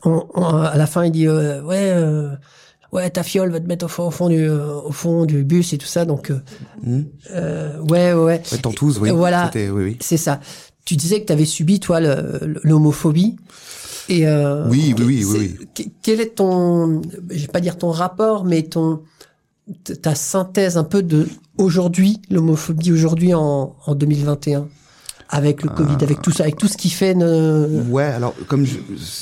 on- 0.05 0.25
on- 0.33 0.45
à 0.45 0.77
la 0.77 0.87
fin, 0.87 1.03
il 1.05 1.11
dit, 1.11 1.27
euh, 1.27 1.61
ouais, 1.63 1.91
euh, 1.93 2.31
ouais, 2.91 3.09
ta 3.09 3.23
fiole 3.23 3.51
va 3.51 3.59
te 3.59 3.67
mettre 3.67 3.85
au 3.85 3.89
fond, 3.89 4.07
au 4.07 4.11
fond 4.11 4.29
du, 4.29 4.37
euh, 4.47 4.73
au 4.81 4.91
fond 4.91 5.25
du 5.25 5.43
bus 5.43 5.73
et 5.73 5.77
tout 5.77 5.87
ça. 5.87 6.05
Donc, 6.05 6.31
euh, 7.31 7.79
ouais, 7.89 8.13
ouais, 8.13 8.23
ouais. 8.23 8.41
Tantouze, 8.61 8.99
oui. 8.99 9.09
Voilà. 9.11 9.45
C'était- 9.45 9.69
Oui, 9.69 9.83
oui. 9.83 9.97
C'est 9.99 10.17
ça. 10.17 10.39
Tu 10.85 10.95
disais 10.95 11.21
que 11.21 11.27
tu 11.27 11.33
avais 11.33 11.45
subi, 11.45 11.79
toi, 11.79 11.99
l'homophobie. 12.63 13.35
Et 14.09 14.27
euh, 14.27 14.67
Oui, 14.67 14.93
oui, 14.97 15.05
oui, 15.05 15.25
oui, 15.25 15.67
que- 15.75 15.83
Quel 16.01 16.19
est 16.21 16.35
ton, 16.35 17.01
je 17.29 17.39
vais 17.41 17.47
pas 17.47 17.61
dire 17.61 17.77
ton 17.77 17.91
rapport, 17.91 18.43
mais 18.45 18.63
ton, 18.63 19.01
ta 20.01 20.15
synthèse 20.15 20.75
un 20.77 20.83
peu 20.83 21.01
de 21.03 21.27
aujourd'hui, 21.57 22.19
l'homophobie 22.29 22.91
aujourd'hui 22.91 23.33
en, 23.33 23.75
en 23.85 23.95
2021, 23.95 24.67
avec 25.29 25.63
le 25.63 25.69
Covid, 25.69 25.93
Euh. 25.93 26.03
avec 26.03 26.21
tout 26.21 26.31
ça, 26.31 26.43
avec 26.43 26.57
tout 26.57 26.67
ce 26.67 26.75
qui 26.75 26.89
fait. 26.89 27.13
Ne... 27.13 27.83
Ouais, 27.89 28.03
alors 28.03 28.33
comme 28.47 28.65
je, 28.65 28.77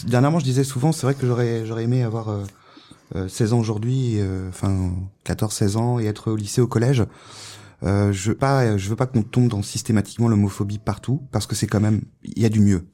dernièrement 0.07 0.39
je 0.39 0.45
disais 0.45 0.63
souvent, 0.63 0.91
c'est 0.91 1.05
vrai 1.05 1.13
que 1.13 1.27
j'aurais 1.27 1.65
j'aurais 1.67 1.83
aimé 1.83 2.01
avoir 2.01 2.29
euh, 2.29 2.43
16 3.15 3.53
ans 3.53 3.59
aujourd'hui, 3.59 4.15
euh, 4.17 4.49
enfin 4.49 4.91
14-16 5.25 5.77
ans 5.77 5.99
et 5.99 6.05
être 6.05 6.31
au 6.31 6.35
lycée, 6.35 6.61
au 6.61 6.67
collège. 6.67 7.03
Euh, 7.83 8.11
je 8.11 8.29
veux 8.29 8.37
pas, 8.37 8.77
je 8.77 8.89
veux 8.89 8.95
pas 8.95 9.07
qu'on 9.07 9.23
tombe 9.23 9.47
dans 9.47 9.61
systématiquement 9.61 10.27
l'homophobie 10.27 10.79
partout, 10.79 11.21
parce 11.31 11.47
que 11.47 11.55
c'est 11.55 11.67
quand 11.67 11.79
même, 11.79 12.01
il 12.23 12.41
y 12.41 12.45
a 12.45 12.49
du 12.49 12.59
mieux. 12.59 12.85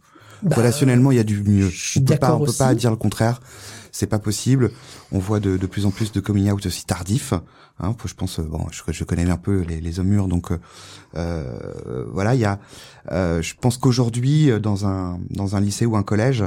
Bah, 0.43 0.57
Relationnellement, 0.57 1.11
il 1.11 1.17
y 1.17 1.19
a 1.19 1.23
du 1.23 1.41
mieux. 1.43 1.69
je 1.69 1.89
suis 1.91 1.99
On 2.01 2.03
peut 2.03 2.17
pas, 2.17 2.35
on 2.35 2.45
peut 2.45 2.53
pas 2.53 2.75
dire 2.75 2.91
le 2.91 2.97
contraire. 2.97 3.41
C'est 3.91 4.07
pas 4.07 4.19
possible. 4.19 4.71
On 5.13 5.19
voit 5.19 5.39
de, 5.39 5.55
de 5.55 5.65
plus 5.67 5.85
en 5.85 5.91
plus 5.91 6.11
de 6.11 6.19
coming 6.19 6.51
out 6.51 6.65
aussi 6.65 6.85
tardifs. 6.85 7.33
Hein, 7.79 7.95
je 8.05 8.13
pense, 8.13 8.39
euh, 8.39 8.43
bon, 8.43 8.65
je, 8.71 8.81
je 8.91 9.03
connais 9.03 9.29
un 9.29 9.37
peu 9.37 9.61
les, 9.61 9.81
les 9.81 9.99
hommes 9.99 10.07
mûrs, 10.07 10.27
donc 10.27 10.51
euh, 10.51 10.55
euh, 10.55 10.59
voilà, 11.15 12.35
il 12.35 12.41
y 12.41 12.45
a. 12.45 12.59
euh, 13.11 13.41
je 13.41 13.53
pense 13.59 13.77
qu'aujourd'hui, 13.77 14.49
euh, 14.51 14.59
dans 14.59 14.85
un 14.85 15.19
dans 15.29 15.55
un 15.55 15.61
lycée 15.61 15.85
ou 15.85 15.95
un 15.95 16.03
collège, 16.03 16.43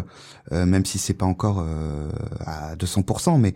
euh, 0.53 0.67
même 0.67 0.85
si 0.85 0.99
c'est 0.99 1.15
pas 1.15 1.27
encore 1.27 1.61
euh, 1.67 2.11
à 2.45 2.75
200%, 2.77 3.39
mais 3.39 3.55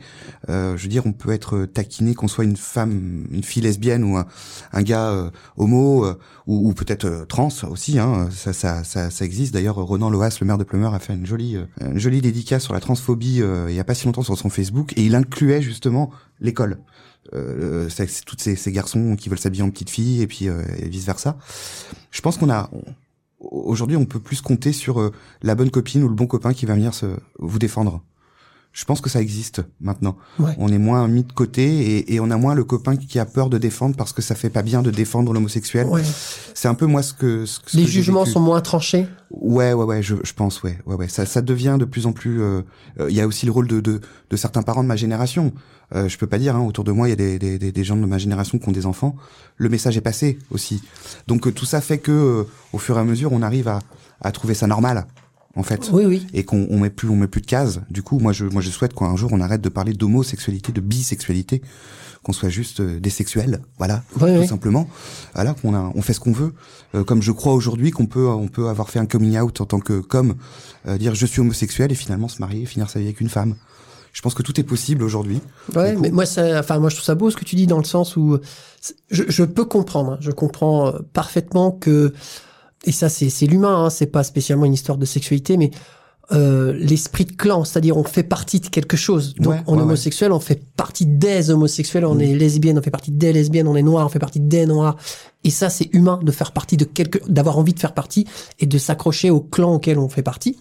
euh, 0.49 0.77
je 0.77 0.83
veux 0.85 0.89
dire, 0.89 1.05
on 1.07 1.13
peut 1.13 1.33
être 1.33 1.65
taquiné, 1.65 2.15
qu'on 2.15 2.29
soit 2.29 2.45
une 2.45 2.57
femme, 2.57 3.27
une 3.31 3.43
fille 3.43 3.63
lesbienne 3.63 4.05
ou 4.05 4.17
un, 4.17 4.27
un 4.73 4.83
gars 4.83 5.09
euh, 5.11 5.31
homo 5.57 6.05
euh, 6.05 6.19
ou, 6.47 6.69
ou 6.69 6.75
peut-être 6.75 7.05
euh, 7.07 7.25
trans 7.25 7.49
aussi. 7.69 7.99
Hein, 7.99 8.29
ça, 8.31 8.53
ça, 8.53 8.85
ça, 8.85 9.11
ça 9.11 9.25
existe. 9.25 9.53
D'ailleurs, 9.55 9.77
Ronan 9.77 10.11
Loas, 10.11 10.39
le 10.41 10.47
maire 10.47 10.59
de 10.59 10.65
Plumeur, 10.65 10.95
a 10.95 10.99
fait 10.99 11.15
une 11.15 11.27
jolie, 11.27 11.57
euh, 11.57 11.65
une 11.81 11.99
jolie 11.99 12.21
dédicace 12.21 12.63
sur 12.63 12.75
la 12.75 12.81
transphobie 12.81 13.43
euh, 13.43 13.67
il 13.69 13.75
y 13.75 13.81
a 13.81 13.85
pas 13.85 13.95
si 13.95 14.07
longtemps 14.07 14.23
sur 14.23 14.39
son 14.39 14.51
Facebook 14.51 14.93
et 14.97 15.03
il 15.05 15.15
incluait 15.15 15.63
justement 15.63 16.11
l'école. 16.41 16.79
Euh, 17.35 17.89
toutes 18.27 18.41
ces, 18.41 18.57
ces 18.57 18.73
garçons 18.73 19.17
qui 19.17 19.29
veulent 19.29 19.39
s'habiller 19.39 19.63
en 19.63 19.71
petite 19.71 19.91
fille 19.91 20.23
et 20.23 20.27
puis 20.27 20.49
euh, 20.49 20.63
vice 20.83 21.07
versa. 21.07 21.37
Je 22.11 22.21
pense 22.21 22.37
qu'on 22.37 22.51
a 22.51 22.71
aujourd'hui 23.41 23.97
on 23.97 24.05
peut 24.05 24.21
plus 24.21 24.41
compter 24.41 24.73
sur 24.73 25.01
euh, 25.01 25.13
la 25.43 25.55
bonne 25.55 25.71
copine 25.71 26.03
ou 26.03 26.09
le 26.09 26.15
bon 26.15 26.27
copain 26.27 26.53
qui 26.53 26.67
va 26.67 26.75
venir 26.75 26.95
se 26.95 27.07
vous 27.39 27.59
défendre. 27.59 28.03
Je 28.73 28.87
pense 28.87 29.03
que 29.03 29.11
ça 29.11 29.21
existe 29.21 29.61
maintenant. 29.83 30.17
Ouais. 30.39 30.55
On 30.59 30.69
est 30.69 30.79
moins 30.79 31.07
mis 31.07 31.25
de 31.25 31.33
côté 31.33 31.63
et, 31.99 32.15
et 32.15 32.21
on 32.21 32.31
a 32.31 32.39
moins 32.39 32.55
le 32.55 32.65
copain 32.65 32.97
qui 32.97 33.19
a 33.19 33.27
peur 33.27 33.51
de 33.51 33.59
défendre 33.59 33.97
parce 33.97 34.15
que 34.15 34.23
ça 34.23 34.35
fait 34.35 34.49
pas 34.49 34.63
bien 34.63 34.81
de 34.81 34.91
défendre 34.91 35.35
l'homosexuel. 35.35 35.87
Ouais. 35.89 36.03
C'est 36.55 36.69
un 36.69 36.75
peu 36.75 36.87
moi 36.87 37.03
ce 37.03 37.13
que 37.13 37.45
ce, 37.45 37.61
ce 37.67 37.77
Les 37.77 37.85
que 37.85 37.91
jugements 37.91 38.25
sont 38.25 38.41
moins 38.41 38.63
tranchés. 38.63 39.07
Ouais, 39.31 39.75
ouais, 39.75 39.85
ouais, 39.85 40.03
je, 40.03 40.17
je 40.25 40.33
pense, 40.33 40.63
ouais, 40.63 40.79
ouais, 40.87 40.95
ouais. 40.95 41.09
Ça, 41.09 41.27
ça 41.27 41.43
devient 41.43 41.77
de 41.79 41.85
plus 41.85 42.07
en 42.07 42.13
plus. 42.13 42.41
euh, 42.41 42.63
euh, 43.01 43.11
Il 43.11 43.17
y 43.17 43.21
a 43.21 43.27
aussi 43.27 43.45
le 43.45 43.53
rôle 43.53 43.69
de, 43.69 43.81
de, 43.81 44.01
de 44.31 44.37
certains 44.37 44.63
parents 44.63 44.83
de 44.83 44.89
ma 44.89 44.97
génération. 44.97 45.53
Euh, 45.95 46.09
je 46.09 46.17
peux 46.17 46.27
pas 46.27 46.39
dire. 46.39 46.57
Hein, 46.57 46.61
autour 46.67 46.85
de 46.85 46.93
moi, 46.93 47.09
il 47.09 47.11
y 47.11 47.13
a 47.13 47.17
des, 47.17 47.39
des, 47.39 47.59
des, 47.59 47.85
gens 47.85 47.97
de 47.97 48.07
ma 48.07 48.17
génération 48.17 48.59
qui 48.59 48.67
ont 48.69 48.73
des 48.73 48.87
enfants. 48.87 49.17
Le 49.59 49.69
message 49.69 49.99
est 49.99 50.03
passé 50.03 50.39
aussi. 50.51 50.83
Donc 51.27 51.47
euh, 51.47 51.53
tout 51.53 51.67
ça 51.67 51.83
fait 51.83 51.99
que, 51.99 52.11
euh, 52.11 52.45
au 52.73 52.79
fur 52.79 52.97
et 52.97 53.01
à 53.01 53.05
mesure, 53.05 53.33
on 53.35 53.43
arrive 53.43 53.69
à, 53.69 53.81
à 54.23 54.33
trouver 54.33 54.55
ça 54.55 54.67
normal. 54.67 55.07
En 55.57 55.63
fait. 55.63 55.91
Oui, 55.93 56.05
oui. 56.07 56.27
Et 56.33 56.45
qu'on 56.45 56.67
on 56.71 56.79
met 56.79 56.91
plus, 56.91 57.09
on 57.09 57.17
met 57.17 57.27
plus 57.27 57.41
de 57.41 57.47
cases. 57.47 57.81
Du 57.91 58.03
coup, 58.03 58.19
moi, 58.19 58.33
je, 58.33 58.45
moi, 58.47 58.63
je 58.63 58.71
souhaite 58.71 58.95
qu'un 58.95 59.17
jour, 59.17 59.31
on 59.33 59.41
arrête 59.41 59.61
de 59.61 59.69
parler 59.69 59.93
d'homosexualité, 59.93 60.73
de 60.73 60.81
bisexualité, 60.81 61.63
qu'on 62.23 62.33
soit 62.33 62.49
juste 62.49 62.81
euh, 62.81 63.01
des 63.01 63.11
sexuels, 63.11 63.61
voilà, 63.79 64.03
Ouais, 64.21 64.41
tout 64.41 64.47
simplement. 64.47 64.89
Voilà, 65.35 65.55
qu'on 65.55 65.75
a, 65.75 65.93
on 65.95 66.03
fait 66.03 66.13
ce 66.13 66.21
qu'on 66.21 66.33
veut. 66.33 66.55
Euh, 66.95 67.05
comme 67.05 67.21
je 67.21 67.33
crois 67.33 67.53
aujourd'hui 67.53 67.91
qu'on 67.91 68.07
peut, 68.07 68.29
on 68.29 68.49
peut 68.49 68.69
avoir 68.69 68.91
fait 68.91 68.99
un 68.99 69.07
coming 69.07 69.39
out 69.39 69.61
en 69.61 69.67
tant 69.67 69.81
que, 69.81 70.01
comme, 70.01 70.37
euh, 70.87 70.99
dire 70.99 71.15
je 71.15 71.27
suis 71.27 71.41
homosexuel 71.41 71.91
et 71.91 71.97
finalement 71.97 72.29
se 72.29 72.41
marier, 72.41 72.65
finir 72.65 72.89
sa 72.89 73.01
vie 73.01 73.07
avec 73.07 73.21
une 73.21 73.29
femme. 73.29 73.55
Je 74.13 74.21
pense 74.21 74.35
que 74.35 74.43
tout 74.43 74.61
est 74.61 74.65
possible 74.65 75.03
aujourd'hui. 75.03 75.41
Ouais, 75.75 75.97
mais 75.97 76.11
moi, 76.11 76.27
ça, 76.27 76.61
enfin, 76.61 76.79
moi, 76.79 76.91
je 76.91 76.97
trouve 76.97 77.07
ça 77.07 77.15
beau 77.15 77.31
ce 77.31 77.37
que 77.37 77.45
tu 77.45 77.57
dis 77.57 77.67
dans 77.67 77.79
le 77.79 77.85
sens 77.85 78.17
où 78.17 78.39
je, 79.11 79.23
je 79.27 79.43
peux 79.43 79.65
comprendre, 79.65 80.13
hein, 80.13 80.19
je 80.21 80.31
comprends 80.31 80.89
euh, 80.89 80.99
parfaitement 81.13 81.71
que, 81.73 82.13
et 82.85 82.93
ça, 82.93 83.09
c'est, 83.09 83.31
c'est 83.31 83.47
l'humain, 83.47 83.85
hein, 83.85 83.91
c'est 83.91 84.07
pas 84.07 84.25
spécialement 84.25 84.65
une 84.65 84.75
histoire 84.75 84.99
de 84.99 85.05
sexualité, 85.05 85.57
mais 85.57 85.71
euh, 86.33 86.73
l'esprit 86.75 87.25
de 87.25 87.33
clan, 87.33 87.65
c'est-à-dire 87.65 87.97
on 87.97 88.05
fait 88.05 88.23
partie 88.23 88.59
de 88.61 88.69
quelque 88.69 88.97
chose. 88.97 89.35
Donc, 89.35 89.53
Ouais, 89.53 89.63
on 89.67 89.73
est 89.73 89.77
ouais, 89.77 89.77
ouais. 89.79 89.83
homosexuel, 89.85 90.33
on 90.33 90.41
fait 90.41 90.63
partie 90.77 91.05
des 91.05 91.51
homosexuels, 91.51 92.07
on 92.07 92.19
est 92.19 92.35
lesbienne, 92.35 92.79
on 92.79 92.83
fait 92.83 92.91
partie 92.91 93.11
des 93.13 93.33
lesbiennes, 93.33 93.69
on 93.69 93.77
est 93.77 93.83
noir, 93.83 94.07
on 94.07 94.09
fait 94.09 94.19
partie 94.21 94.41
des 94.41 94.65
noirs. 94.67 94.97
Et 95.45 95.51
ça, 95.51 95.69
c'est 95.69 95.91
humain 95.93 96.21
de 96.23 96.33
faire 96.33 96.53
partie 96.53 96.77
de 96.77 96.85
quelque, 96.85 97.19
d'avoir 97.29 97.59
envie 97.59 97.75
de 97.75 97.81
faire 97.81 97.93
partie 97.93 98.27
et 98.61 98.67
de 98.67 98.79
s'accrocher 98.79 99.31
au 99.31 99.41
clan 99.41 99.75
auquel 99.75 99.99
on 99.99 100.09
fait 100.09 100.23
partie. 100.23 100.57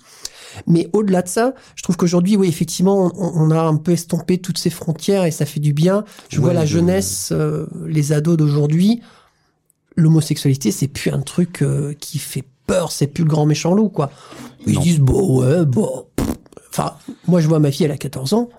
Mais 0.68 0.90
au-delà 0.92 1.22
de 1.22 1.30
ça, 1.30 1.54
je 1.76 1.84
trouve 1.84 1.96
qu'aujourd'hui, 1.96 2.36
oui, 2.36 2.50
effectivement, 2.50 3.10
on, 3.16 3.32
on 3.48 3.52
a 3.52 3.62
un 3.62 3.78
peu 3.78 3.94
estompé 3.94 4.40
toutes 4.40 4.58
ces 4.58 4.70
frontières 4.72 5.24
et 5.24 5.32
ça 5.32 5.46
fait 5.46 5.62
du 5.62 5.72
bien. 5.72 6.04
Je 6.30 6.42
vois 6.42 6.52
la 6.54 6.66
je- 6.66 6.74
jeunesse, 6.74 7.30
euh, 7.32 7.68
les 7.88 8.12
ados 8.12 8.36
d'aujourd'hui, 8.36 9.02
l'homosexualité, 9.96 10.72
c'est 10.72 10.88
plus 10.88 11.12
un 11.12 11.22
truc 11.22 11.62
euh, 11.62 11.94
qui 12.00 12.18
fait 12.20 12.44
peur, 12.68 12.92
c'est 12.92 13.08
plus 13.08 13.24
le 13.24 13.30
grand 13.30 13.46
méchant 13.46 13.74
loup, 13.74 13.90
quoi. 13.90 14.12
Ils 14.66 14.76
Non. 14.76 14.82
disent, 14.82 15.00
bon, 15.00 15.42
ouais, 15.42 15.66
bon. 15.66 16.06
Enfin, 16.70 16.94
moi, 17.28 17.42
je 17.42 17.48
vois 17.48 17.60
ma 17.60 17.72
fille, 17.72 17.86
elle 17.86 17.92
a 17.92 17.98
14 17.98 18.34
ans. 18.34 18.50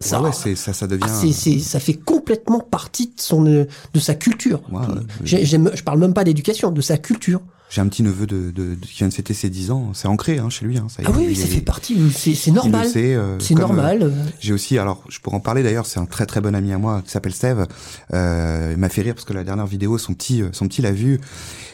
Ça, 0.00 0.20
ouais, 0.22 0.30
ça, 0.32 0.72
ça 0.72 0.86
devient. 0.86 1.02
ah, 1.08 1.22
c'est, 1.32 1.58
ça 1.58 1.80
fait 1.80 1.94
complètement 1.94 2.60
partie 2.60 3.06
de 3.06 3.12
son, 3.20 3.46
euh, 3.46 3.64
de 3.94 3.98
sa 4.00 4.14
culture. 4.14 4.60
Ouais, 4.70 4.84
j'aime- 5.24 5.70
je 5.74 5.82
parle 5.82 5.98
même 5.98 6.14
pas 6.14 6.22
d'éducation, 6.24 6.70
de 6.70 6.80
sa 6.80 6.98
culture. 6.98 7.40
J'ai 7.70 7.80
un 7.82 7.88
petit 7.88 8.02
neveu 8.02 8.26
de, 8.26 8.50
de, 8.50 8.74
de- 8.74 8.86
qui 8.86 8.96
vient 8.98 9.08
de 9.08 9.12
fêter 9.14 9.34
ses 9.34 9.50
10 9.50 9.70
ans. 9.70 9.90
C'est 9.92 10.08
ancré 10.08 10.38
hein, 10.38 10.48
chez 10.48 10.64
lui. 10.64 10.78
Hein, 10.78 10.86
ça, 10.88 11.02
Ah 11.04 11.10
oui, 11.14 11.36
ça 11.36 11.46
fait 11.46 11.60
partie, 11.60 11.98
c'est, 12.12 12.50
normal. 12.50 12.86
euh, 12.96 13.38
C'est 13.40 13.54
comme, 13.54 13.60
normal. 13.76 14.02
euh, 14.02 14.10
J'ai 14.40 14.52
aussi, 14.54 14.78
alors 14.78 15.04
je 15.10 15.18
pourrais 15.20 15.36
en 15.36 15.40
parler 15.40 15.62
d'ailleurs, 15.62 15.84
c'est 15.86 16.00
un 16.00 16.06
très 16.06 16.24
très 16.24 16.40
bon 16.40 16.54
ami 16.54 16.72
à 16.72 16.78
moi 16.78 17.02
qui 17.04 17.10
s'appelle 17.10 17.34
Steve. 17.34 17.66
Euh, 18.14 18.70
il 18.74 18.78
m'a 18.78 18.88
fait 18.88 19.02
rire 19.02 19.14
parce 19.14 19.24
que 19.26 19.34
la 19.34 19.44
dernière 19.44 19.66
vidéo, 19.66 19.98
son 19.98 20.14
petit, 20.14 20.40
euh, 20.42 20.48
son 20.52 20.66
petit 20.66 20.80
l'a 20.82 20.92
vu 20.92 21.20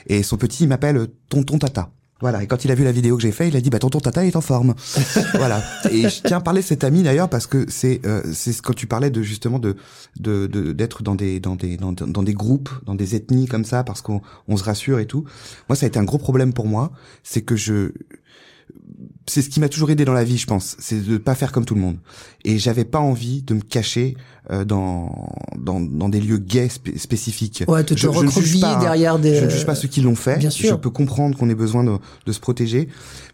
et 0.09 0.23
son 0.25 0.37
petit 0.37 0.65
il 0.65 0.69
m'appelle 0.69 0.97
euh, 0.97 1.07
tonton 1.29 1.59
tata. 1.59 1.91
Voilà. 2.21 2.43
Et 2.43 2.47
quand 2.47 2.65
il 2.65 2.71
a 2.71 2.75
vu 2.75 2.85
la 2.85 2.93
vidéo 2.93 3.17
que 3.17 3.23
j'ai 3.23 3.33
fait, 3.33 3.49
il 3.49 3.57
a 3.57 3.61
dit 3.61 3.71
bah 3.71 3.79
tonton 3.79 3.99
tata 4.01 4.25
est 4.25 4.37
en 4.37 4.41
forme. 4.41 4.75
voilà. 5.35 5.63
Et 5.91 6.09
je 6.09 6.23
tiens 6.23 6.39
à 6.39 6.41
parler 6.41 6.63
de 6.63 6.67
cet 6.67 6.85
ami 6.85 7.03
d'ailleurs 7.03 7.29
parce 7.29 7.47
que 7.47 7.67
c'est 7.69 8.01
euh, 8.07 8.23
c'est 8.33 8.53
ce- 8.53 8.63
quand 8.63 8.73
tu 8.75 8.87
parlais 8.87 9.11
de 9.11 9.21
justement 9.23 9.59
de 9.59 9.77
de 10.21 10.47
de- 10.47 10.73
d'être 10.73 11.03
dans 11.03 11.17
des 11.17 11.41
dans 11.41 11.57
des 11.57 11.77
dans, 11.77 11.93
dans 11.93 12.23
des 12.23 12.35
groupes, 12.35 12.71
dans 12.87 12.95
des 12.95 13.15
ethnies 13.17 13.47
comme 13.47 13.65
ça 13.65 13.85
parce 13.85 14.01
qu'on 14.01 14.23
on 14.49 14.57
se 14.57 14.65
rassure 14.65 15.01
et 15.01 15.07
tout. 15.07 15.25
Moi, 15.69 15.77
ça 15.77 15.85
a 15.85 15.89
été 15.89 15.99
un 15.99 16.05
gros 16.05 16.19
problème 16.19 16.53
pour 16.53 16.67
moi, 16.67 16.93
c'est 17.25 17.43
que 17.43 17.57
je 17.57 17.91
c'est 19.27 19.41
ce 19.43 19.49
qui 19.49 19.59
m'a 19.61 19.69
toujours 19.69 19.91
aidé 19.91 20.05
dans 20.05 20.13
la 20.13 20.25
vie, 20.25 20.37
je 20.39 20.47
pense, 20.47 20.77
c'est 20.79 21.01
de 21.07 21.17
pas 21.17 21.35
faire 21.35 21.51
comme 21.53 21.65
tout 21.65 21.75
le 21.75 21.81
monde. 21.81 21.97
Et 22.45 22.59
j'avais 22.59 22.85
pas 22.85 22.99
envie 23.01 23.43
de 23.43 23.55
me 23.55 23.61
cacher 23.63 24.17
euh, 24.51 24.65
dans, 24.67 25.33
dans 25.59 25.81
dans 25.81 26.11
des 26.11 26.21
lieux 26.21 26.37
gays 26.39 26.69
spé- 26.69 26.99
spécifiques. 26.99 27.65
Ouais, 27.67 27.83
te, 27.85 27.95
te 27.95 27.99
Je- 28.01 28.13
je 28.13 28.21
ne 28.21 28.31
juge 28.31 28.61
pas, 28.61 28.77
hein. 28.77 28.81
derrière 28.81 29.19
des. 29.19 29.35
Je 29.37 29.45
ne 29.47 29.51
juge 29.51 29.65
pas 29.65 29.75
ceux 29.75 29.89
qui 29.89 30.03
l'ont 30.03 30.15
fait. 30.17 30.37
Bien 30.39 30.51
sûr. 30.51 30.71
Je 30.71 30.75
peux 30.75 30.91
comprendre 30.91 31.39
qu'on 31.39 31.49
ait 31.49 31.55
besoin 31.55 31.85
de, 31.85 31.97
de 32.27 32.33
se 32.33 32.41
protéger. 32.41 32.89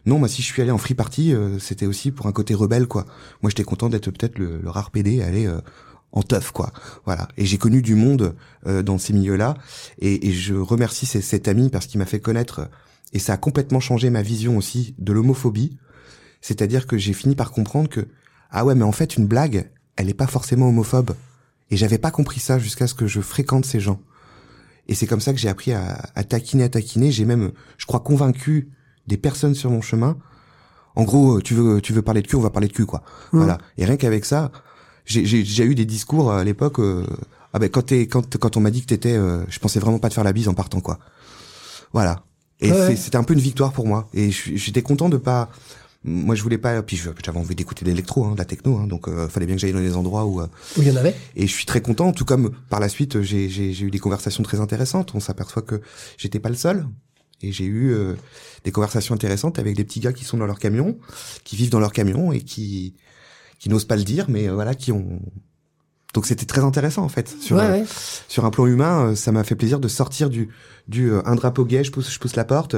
Non, 0.07 0.19
moi, 0.21 0.29
si 0.29 0.43
je 0.43 0.47
suis 0.47 0.63
allé 0.63 0.71
en 0.71 0.79
free 0.79 0.95
party, 0.95 1.33
euh, 1.35 1.59
c'était 1.59 1.87
aussi 1.87 2.13
pour 2.13 2.27
un 2.27 2.33
côté 2.33 2.55
rebelle, 2.55 2.87
quoi. 2.87 3.05
Moi, 3.43 3.51
j'étais 3.51 3.65
content 3.65 3.89
d'être 3.89 4.11
peut-être 4.13 4.39
le, 4.39 4.61
le 4.63 4.71
rare 4.71 4.93
PD 4.93 5.21
à 5.23 5.27
aller 5.27 5.47
euh, 5.47 5.59
en 6.13 6.23
teuf, 6.23 6.53
quoi. 6.53 6.73
Voilà. 7.05 7.27
Et 7.37 7.45
j'ai 7.47 7.59
connu 7.59 7.83
du 7.83 7.97
monde 7.97 8.37
euh, 8.69 8.83
dans 8.85 8.99
ces 8.99 9.13
milieux-là. 9.13 9.55
Et, 9.99 10.29
et 10.29 10.33
je 10.33 10.55
remercie 10.55 11.07
ces- 11.07 11.21
cet 11.21 11.49
ami 11.49 11.69
parce 11.71 11.87
qu'il 11.87 11.99
m'a 11.99 12.07
fait 12.07 12.21
connaître. 12.21 12.69
Et 13.13 13.19
ça 13.19 13.35
a 13.35 13.37
complètement 13.37 13.81
changé 13.81 14.11
ma 14.11 14.23
vision 14.23 14.57
aussi 14.57 14.95
de 14.99 15.13
l'homophobie. 15.13 15.79
C'est-à-dire 16.41 16.87
que 16.87 16.97
j'ai 16.97 17.13
fini 17.13 17.35
par 17.35 17.51
comprendre 17.51 17.89
que 17.89 18.09
ah 18.51 18.65
ouais, 18.65 18.75
mais 18.75 18.85
en 18.85 18.93
fait, 18.93 19.17
une 19.17 19.27
blague, 19.27 19.71
elle 19.97 20.09
est 20.09 20.15
pas 20.15 20.27
forcément 20.27 20.69
homophobe. 20.69 21.13
Et 21.71 21.77
j'avais 21.77 21.99
pas 21.99 22.11
compris 22.11 22.41
ça 22.41 22.59
jusqu'à 22.59 22.87
ce 22.87 22.95
que 22.95 23.07
je 23.07 23.21
fréquente 23.21 23.65
ces 23.65 23.81
gens. 23.81 24.01
Et 24.89 24.95
c'est 24.95 25.07
comme 25.07 25.21
ça 25.21 25.33
que 25.33 25.39
j'ai 25.39 25.49
appris 25.49 25.73
à, 25.73 26.11
à 26.17 26.25
taquiner, 26.25 26.65
à 26.65 26.69
taquiner. 26.69 27.13
J'ai 27.13 27.25
même, 27.25 27.53
je 27.79 27.87
crois, 27.87 28.01
convaincu 28.01 28.71
des 29.07 29.17
personnes 29.17 29.55
sur 29.55 29.71
mon 29.71 29.81
chemin. 29.81 30.19
En 30.97 31.05
gros, 31.05 31.41
tu 31.41 31.55
veux, 31.55 31.81
tu 31.81 31.93
veux 31.93 32.03
parler 32.03 32.23
de 32.23 32.27
cul, 32.27 32.37
on 32.37 32.41
va 32.41 32.51
parler 32.51 32.67
de 32.67 32.73
cul, 32.73 32.87
quoi. 32.87 33.03
Mm. 33.33 33.39
Voilà. 33.39 33.59
Et 33.79 33.85
rien 33.85 33.97
qu'avec 33.97 34.25
ça, 34.25 34.51
j'ai 35.05 35.65
eu 35.65 35.75
des 35.75 35.85
discours 35.85 36.33
à 36.33 36.43
l'époque. 36.43 36.81
euh, 36.81 37.07
ah 37.53 37.59
ben 37.59 37.69
quand 37.69 37.83
t'es, 37.83 38.07
quand 38.07 38.37
quand 38.39 38.57
on 38.57 38.61
m'a 38.61 38.71
dit 38.71 38.81
que 38.81 38.87
t'étais, 38.87 39.17
euh, 39.17 39.45
je 39.49 39.59
pensais 39.59 39.81
vraiment 39.81 39.99
pas 39.99 40.09
te 40.09 40.15
faire 40.15 40.25
la 40.25 40.33
bise 40.33 40.49
en 40.49 40.55
partant, 40.55 40.81
quoi. 40.81 40.99
Voilà. 41.93 42.25
Et 42.61 42.71
Ouais, 42.73 42.97
c'était 42.97 43.17
un 43.17 43.23
peu 43.25 43.35
une 43.35 43.41
victoire 43.41 43.73
pour 43.73 43.87
moi. 43.87 44.09
Et 44.15 44.31
j'étais 44.31 44.83
content 44.83 45.09
de 45.09 45.17
pas. 45.17 45.51
Moi, 46.05 46.35
je 46.35 46.43
voulais 46.43 46.59
pas. 46.59 46.83
Puis 46.83 46.97
j'avais 46.97 47.39
envie 47.39 47.55
d'écouter 47.55 47.85
l'électro, 47.85 48.25
hein, 48.25 48.33
de 48.33 48.39
la 48.39 48.45
techno. 48.45 48.79
Hein, 48.79 48.87
donc, 48.87 49.09
euh, 49.09 49.29
fallait 49.29 49.47
bien 49.47 49.55
que 49.57 49.61
j'aille 49.61 49.73
dans 49.73 49.81
des 49.81 49.97
endroits 49.97 50.25
où. 50.27 50.41
euh, 50.41 50.47
Où 50.77 50.83
il 50.83 50.89
y 50.89 50.91
en 50.91 50.97
avait. 50.97 51.15
et 51.37 51.47
je 51.47 51.53
suis 51.53 51.67
très 51.67 51.81
content, 51.81 52.13
tout 52.13 52.25
comme 52.25 52.51
par 52.69 52.81
la 52.81 52.89
suite, 52.89 53.21
j'ai 53.23 53.49
j'ai- 53.49 53.73
j'ai 53.73 53.87
eu 53.87 53.91
des 53.91 53.99
conversations 53.99 54.43
très 54.43 54.61
intéressantes. 54.61 55.15
On 55.15 55.21
s'aperçoit 55.21 55.63
que 55.63 55.81
j'étais 56.19 56.39
pas 56.41 56.49
le 56.49 56.55
seul. 56.55 56.87
Et 57.43 57.53
j'ai 57.53 57.65
eu 57.65 57.93
euh, 57.93 58.15
des 58.65 58.71
conversations 58.73 59.15
intéressantes 59.15 59.59
avec 59.59 59.75
des 59.75 59.85
petits 59.85 60.01
gars 60.01 60.13
qui 60.13 60.25
sont 60.27 60.37
dans 60.37 60.45
leur 60.47 60.59
camion, 60.59 60.99
qui 61.45 61.57
vivent 61.57 61.71
dans 61.71 61.81
leur 61.81 61.93
camion 61.93 62.33
et 62.33 62.41
qui 62.43 62.95
qui 63.59 63.69
n'osent 63.69 63.85
pas 63.87 63.97
le 63.97 64.05
dire, 64.05 64.27
mais 64.29 64.49
euh, 64.49 64.55
voilà, 64.55 64.75
qui 64.75 64.91
ont. 64.93 65.21
Donc 66.15 66.27
c'était 66.27 66.47
très 66.47 66.63
intéressant 66.63 67.03
en 67.03 67.09
fait. 67.09 67.29
Sur, 67.41 67.57
ouais, 67.57 67.65
euh, 67.65 67.73
ouais. 67.73 67.85
sur 68.29 68.45
un 68.45 68.51
plan 68.51 68.67
humain, 68.67 69.11
euh, 69.11 69.15
ça 69.15 69.31
m'a 69.31 69.45
fait 69.45 69.55
plaisir 69.55 69.79
de 69.79 69.89
sortir 69.89 70.29
du 70.29 70.49
du 70.89 71.13
euh, 71.13 71.23
un 71.25 71.37
drapeau 71.37 71.65
gay, 71.65 71.85
je 71.85 71.93
pousse 71.93 72.11
je 72.11 72.19
pousse 72.19 72.35
la 72.35 72.45
porte. 72.45 72.77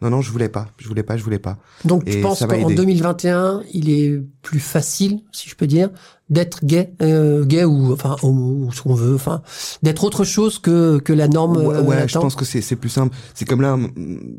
Non 0.00 0.10
non, 0.10 0.20
je 0.20 0.30
voulais 0.30 0.48
pas, 0.48 0.68
je 0.78 0.86
voulais 0.86 1.02
pas, 1.02 1.16
je 1.16 1.24
voulais 1.24 1.40
pas. 1.40 1.58
Donc 1.84 2.04
tu 2.04 2.20
penses 2.20 2.40
qu'en 2.40 2.50
aidé. 2.50 2.74
2021, 2.74 3.62
il 3.72 3.90
est 3.90 4.20
plus 4.42 4.60
facile, 4.60 5.20
si 5.32 5.48
je 5.48 5.56
peux 5.56 5.66
dire, 5.66 5.90
d'être 6.30 6.64
gay, 6.64 6.92
euh, 7.00 7.44
gay 7.44 7.64
ou 7.64 7.92
enfin 7.92 8.16
homo 8.22 8.66
ou 8.66 8.72
ce 8.72 8.82
qu'on 8.82 8.94
veut, 8.94 9.14
enfin 9.14 9.42
d'être 9.82 10.04
autre 10.04 10.24
chose 10.24 10.58
que 10.58 10.98
que 10.98 11.12
la 11.12 11.26
norme. 11.28 11.56
Ouais, 11.56 11.76
euh, 11.76 11.82
ouais, 11.82 11.96
je 11.96 12.00
l'attend. 12.02 12.20
pense 12.20 12.34
que 12.36 12.44
c'est 12.44 12.60
c'est 12.60 12.76
plus 12.76 12.90
simple. 12.90 13.16
C'est 13.34 13.46
comme 13.46 13.62
là, 13.62 13.78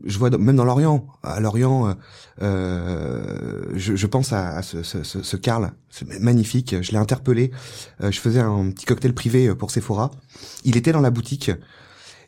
je 0.05 0.17
vois 0.19 0.29
même 0.29 0.55
dans 0.55 0.65
l'Orient. 0.65 1.07
À 1.23 1.39
l'Orient, 1.39 1.87
euh, 1.87 1.93
euh, 2.41 3.63
je, 3.75 3.95
je 3.95 4.07
pense 4.07 4.33
à, 4.33 4.57
à 4.57 4.61
ce, 4.61 4.83
ce, 4.83 5.03
ce, 5.03 5.23
ce 5.23 5.37
Karl, 5.37 5.71
magnifique. 6.19 6.75
Je 6.81 6.91
l'ai 6.91 6.97
interpellé. 6.97 7.51
Euh, 8.03 8.11
je 8.11 8.19
faisais 8.19 8.39
un 8.39 8.69
petit 8.71 8.85
cocktail 8.85 9.13
privé 9.13 9.53
pour 9.55 9.71
Sephora. 9.71 10.11
Il 10.65 10.77
était 10.77 10.91
dans 10.91 11.01
la 11.01 11.11
boutique. 11.11 11.51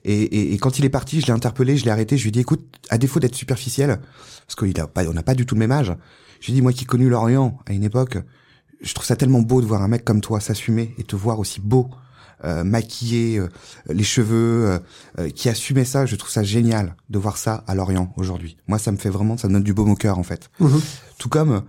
Et, 0.03 0.23
et, 0.23 0.53
et 0.55 0.57
quand 0.57 0.79
il 0.79 0.85
est 0.85 0.89
parti, 0.89 1.21
je 1.21 1.27
l'ai 1.27 1.31
interpellé, 1.33 1.77
je 1.77 1.85
l'ai 1.85 1.91
arrêté, 1.91 2.17
je 2.17 2.23
lui 2.23 2.29
ai 2.29 2.31
dit, 2.31 2.39
écoute, 2.39 2.65
à 2.89 2.97
défaut 2.97 3.19
d'être 3.19 3.35
superficiel, 3.35 3.99
parce 4.47 4.55
qu'on 4.55 4.67
a 4.81 4.87
pas, 4.87 5.05
on 5.07 5.13
n'a 5.13 5.21
pas 5.21 5.35
du 5.35 5.45
tout 5.45 5.53
le 5.53 5.59
même 5.59 5.71
âge, 5.71 5.93
je 6.39 6.47
lui 6.47 6.53
ai 6.53 6.55
dit, 6.55 6.61
moi 6.63 6.73
qui 6.73 6.85
ai 6.85 6.87
connu 6.87 7.07
l'Orient 7.07 7.59
à 7.67 7.73
une 7.73 7.83
époque, 7.83 8.17
je 8.81 8.93
trouve 8.93 9.05
ça 9.05 9.15
tellement 9.15 9.41
beau 9.41 9.61
de 9.61 9.65
voir 9.65 9.81
un 9.81 9.87
mec 9.87 10.03
comme 10.03 10.21
toi 10.21 10.39
s'assumer 10.39 10.93
et 10.97 11.03
te 11.03 11.15
voir 11.15 11.39
aussi 11.39 11.59
beau, 11.59 11.89
euh, 12.43 12.63
maquillé, 12.63 13.37
euh, 13.37 13.47
les 13.87 14.03
cheveux, 14.03 14.65
euh, 14.67 14.79
euh, 15.19 15.29
qui 15.29 15.49
assumait 15.49 15.85
ça. 15.85 16.05
Je 16.05 16.15
trouve 16.15 16.31
ça 16.31 16.43
génial 16.43 16.95
de 17.09 17.19
voir 17.19 17.37
ça 17.37 17.63
à 17.67 17.75
Lorient 17.75 18.11
aujourd'hui. 18.17 18.57
Moi, 18.67 18.79
ça 18.79 18.91
me 18.91 18.97
fait 18.97 19.09
vraiment, 19.09 19.37
ça 19.37 19.47
me 19.47 19.53
donne 19.53 19.63
du 19.63 19.73
baume 19.73 19.91
au 19.91 19.95
cœur 19.95 20.17
en 20.17 20.23
fait. 20.23 20.49
Mhm. 20.59 20.81
Tout 21.19 21.29
comme, 21.29 21.61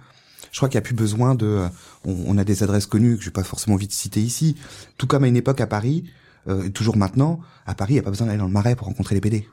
je 0.50 0.58
crois 0.58 0.68
qu'il 0.68 0.76
n'y 0.78 0.82
a 0.82 0.86
plus 0.86 0.94
besoin 0.94 1.34
de, 1.34 1.46
euh, 1.46 1.68
on, 2.04 2.16
on 2.26 2.38
a 2.38 2.44
des 2.44 2.62
adresses 2.62 2.86
connues 2.86 3.18
que 3.18 3.24
j'ai 3.24 3.30
pas 3.30 3.44
forcément 3.44 3.74
envie 3.74 3.88
de 3.88 3.92
citer 3.92 4.20
ici. 4.20 4.56
Tout 4.96 5.06
comme 5.06 5.24
à 5.24 5.28
une 5.28 5.36
époque 5.36 5.60
à 5.60 5.66
Paris, 5.66 6.04
euh, 6.48 6.70
toujours 6.70 6.96
maintenant, 6.96 7.40
à 7.66 7.74
Paris, 7.74 7.92
il 7.92 7.96
n'y 7.96 8.00
a 8.00 8.02
pas 8.02 8.10
besoin 8.10 8.26
d'aller 8.26 8.38
dans 8.38 8.46
le 8.46 8.52
marais 8.52 8.74
pour 8.74 8.86
rencontrer 8.88 9.14
les 9.14 9.20
PD. 9.20 9.48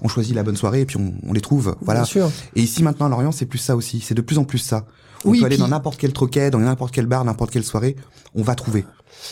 On 0.00 0.08
choisit 0.08 0.34
la 0.34 0.42
bonne 0.42 0.56
soirée 0.56 0.80
et 0.80 0.86
puis 0.86 0.96
on, 0.96 1.14
on 1.22 1.32
les 1.32 1.40
trouve. 1.40 1.76
Voilà. 1.82 2.00
Bien 2.00 2.06
sûr. 2.06 2.32
Et 2.56 2.62
ici 2.62 2.82
maintenant 2.82 3.06
à 3.06 3.08
Lorient, 3.10 3.30
c'est 3.30 3.46
plus 3.46 3.58
ça 3.58 3.76
aussi. 3.76 4.00
C'est 4.00 4.14
de 4.14 4.22
plus 4.22 4.38
en 4.38 4.44
plus 4.44 4.58
ça. 4.58 4.86
On 5.24 5.30
Oui, 5.30 5.40
peut 5.40 5.46
aller 5.46 5.56
puis- 5.56 5.62
dans 5.62 5.68
n'importe 5.68 5.98
quel 5.98 6.12
troquet, 6.12 6.50
dans 6.50 6.58
n'importe 6.58 6.92
quel 6.94 7.06
bar, 7.06 7.24
n'importe 7.24 7.50
quelle 7.50 7.64
soirée, 7.64 7.96
on 8.34 8.42
va 8.42 8.54
trouver. 8.54 8.84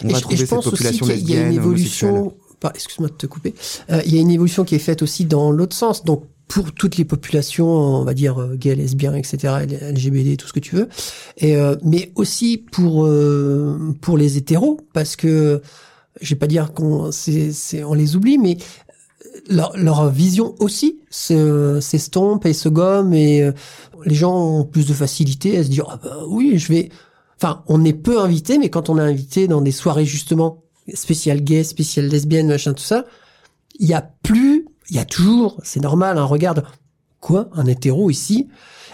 On 0.05 0.09
Et 0.09 0.13
va 0.13 0.19
je, 0.19 0.19
et 0.19 0.21
trouver 0.23 0.37
je 0.37 0.41
cette 0.43 0.51
pense 0.51 0.67
aussi 0.67 0.71
population 0.77 1.07
qu'il 1.07 1.15
y 1.15 1.19
a 1.19 1.19
une 1.19 1.27
lesbienne, 1.47 1.53
évolution. 1.53 2.35
Excuse-moi 2.75 3.09
de 3.09 3.15
te 3.15 3.27
couper. 3.27 3.55
Euh, 3.91 4.03
il 4.05 4.15
y 4.15 4.19
a 4.19 4.21
une 4.21 4.31
évolution 4.31 4.65
qui 4.65 4.75
est 4.75 4.79
faite 4.81 5.03
aussi 5.03 5.25
dans 5.25 5.51
l'autre 5.51 5.75
sens. 5.75 6.05
Donc 6.05 6.25
pour 6.47 6.73
toutes 6.73 6.97
les 6.97 7.05
populations, 7.05 7.69
on 7.69 8.05
va 8.05 8.13
dire 8.13 8.39
euh, 8.41 8.55
gays, 8.57 8.75
lesbiens, 8.75 9.15
etc., 9.15 9.55
LGBT, 9.93 10.37
tout 10.37 10.47
ce 10.49 10.53
que 10.53 10.61
tu 10.61 10.75
veux, 10.77 10.89
et 11.39 11.57
euh, 11.57 11.77
mais 11.85 12.13
aussi 12.17 12.59
pour 12.59 13.07
euh, 13.07 13.95
pour 14.01 14.19
les 14.19 14.37
hétéros, 14.37 14.79
parce 14.93 15.17
que 15.17 15.63
je 16.21 16.29
vais 16.31 16.39
pas 16.39 16.49
dire 16.49 16.73
qu'on 16.75 17.11
c'est, 17.13 17.53
c'est 17.53 17.83
on 17.85 17.95
les 17.95 18.15
oublie, 18.17 18.37
mais 18.37 18.59
leur, 19.49 19.77
leur 19.77 20.11
vision 20.11 20.55
aussi 20.59 21.00
s'estompe 21.11 22.47
et 22.47 22.53
se 22.53 22.69
gomme 22.69 23.13
et 23.13 23.43
euh, 23.43 23.53
les 24.05 24.15
gens 24.15 24.37
ont 24.37 24.65
plus 24.65 24.87
de 24.87 24.95
facilité 24.95 25.59
à 25.59 25.65
se 25.65 25.69
dire 25.69 25.87
ah 25.91 25.99
bah 26.03 26.19
oui 26.29 26.57
je 26.57 26.73
vais 26.73 26.89
enfin 27.37 27.65
on 27.67 27.85
est 27.85 27.93
peu 27.93 28.21
invité 28.21 28.59
mais 28.59 28.71
quand 28.71 28.89
on 28.89 28.99
est 28.99 29.03
invité 29.03 29.49
dans 29.49 29.61
des 29.61 29.73
soirées 29.73 30.05
justement 30.05 30.63
spéciales 30.95 31.43
gays 31.43 31.65
spéciales 31.65 32.07
lesbiennes 32.07 32.47
machin 32.47 32.75
tout 32.75 32.85
ça 32.85 33.07
il 33.81 33.89
y 33.89 33.95
a 33.95 34.09
plus 34.23 34.67
il 34.89 34.97
y 34.97 35.01
a 35.01 35.05
toujours 35.05 35.59
c'est 35.65 35.81
normal 35.81 36.17
hein, 36.17 36.25
regarde 36.25 36.65
quoi 37.21 37.49
un 37.53 37.67
hétéro 37.67 38.11
ici? 38.11 38.49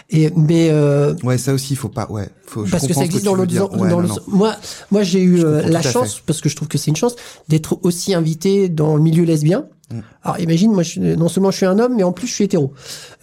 Et 0.09 0.31
mais 0.35 0.69
euh, 0.71 1.13
Ouais, 1.23 1.37
ça 1.37 1.53
aussi, 1.53 1.73
il 1.73 1.75
faut 1.75 1.89
pas. 1.89 2.09
Ouais, 2.09 2.29
faut. 2.45 2.65
je 2.65 2.71
parce 2.71 2.87
que 2.87 2.93
ça 2.93 3.03
existe 3.03 3.25
dans 3.25 3.35
l'autre 3.35 3.77
Ouais, 3.77 3.89
moi 4.27 4.55
moi 4.89 5.03
j'ai 5.03 5.21
eu 5.21 5.43
euh, 5.43 5.61
la 5.63 5.81
chance 5.81 6.21
parce 6.25 6.39
que 6.39 6.47
je 6.47 6.55
trouve 6.55 6.69
que 6.69 6.77
c'est 6.77 6.89
une 6.89 6.95
chance 6.95 7.15
d'être 7.49 7.79
aussi 7.83 8.13
invité 8.13 8.69
dans 8.69 8.95
le 8.95 9.01
milieu 9.01 9.23
lesbien. 9.23 9.67
Mm. 9.89 9.99
alors 10.23 10.39
imagine 10.41 10.73
moi 10.73 10.83
je, 10.83 10.99
non 10.99 11.29
seulement 11.29 11.49
je 11.49 11.55
suis 11.55 11.65
un 11.65 11.79
homme 11.79 11.95
mais 11.95 12.03
en 12.03 12.11
plus 12.11 12.27
je 12.27 12.33
suis 12.33 12.43
hétéro. 12.45 12.73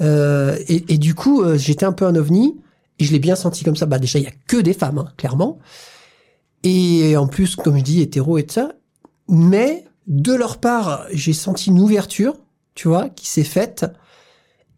Euh, 0.00 0.56
et, 0.68 0.94
et 0.94 0.98
du 0.98 1.14
coup 1.14 1.42
euh, 1.42 1.58
j'étais 1.58 1.84
un 1.84 1.92
peu 1.92 2.06
un 2.06 2.16
ovni 2.16 2.56
et 2.98 3.04
je 3.04 3.12
l'ai 3.12 3.18
bien 3.18 3.36
senti 3.36 3.64
comme 3.64 3.76
ça. 3.76 3.86
Bah 3.86 3.98
déjà 3.98 4.18
il 4.18 4.24
y 4.24 4.28
a 4.28 4.32
que 4.46 4.58
des 4.58 4.74
femmes 4.74 4.98
hein, 4.98 5.08
clairement. 5.16 5.58
Et 6.64 7.16
en 7.16 7.26
plus 7.26 7.56
comme 7.56 7.78
je 7.78 7.82
dis 7.82 8.00
hétéro 8.02 8.36
et 8.36 8.44
tout 8.44 8.54
ça. 8.54 8.72
Mais 9.28 9.84
de 10.06 10.34
leur 10.34 10.58
part 10.58 11.06
j'ai 11.12 11.32
senti 11.32 11.70
une 11.70 11.80
ouverture 11.80 12.34
tu 12.74 12.88
vois 12.88 13.08
qui 13.08 13.26
s'est 13.26 13.44
faite 13.44 13.86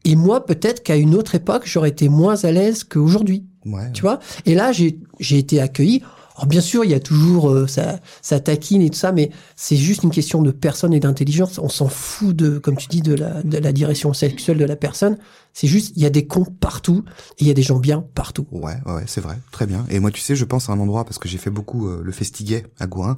et 0.07 0.17
moi 0.17 0.47
peut-être 0.47 0.83
qu'à 0.83 0.97
une 0.97 1.15
autre 1.15 1.35
époque 1.35 1.65
j'aurais 1.67 1.91
été 1.91 2.09
moins 2.09 2.43
à 2.45 2.51
l'aise 2.53 2.83
qu'aujourd'hui 2.85 3.45
Ouais. 3.67 3.91
tu 3.93 4.03
vois? 4.03 4.21
Et 4.47 4.55
là 4.55 4.71
j'ai 4.73 5.01
j'ai 5.21 5.39
été 5.39 5.61
accueilli 5.61 6.03
alors 6.37 6.47
bien 6.47 6.61
sûr 6.61 6.85
il 6.85 6.91
y 6.91 6.95
a 6.95 7.01
toujours 7.01 7.51
euh, 7.51 7.67
ça 7.67 7.99
ça 8.23 8.39
taquine 8.41 8.81
et 8.83 8.91
tout 8.91 8.99
ça 8.99 9.11
mais 9.11 9.31
c'est 9.57 9.75
juste 9.77 10.03
une 10.05 10.11
question 10.11 10.41
de 10.43 10.51
personne 10.53 10.93
et 10.95 11.01
d'intelligence 11.01 11.59
on 11.59 11.69
s'en 11.69 11.89
fout 11.89 12.37
de 12.37 12.59
comme 12.59 12.77
tu 12.77 12.87
dis 12.89 13.01
de 13.01 13.15
la 13.15 13.43
de 13.43 13.59
la 13.59 13.73
direction 13.73 14.13
sexuelle 14.13 14.59
de 14.59 14.65
la 14.65 14.77
personne 14.77 15.17
c'est 15.53 15.67
juste 15.67 15.93
il 15.97 16.03
y 16.03 16.07
a 16.07 16.11
des 16.11 16.27
cons 16.27 16.45
partout 16.45 17.03
et 17.39 17.43
il 17.45 17.49
y 17.49 17.51
a 17.51 17.55
des 17.55 17.63
gens 17.63 17.79
bien 17.81 18.05
partout 18.15 18.47
Ouais, 18.53 18.77
ouais, 18.87 19.05
c'est 19.07 19.23
vrai, 19.23 19.39
très 19.51 19.67
bien. 19.67 19.87
Et 19.89 19.99
moi, 20.01 20.11
tu 20.11 20.21
sais, 20.21 20.37
je 20.37 20.45
pense 20.45 20.69
à 20.69 20.73
un 20.75 20.79
endroit 20.79 21.05
parce 21.07 21.19
que 21.19 21.29
j'ai 21.31 21.39
fait 21.39 21.49
beaucoup 21.51 21.89
euh, 21.89 22.03
le 22.05 22.13
Festiguet 22.13 22.67
à 22.79 22.87
Gourin. 22.87 23.17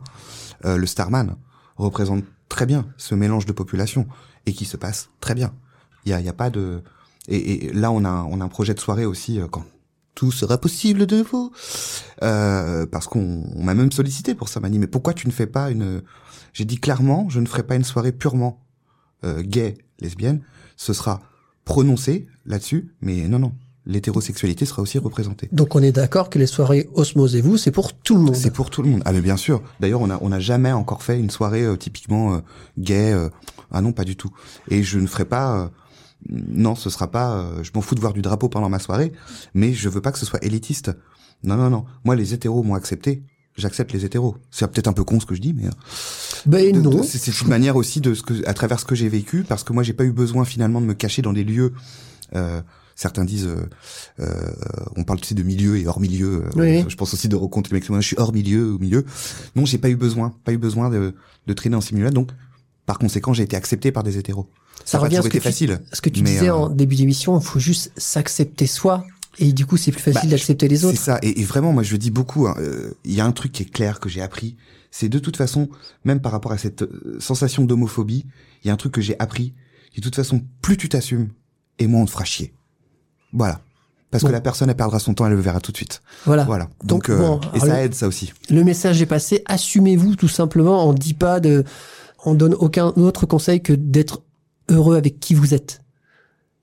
Euh, 0.64 0.76
le 0.76 0.86
Starman 0.86 1.34
représente 1.76 2.22
très 2.48 2.64
bien 2.64 2.86
ce 2.96 3.16
mélange 3.16 3.44
de 3.44 3.50
population 3.52 4.06
et 4.46 4.52
qui 4.52 4.64
se 4.66 4.76
passe 4.76 5.10
très 5.20 5.34
bien. 5.34 5.52
Il 6.08 6.10
y 6.10 6.14
a, 6.14 6.20
il 6.20 6.26
y 6.26 6.30
a 6.30 6.32
pas 6.32 6.48
de. 6.48 6.80
Et, 7.28 7.66
et 7.66 7.72
là, 7.74 7.92
on 7.92 8.02
a, 8.04 8.26
on 8.30 8.40
a 8.40 8.44
un 8.44 8.48
projet 8.48 8.72
de 8.72 8.80
soirée 8.80 9.04
aussi 9.04 9.38
euh, 9.38 9.46
quand 9.46 9.64
tout 10.14 10.32
sera 10.32 10.58
possible 10.58 11.06
de 11.06 11.18
nouveau. 11.18 11.52
Euh, 12.22 12.86
parce 12.86 13.06
qu'on 13.06 13.44
on 13.54 13.62
m'a 13.62 13.74
même 13.74 13.92
sollicité 13.92 14.34
pour 14.34 14.48
ça. 14.48 14.58
M'a 14.58 14.70
dit 14.70 14.78
mais 14.78 14.86
pourquoi 14.86 15.12
tu 15.12 15.26
ne 15.28 15.32
fais 15.32 15.46
pas 15.46 15.70
une. 15.70 16.02
J'ai 16.54 16.64
dit 16.64 16.78
clairement, 16.78 17.28
je 17.28 17.40
ne 17.40 17.46
ferai 17.46 17.62
pas 17.62 17.76
une 17.76 17.84
soirée 17.84 18.12
purement 18.12 18.64
euh, 19.24 19.42
gay, 19.42 19.76
lesbienne. 20.00 20.40
Ce 20.76 20.94
sera 20.94 21.20
prononcé 21.64 22.26
là-dessus, 22.46 22.94
mais 23.02 23.28
non, 23.28 23.38
non. 23.38 23.52
L'hétérosexualité 23.84 24.66
sera 24.66 24.82
aussi 24.82 24.98
représentée. 24.98 25.48
donc 25.50 25.74
on 25.74 25.82
est 25.82 25.92
d'accord 25.92 26.28
que 26.28 26.38
les 26.38 26.46
soirées 26.46 26.90
Osmose 26.92 27.36
et 27.36 27.40
vous 27.40 27.56
c'est 27.56 27.70
pour 27.70 27.94
tout 27.94 28.16
le 28.16 28.20
monde 28.20 28.36
C'est 28.36 28.50
pour 28.50 28.68
tout 28.68 28.82
le 28.82 28.90
monde. 28.90 29.02
Ah 29.06 29.12
mais 29.12 29.22
bien 29.22 29.38
sûr. 29.38 29.62
D'ailleurs, 29.80 30.02
on 30.02 30.10
a 30.10 30.18
on 30.20 30.32
a 30.32 30.40
jamais 30.40 30.72
encore 30.72 31.02
fait 31.02 31.18
une 31.18 31.30
soirée 31.30 31.64
euh, 31.64 31.76
typiquement 31.76 32.40
gay. 32.78 33.14
ah 33.70 33.80
non, 33.82 33.92
pas 33.92 34.04
du 34.04 34.16
tout. 34.16 34.30
Et 34.68 34.82
je 34.82 34.98
ne 34.98 35.06
ferai 35.06 35.26
pas. 35.26 35.70
Non, 36.28 36.74
ce 36.74 36.90
sera 36.90 37.10
pas. 37.10 37.32
euh, 37.38 37.62
je 37.62 37.70
m'en 37.74 37.80
fous 37.80 37.94
de 37.94 38.00
voir 38.00 38.12
du 38.12 38.22
drapeau 38.22 38.48
pendant 38.48 38.68
ma 38.68 38.78
soirée, 38.78 39.12
mais 39.54 39.72
je 39.72 39.88
veux 39.88 40.00
pas 40.00 40.12
que 40.12 40.18
ce 40.18 40.26
soit 40.26 40.42
élitiste. 40.44 40.90
Non, 41.44 41.56
non, 41.56 41.70
non. 41.70 41.84
Moi, 42.04 42.16
les 42.16 42.34
hétéros 42.34 42.62
m'ont 42.62 42.74
accepté. 42.74 43.22
J'accepte 43.56 43.92
les 43.92 44.04
hétéros. 44.04 44.36
C'est 44.52 44.70
peut-être 44.70 44.86
un 44.88 44.92
peu 44.92 45.02
con 45.04 45.18
ce 45.18 45.26
que 45.26 45.34
je 45.34 45.40
dis, 45.40 45.52
mais 45.52 45.66
euh, 45.66 45.70
ben 46.46 46.72
de- 46.72 46.80
non 46.80 47.02
c'est 47.02 47.40
une 47.40 47.48
manière 47.48 47.74
aussi 47.74 48.00
de 48.00 48.14
ce 48.14 48.22
que, 48.22 48.46
à 48.46 48.54
travers 48.54 48.78
ce 48.78 48.84
que 48.84 48.94
j'ai 48.94 49.08
vécu, 49.08 49.42
parce 49.42 49.64
que 49.64 49.72
moi, 49.72 49.82
j'ai 49.82 49.94
pas 49.94 50.04
eu 50.04 50.12
besoin 50.12 50.44
finalement 50.44 50.80
de 50.80 50.86
me 50.86 50.94
cacher 50.94 51.22
dans 51.22 51.32
des 51.32 51.42
lieux. 51.44 51.72
Euh, 52.36 52.60
certains 52.94 53.24
disent, 53.24 53.46
euh, 53.48 53.66
euh, 54.20 54.52
on 54.96 55.02
parle 55.04 55.20
tu 55.20 55.26
sais 55.28 55.34
de 55.34 55.42
milieu 55.42 55.76
et 55.76 55.86
hors 55.88 55.98
milieu. 56.00 56.44
euh, 56.44 56.50
Oui. 56.56 56.84
Je 56.88 56.94
pense 56.96 57.14
aussi 57.14 57.28
de 57.28 57.34
rencontrer 57.36 57.74
les 57.74 57.80
mecs. 57.80 57.88
Moi, 57.90 58.00
je 58.00 58.06
suis 58.06 58.16
hors 58.18 58.32
milieu, 58.32 58.74
au 58.74 58.78
milieu. 58.78 59.04
Non, 59.56 59.64
j'ai 59.66 59.78
pas 59.78 59.88
eu 59.90 59.96
besoin, 59.96 60.34
pas 60.44 60.52
eu 60.52 60.58
besoin 60.58 60.88
de, 60.90 61.14
de 61.46 61.52
traîner 61.52 61.76
en 61.76 61.80
milieux-là. 61.92 62.10
Donc, 62.10 62.30
par 62.88 62.98
conséquent, 62.98 63.32
j'ai 63.34 63.42
été 63.44 63.54
accepté 63.54 63.92
par 63.92 64.02
des 64.02 64.16
hétéros. 64.18 64.48
ça 64.84 64.98
revient 64.98 65.18
à 65.18 65.22
ce 65.22 65.28
que, 65.28 65.36
tu, 65.36 65.40
facile. 65.42 65.80
ce 65.92 66.00
que 66.00 66.08
tu 66.08 66.22
disais 66.22 66.48
euh, 66.48 66.54
en 66.56 66.68
début 66.70 66.96
d'émission 66.96 67.38
il 67.38 67.44
faut 67.44 67.58
juste 67.60 67.92
s'accepter 67.98 68.66
soi 68.66 69.04
et 69.38 69.52
du 69.52 69.66
coup 69.66 69.76
c'est 69.76 69.92
plus 69.92 70.00
facile 70.00 70.22
Bah, 70.30 70.36
d'accepter 70.36 70.66
les 70.68 70.78
C'est 70.78 70.86
autres 70.86 70.98
ça. 70.98 71.18
Et, 71.22 71.40
et 71.40 71.44
vraiment, 71.44 71.72
moi, 71.72 71.82
je 71.84 71.92
le 71.92 71.98
dis 71.98 72.10
beaucoup. 72.10 72.48
hein, 72.48 72.54
euh, 72.58 72.92
Il 73.04 73.14
y 73.14 73.20
a 73.20 73.26
un 73.26 73.32
truc 73.32 73.52
qui 73.52 73.62
est 73.62 73.70
clair 73.70 74.00
que 74.00 74.08
j'ai 74.08 74.22
appris. 74.22 74.56
C'est 74.90 75.08
de 75.10 75.18
toute 75.18 75.36
façon, 75.36 75.68
même 76.04 76.20
par 76.20 76.32
rapport 76.32 76.50
à 76.52 76.58
cette 76.58 76.82
euh, 76.82 77.18
sensation 77.20 77.64
d'homophobie, 77.64 78.24
il 78.64 78.66
y 78.68 78.70
a 78.70 78.72
un 78.72 78.76
truc 78.76 78.92
que 78.92 79.02
j'ai 79.02 79.16
appris. 79.20 79.52
Et 79.94 80.00
de 80.00 80.02
toute 80.02 80.16
façon, 80.16 80.42
plus 80.62 80.76
tu 80.78 80.88
t'assumes, 80.88 81.28
et 81.78 81.86
moins 81.86 82.02
on 82.02 82.06
te 82.06 82.10
fera 82.10 82.24
chier. 82.24 82.52
Voilà. 83.32 83.60
Parce 84.10 84.22
Bon. 84.22 84.28
que 84.28 84.32
la 84.32 84.40
personne, 84.40 84.70
elle 84.70 84.76
perdra 84.76 84.98
son 84.98 85.12
temps, 85.12 85.26
elle 85.26 85.34
le 85.34 85.40
verra 85.40 85.60
tout 85.60 85.70
de 85.72 85.76
suite. 85.76 86.00
voilà 86.24 86.44
Voilà. 86.44 86.64
Donc, 86.82 87.06
Donc, 87.06 87.10
euh, 87.10 87.18
bon, 87.18 87.40
et 87.52 87.60
ça 87.60 87.66
le- 87.66 87.72
aide, 87.84 87.94
ça 87.94 88.08
aussi. 88.08 88.32
Le 88.48 88.64
message 88.64 89.02
est 89.02 89.06
passé. 89.06 89.42
Assumez-vous 89.46 90.16
tout 90.16 90.28
simplement. 90.28 90.88
On 90.88 90.94
dit 90.94 91.12
pas 91.14 91.38
de, 91.40 91.62
on 92.24 92.34
donne 92.34 92.54
aucun 92.54 92.88
autre 92.96 93.26
conseil 93.26 93.62
que 93.62 93.72
d'être 93.72 94.22
heureux 94.68 94.96
avec 94.96 95.20
qui 95.20 95.34
vous 95.34 95.54
êtes. 95.54 95.82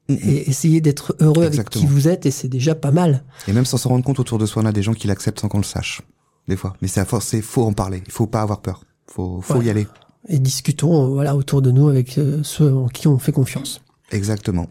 Et 0.08 0.48
essayez 0.50 0.82
d'être 0.82 1.16
heureux 1.20 1.46
avec 1.46 1.68
qui 1.70 1.88
vous 1.88 2.08
êtes 2.08 2.28
et 2.28 2.32
c'est 2.32 2.48
déjà 2.48 2.76
pas 2.76 2.92
mal. 2.92 3.24
Et 3.48 3.54
même 3.54 3.66
sans 3.66 3.78
s'en 3.78 3.90
rendre 3.90 4.04
compte 4.06 4.20
autour 4.20 4.38
de 4.38 4.46
soi, 4.46 4.62
on 4.62 4.66
a 4.68 4.72
des 4.72 4.84
gens 4.84 4.94
qui 4.94 5.08
l'acceptent 5.08 5.40
sans 5.40 5.48
qu'on 5.48 5.58
le 5.58 5.64
sache. 5.64 6.02
Des 6.48 6.56
fois. 6.56 6.76
Mais 6.82 6.88
c'est 6.88 7.00
à 7.00 7.06
force, 7.06 7.26
c'est 7.26 7.42
faut 7.42 7.64
en 7.64 7.74
parler. 7.74 8.04
Il 8.06 8.12
faut 8.12 8.28
pas 8.28 8.42
avoir 8.44 8.62
peur. 8.62 8.84
Faut, 9.08 9.42
faut 9.42 9.56
Ouais. 9.56 9.66
y 9.66 9.70
aller. 9.72 9.88
Et 10.30 10.38
discutons, 10.38 11.06
euh, 11.06 11.08
voilà, 11.08 11.36
autour 11.36 11.64
de 11.64 11.72
nous 11.72 11.88
avec 11.88 12.20
euh, 12.20 12.42
ceux 12.44 12.72
en 12.72 12.88
qui 12.88 13.08
on 13.08 13.18
fait 13.18 13.32
confiance. 13.32 13.82
Exactement. 14.12 14.68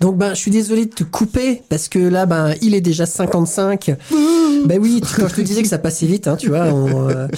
Donc 0.00 0.16
ben, 0.16 0.30
je 0.30 0.38
suis 0.40 0.50
désolé 0.50 0.86
de 0.86 0.90
te 0.94 1.04
couper 1.04 1.62
parce 1.68 1.88
que 1.88 1.98
là, 1.98 2.24
ben, 2.26 2.54
il 2.62 2.74
est 2.74 2.80
déjà 2.80 3.04
55. 3.06 3.90
ben 4.64 4.78
oui, 4.80 5.02
tu- 5.06 5.20
quand 5.20 5.28
je 5.28 5.34
te 5.34 5.40
disais 5.42 5.62
que 5.62 5.68
ça 5.68 5.78
passait 5.78 6.06
vite, 6.06 6.26
hein, 6.26 6.36
tu 6.36 6.48
vois. 6.48 6.64
on, 6.72 7.08
euh, 7.10 7.28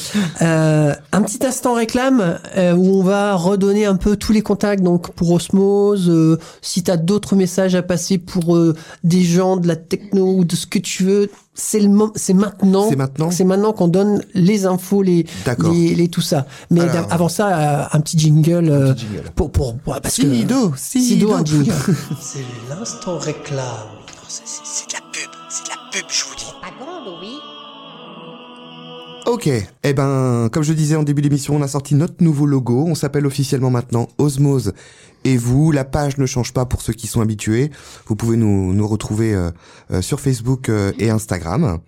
euh, 0.43 0.95
un 1.13 1.23
petit 1.23 1.45
instant 1.45 1.75
réclame 1.75 2.39
euh, 2.57 2.75
où 2.75 3.01
on 3.01 3.03
va 3.03 3.35
redonner 3.35 3.85
un 3.85 3.97
peu 3.97 4.17
tous 4.17 4.33
les 4.33 4.43
contacts. 4.43 4.83
Donc 4.83 5.11
pour 5.13 5.33
Osmose, 5.33 6.09
euh, 6.09 6.39
si 6.63 6.83
t'as 6.85 6.97
d'autres 6.97 7.35
messages 7.35 7.75
à 7.75 7.83
passer 7.83 8.19
pour 8.19 8.57
euh, 8.57 8.75
des 9.03 9.23
gens 9.23 9.57
de 9.57 9.67
la 9.67 9.77
techno 9.77 10.37
ou 10.37 10.45
de 10.45 10.55
ce 10.55 10.67
que 10.67 10.79
tu 10.79 11.03
veux, 11.03 11.31
c'est 11.61 11.81
le 11.81 11.91
c'est 12.15 12.35
maintenant. 12.35 12.89
C'est 12.89 12.97
maintenant 12.97 13.31
C'est 13.31 13.45
maintenant 13.45 13.73
qu'on 13.73 13.89
donne 13.89 14.23
les 14.35 14.67
infos, 14.67 15.03
les, 15.03 15.27
les, 15.73 15.95
les 15.95 16.09
tout 16.09 16.21
ça. 16.21 16.47
Mais 16.71 16.81
Alors. 16.81 17.07
avant 17.11 17.29
ça, 17.29 17.49
euh, 17.49 17.85
un 17.93 18.01
petit 18.01 18.19
jingle. 18.19 18.69
euh, 18.71 18.95
petit 18.95 19.07
jingle. 19.07 19.31
Pour 19.35 19.51
pour 19.53 19.75
ouais, 19.87 20.01
parce 20.03 20.17
que 20.17 20.23
Sido, 20.23 20.73
Sido, 20.77 21.33
un 21.35 21.45
jingle. 21.45 21.73
C'est 22.21 22.45
l'instant 22.69 23.19
réclame. 23.19 23.65
C'est 24.29 24.43
c'est 24.47 24.89
de 24.89 24.95
la 24.95 25.01
pub, 25.01 25.31
c'est 25.49 25.65
de 25.65 25.69
la 25.71 25.77
pub, 25.93 26.05
je 26.09 26.25
vous 26.25 26.37
dis. 26.37 26.45
Pas 26.63 26.69
grande, 26.85 27.15
oui. 27.21 27.35
Ok, 29.31 29.47
eh 29.85 29.93
ben, 29.93 30.49
comme 30.51 30.65
je 30.65 30.73
disais 30.73 30.97
en 30.97 31.05
début 31.05 31.23
d'émission, 31.23 31.55
on 31.55 31.63
a 31.63 31.69
sorti 31.69 31.95
notre 31.95 32.15
nouveau 32.21 32.47
logo. 32.47 32.85
On 32.89 32.97
s'appelle 32.97 33.27
officiellement 33.27 33.71
maintenant 33.71 34.09
Osmose 34.19 34.73
et 35.23 35.37
vous. 35.37 35.71
La 35.71 35.85
page 35.85 36.19
ne 36.19 36.27
change 36.27 36.53
pas 36.53 36.65
pour 36.67 36.83
ceux 36.83 36.95
qui 36.95 37.07
sont 37.07 37.21
habitués. 37.21 37.71
Vous 38.09 38.17
pouvez 38.17 38.37
nous, 38.37 38.73
nous 38.73 38.89
retrouver 38.89 39.33
euh, 39.33 39.51
euh, 39.93 40.03
sur 40.03 40.19
Facebook 40.19 40.69
euh, 40.69 40.91
et 40.99 41.11
Instagram. 41.11 41.79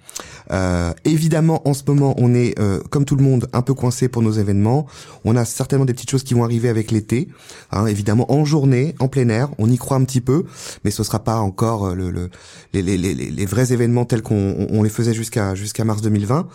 Euh, 0.53 0.93
évidemment, 1.05 1.66
en 1.66 1.74
ce 1.74 1.82
moment, 1.86 2.14
on 2.18 2.32
est, 2.34 2.55
comme 2.90 3.05
tout 3.05 3.16
le 3.16 3.24
monde, 3.24 3.49
un 3.53 3.62
peu 3.62 3.74
coincé 3.74 4.09
pour 4.09 4.22
nos 4.22 4.32
événements. 4.32 4.86
On 5.24 5.34
a 5.34 5.45
certainement 5.45 5.84
des 5.86 5.95
petites 5.95 6.11
choses 6.11 6.22
qui 6.24 6.34
vont 6.34 6.45
arriver 6.45 6.68
avec 6.68 6.90
l'été. 6.93 7.28
Hein, 7.72 7.86
évidemment, 7.86 8.30
en 8.30 8.45
journée, 8.45 8.95
en 9.01 9.09
plein 9.09 9.28
air, 9.30 9.49
on 9.59 9.68
y 9.70 9.78
croit 9.78 9.97
un 9.97 10.05
petit 10.05 10.20
peu, 10.20 10.45
mais 10.84 10.90
ce 10.93 11.03
sera 11.03 11.24
pas 11.24 11.38
encore 11.38 11.95
le, 11.97 12.11
le- 12.11 12.28
les, 12.74 12.82
les, 12.82 12.97
les, 12.99 13.14
les 13.14 13.47
vrais 13.47 13.72
événements 13.72 14.05
tels 14.05 14.22
qu'on 14.22 14.66
on- 14.70 14.82
les 14.82 14.90
faisait 14.90 15.14
jusqu'à 15.14 15.55
jusqu'à 15.55 15.84
mars 15.84 16.03
2020. 16.03 16.49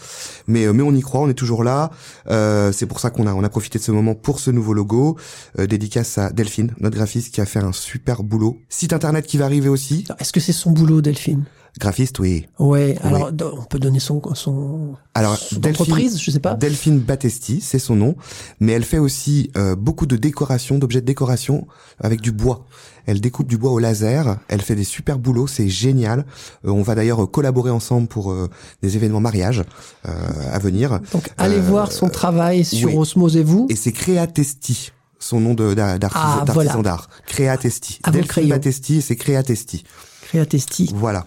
Mais 0.48 0.68
mais 0.78 0.84
on 0.84 0.94
y 0.94 1.02
croit, 1.02 1.22
on 1.22 1.30
est 1.30 1.34
toujours 1.34 1.64
là. 1.64 1.90
Euh, 2.30 2.72
c'est 2.72 2.86
pour 2.86 3.00
ça 3.00 3.10
qu'on 3.10 3.28
a 3.28 3.34
on 3.34 3.44
a 3.44 3.50
profité 3.50 3.80
de 3.80 3.84
ce 3.84 3.92
moment 3.92 4.16
pour 4.16 4.40
ce 4.40 4.52
nouveau 4.52 4.74
logo. 4.74 5.18
Euh, 5.60 5.66
dédicace 5.66 6.18
à 6.18 6.30
Delphine, 6.32 6.74
notre 6.80 6.96
graphiste 6.96 7.34
qui 7.34 7.42
a 7.42 7.46
fait 7.46 7.60
un 7.60 7.72
super 7.72 8.24
boulot. 8.24 8.62
Site 8.70 8.94
internet 8.94 9.26
qui 9.26 9.38
va 9.38 9.46
arriver 9.46 9.70
aussi. 9.70 10.06
Est-ce 10.20 10.32
que 10.32 10.40
c'est 10.40 10.54
son 10.54 10.72
boulot, 10.72 11.02
Delphine? 11.02 11.46
Graphiste, 11.80 12.20
oui. 12.20 12.46
Ouais, 12.60 12.98
alors 13.04 13.32
on 13.58 13.64
peut 13.64 13.80
donner 13.80 14.00
son 14.00 14.22
son, 14.34 14.96
Alors, 15.14 15.38
son 15.38 15.60
Delphine- 15.60 15.82
entreprise, 15.84 16.20
je 16.22 16.32
sais 16.32 16.40
pas. 16.40 16.56
Delphine 16.56 17.00
Battesti, 17.00 17.62
c'est 17.62 17.80
son 17.80 17.96
nom, 17.96 18.16
mais 18.60 18.72
elle 18.74 18.84
fait 18.84 18.98
aussi 18.98 19.52
euh, 19.58 19.76
beaucoup 19.76 20.06
de 20.06 20.16
décoration, 20.18 20.78
d'objets 20.78 21.02
de 21.02 21.06
décoration 21.06 21.68
avec 22.00 22.22
du 22.22 22.32
bois. 22.32 22.66
Elle 23.06 23.22
découpe 23.22 23.48
du 23.48 23.58
bois 23.58 23.72
au 23.72 23.80
laser, 23.80 24.38
elle 24.50 24.62
fait 24.62 24.76
des 24.76 24.84
super 24.84 25.18
boulots, 25.18 25.48
c'est 25.48 25.70
génial. 25.70 26.26
Euh, 26.66 26.72
on 26.72 26.82
va 26.82 26.94
d'ailleurs 26.96 27.30
collaborer 27.32 27.72
ensemble 27.72 28.08
pour 28.08 28.32
euh, 28.32 28.50
des 28.82 28.96
événements 28.98 29.22
mariage 29.22 29.64
euh, 30.08 30.12
à 30.52 30.60
venir. 30.60 31.00
Donc 31.14 31.30
allez 31.38 31.58
Euh, 31.58 31.62
voir 31.62 31.92
son 31.92 32.10
travail 32.10 32.66
sur 32.66 32.90
oui. 32.90 32.96
Osmose 32.98 33.38
et 33.38 33.44
vous. 33.44 33.66
Et 33.70 33.76
c'est 33.76 33.94
Créatesti, 33.94 34.92
son 35.20 35.40
nom 35.40 35.54
d'artisan 35.54 36.10
Ah, 36.16 36.44
d'artisan 36.46 36.54
voilà. 36.54 36.82
d'art. 36.82 37.10
Créatesti. 37.28 38.00
Delphine. 38.12 38.50
Battesti 38.50 39.02
c'est 39.02 39.16
Créatesti. 39.16 39.84
Créatesti. 40.30 40.92
Voilà. 40.96 41.26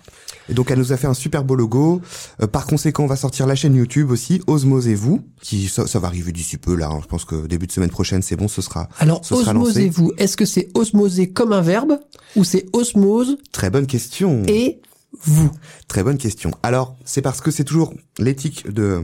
Et 0.48 0.54
donc 0.54 0.70
elle 0.70 0.78
nous 0.78 0.92
a 0.92 0.96
fait 0.96 1.06
un 1.06 1.14
super 1.14 1.44
beau 1.44 1.54
logo. 1.54 2.00
Euh, 2.42 2.46
par 2.46 2.66
conséquent, 2.66 3.04
on 3.04 3.06
va 3.06 3.16
sortir 3.16 3.46
la 3.46 3.54
chaîne 3.54 3.74
YouTube 3.74 4.10
aussi, 4.10 4.42
Osmose 4.46 4.88
et 4.88 4.94
vous, 4.94 5.20
qui 5.42 5.68
ça, 5.68 5.86
ça 5.86 5.98
va 6.00 6.08
arriver 6.08 6.32
d'ici 6.32 6.56
peu 6.56 6.74
là. 6.74 6.88
hein. 6.88 6.98
Je 7.02 7.06
pense 7.06 7.24
que 7.24 7.46
début 7.46 7.66
de 7.66 7.72
semaine 7.72 7.90
prochaine, 7.90 8.22
c'est 8.22 8.36
bon, 8.36 8.48
ce 8.48 8.60
sera. 8.62 8.88
Alors 8.98 9.24
ce 9.24 9.34
osmosez-vous. 9.34 10.12
Est-ce 10.18 10.36
que 10.36 10.44
c'est 10.44 10.68
osmoser 10.74 11.30
comme 11.30 11.52
un 11.52 11.60
verbe 11.60 11.98
ou 12.36 12.44
c'est 12.44 12.66
osmose 12.72 13.36
Très 13.52 13.70
bonne 13.70 13.86
question. 13.86 14.42
et 14.48 14.80
vous? 15.22 15.50
Très 15.88 16.02
bonne 16.04 16.18
question. 16.18 16.52
Alors, 16.62 16.96
c'est 17.04 17.20
parce 17.22 17.40
que 17.40 17.50
c'est 17.50 17.64
toujours 17.64 17.92
l'éthique 18.18 18.70
de 18.72 19.02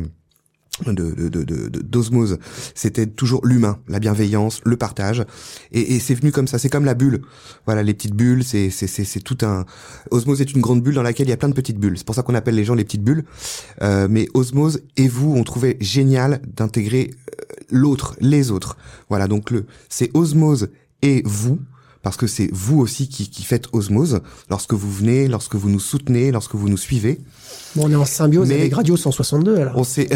de 0.85 0.93
de- 1.29 1.43
de- 1.45 1.69
d'osmose, 1.83 2.39
c'était 2.75 3.07
toujours 3.07 3.47
l'humain, 3.47 3.79
la 3.89 3.99
bienveillance, 3.99 4.61
le 4.65 4.77
partage, 4.77 5.25
et, 5.73 5.95
et 5.95 5.99
c'est 6.01 6.15
venu 6.15 6.33
comme 6.33 6.47
ça. 6.47 6.59
C'est 6.59 6.69
comme 6.69 6.85
la 6.85 6.95
bulle. 6.95 7.23
Voilà, 7.65 7.83
les 7.83 7.95
petites 7.95 8.15
bulles, 8.15 8.45
c'est 8.45 8.69
c'est 8.71 8.87
c'est 8.87 9.05
c'est 9.05 9.21
tout 9.21 9.39
un. 9.43 9.65
Osmose 10.11 10.41
est 10.41 10.53
une 10.53 10.61
grande 10.61 10.83
bulle 10.83 10.95
dans 10.95 11.03
laquelle 11.03 11.27
il 11.27 11.31
y 11.31 11.33
a 11.33 11.37
plein 11.39 11.49
de 11.49 11.55
petites 11.55 11.79
bulles. 11.79 11.97
C'est 11.97 12.05
pour 12.07 12.15
ça 12.15 12.23
qu'on 12.23 12.35
appelle 12.35 12.55
les 12.57 12.65
gens 12.65 12.75
les 12.75 12.85
petites 12.85 13.03
bulles. 13.05 13.25
Euh, 13.83 14.07
mais 14.11 14.29
Osmose 14.35 14.81
et 14.97 15.09
vous, 15.09 15.33
on 15.35 15.45
trouvait 15.45 15.77
génial 15.81 16.41
d'intégrer 16.57 17.11
euh, 17.11 17.55
l'autre, 17.71 18.15
les 18.21 18.51
autres. 18.51 18.77
Voilà, 19.09 19.29
donc 19.29 19.51
le 19.51 19.65
c'est 19.89 20.11
Osmose 20.15 20.69
et 21.03 21.23
vous. 21.25 21.59
Parce 22.07 22.17
que 22.17 22.29
c'est 22.29 22.49
vous 22.53 22.79
aussi 22.79 23.09
qui, 23.09 23.29
qui 23.29 23.43
faites 23.43 23.67
osmose 23.73 24.21
lorsque 24.49 24.75
vous 24.75 24.93
venez, 24.93 25.27
lorsque 25.27 25.57
vous 25.57 25.69
nous 25.69 25.81
soutenez, 25.81 26.31
lorsque 26.31 26.55
vous 26.55 26.69
nous 26.69 26.77
suivez. 26.77 27.19
Bon, 27.75 27.87
on 27.87 27.91
est 27.91 27.97
en 27.97 28.05
symbiose 28.05 28.47
Mais- 28.49 28.61
avec 28.61 28.75
Radio 28.75 28.97
162 28.97 29.57
alors. 29.57 29.77
On 29.77 29.83
s'est, 29.83 30.09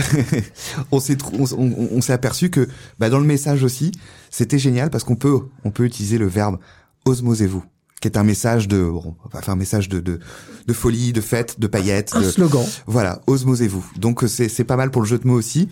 on 0.92 1.00
s'est, 1.00 1.16
trou- 1.16 1.34
on, 1.36 1.60
on- 1.60 1.88
on 1.90 2.00
s'est 2.00 2.12
aperçu 2.12 2.48
que, 2.48 2.68
bah, 3.00 3.10
dans 3.10 3.18
le 3.18 3.26
message 3.26 3.64
aussi, 3.64 3.90
c'était 4.30 4.60
génial 4.60 4.88
parce 4.90 5.02
qu'on 5.02 5.16
peut, 5.16 5.40
on 5.64 5.72
peut 5.72 5.84
utiliser 5.84 6.16
le 6.16 6.28
verbe 6.28 6.58
osmosez-vous, 7.06 7.64
qui 8.00 8.08
est 8.08 8.16
un 8.16 8.22
message 8.24 8.66
de, 8.66 8.90
enfin 9.34 9.52
un 9.52 9.56
message 9.56 9.88
de, 9.90 10.00
de, 10.00 10.20
de 10.66 10.72
folie, 10.72 11.12
de 11.12 11.20
fête, 11.20 11.60
de 11.60 11.66
paillettes. 11.66 12.12
Un 12.14 12.22
de- 12.22 12.30
slogan. 12.30 12.64
Voilà, 12.86 13.20
osmosez-vous. 13.26 13.84
Donc 13.98 14.24
c'est, 14.26 14.48
c'est 14.48 14.64
pas 14.64 14.76
mal 14.76 14.90
pour 14.90 15.02
le 15.02 15.06
jeu 15.08 15.18
de 15.18 15.26
mots 15.26 15.34
aussi. 15.34 15.68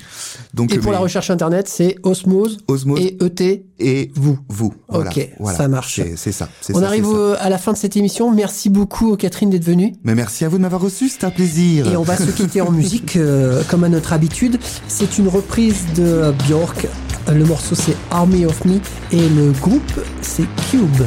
Donc 0.53 0.72
Et 0.72 0.76
pour 0.79 0.87
mais- 0.91 0.93
la 0.93 0.99
recherche 0.99 1.31
internet, 1.31 1.68
c'est 1.68 1.97
Osmose, 2.03 2.59
Osmose 2.68 3.01
et 3.01 3.16
ET. 3.24 3.64
et 3.79 4.11
vous. 4.14 4.39
Vous. 4.51 4.74
Voilà, 4.91 5.11
Ok, 5.11 5.31
voilà. 5.39 5.57
ça 5.57 5.68
marche. 5.68 5.97
C'est, 5.97 6.16
c'est 6.16 6.33
ça. 6.33 6.51
c'est 6.61 6.76
On 6.76 6.81
ça, 6.81 6.87
arrive 6.87 7.07
ça. 7.07 7.35
à 7.41 7.49
la 7.49 7.57
fin 7.57 7.72
de 7.72 7.79
cette 7.79 7.97
émission. 7.97 8.31
Merci 8.31 8.68
beaucoup 8.68 9.16
Catherine 9.16 9.49
d'être 9.49 9.64
venue. 9.64 9.95
Mais 10.05 10.14
merci 10.14 10.45
à 10.45 10.51
vous 10.51 10.59
de 10.59 10.62
m'avoir 10.62 10.83
reçu, 10.83 11.09
c'était 11.09 11.24
un 11.26 11.31
plaisir. 11.31 11.87
Et 11.91 11.97
on 11.97 12.03
va 12.03 12.16
se 12.18 12.31
quitter 12.31 12.61
en 12.61 12.70
musique 12.70 13.16
euh, 13.16 13.62
comme 13.70 13.85
à 13.85 13.89
notre 13.89 14.12
habitude. 14.12 14.59
C'est 14.87 15.16
une 15.16 15.29
reprise 15.29 15.76
de 15.97 16.33
Björk. 16.47 16.87
Le 17.33 17.45
morceau 17.45 17.74
c'est 17.74 17.97
Army 18.11 18.45
of 18.47 18.64
Me 18.66 18.81
et 19.12 19.29
le 19.31 19.53
groupe 19.61 20.01
c'est 20.20 20.47
Cube. 20.70 21.03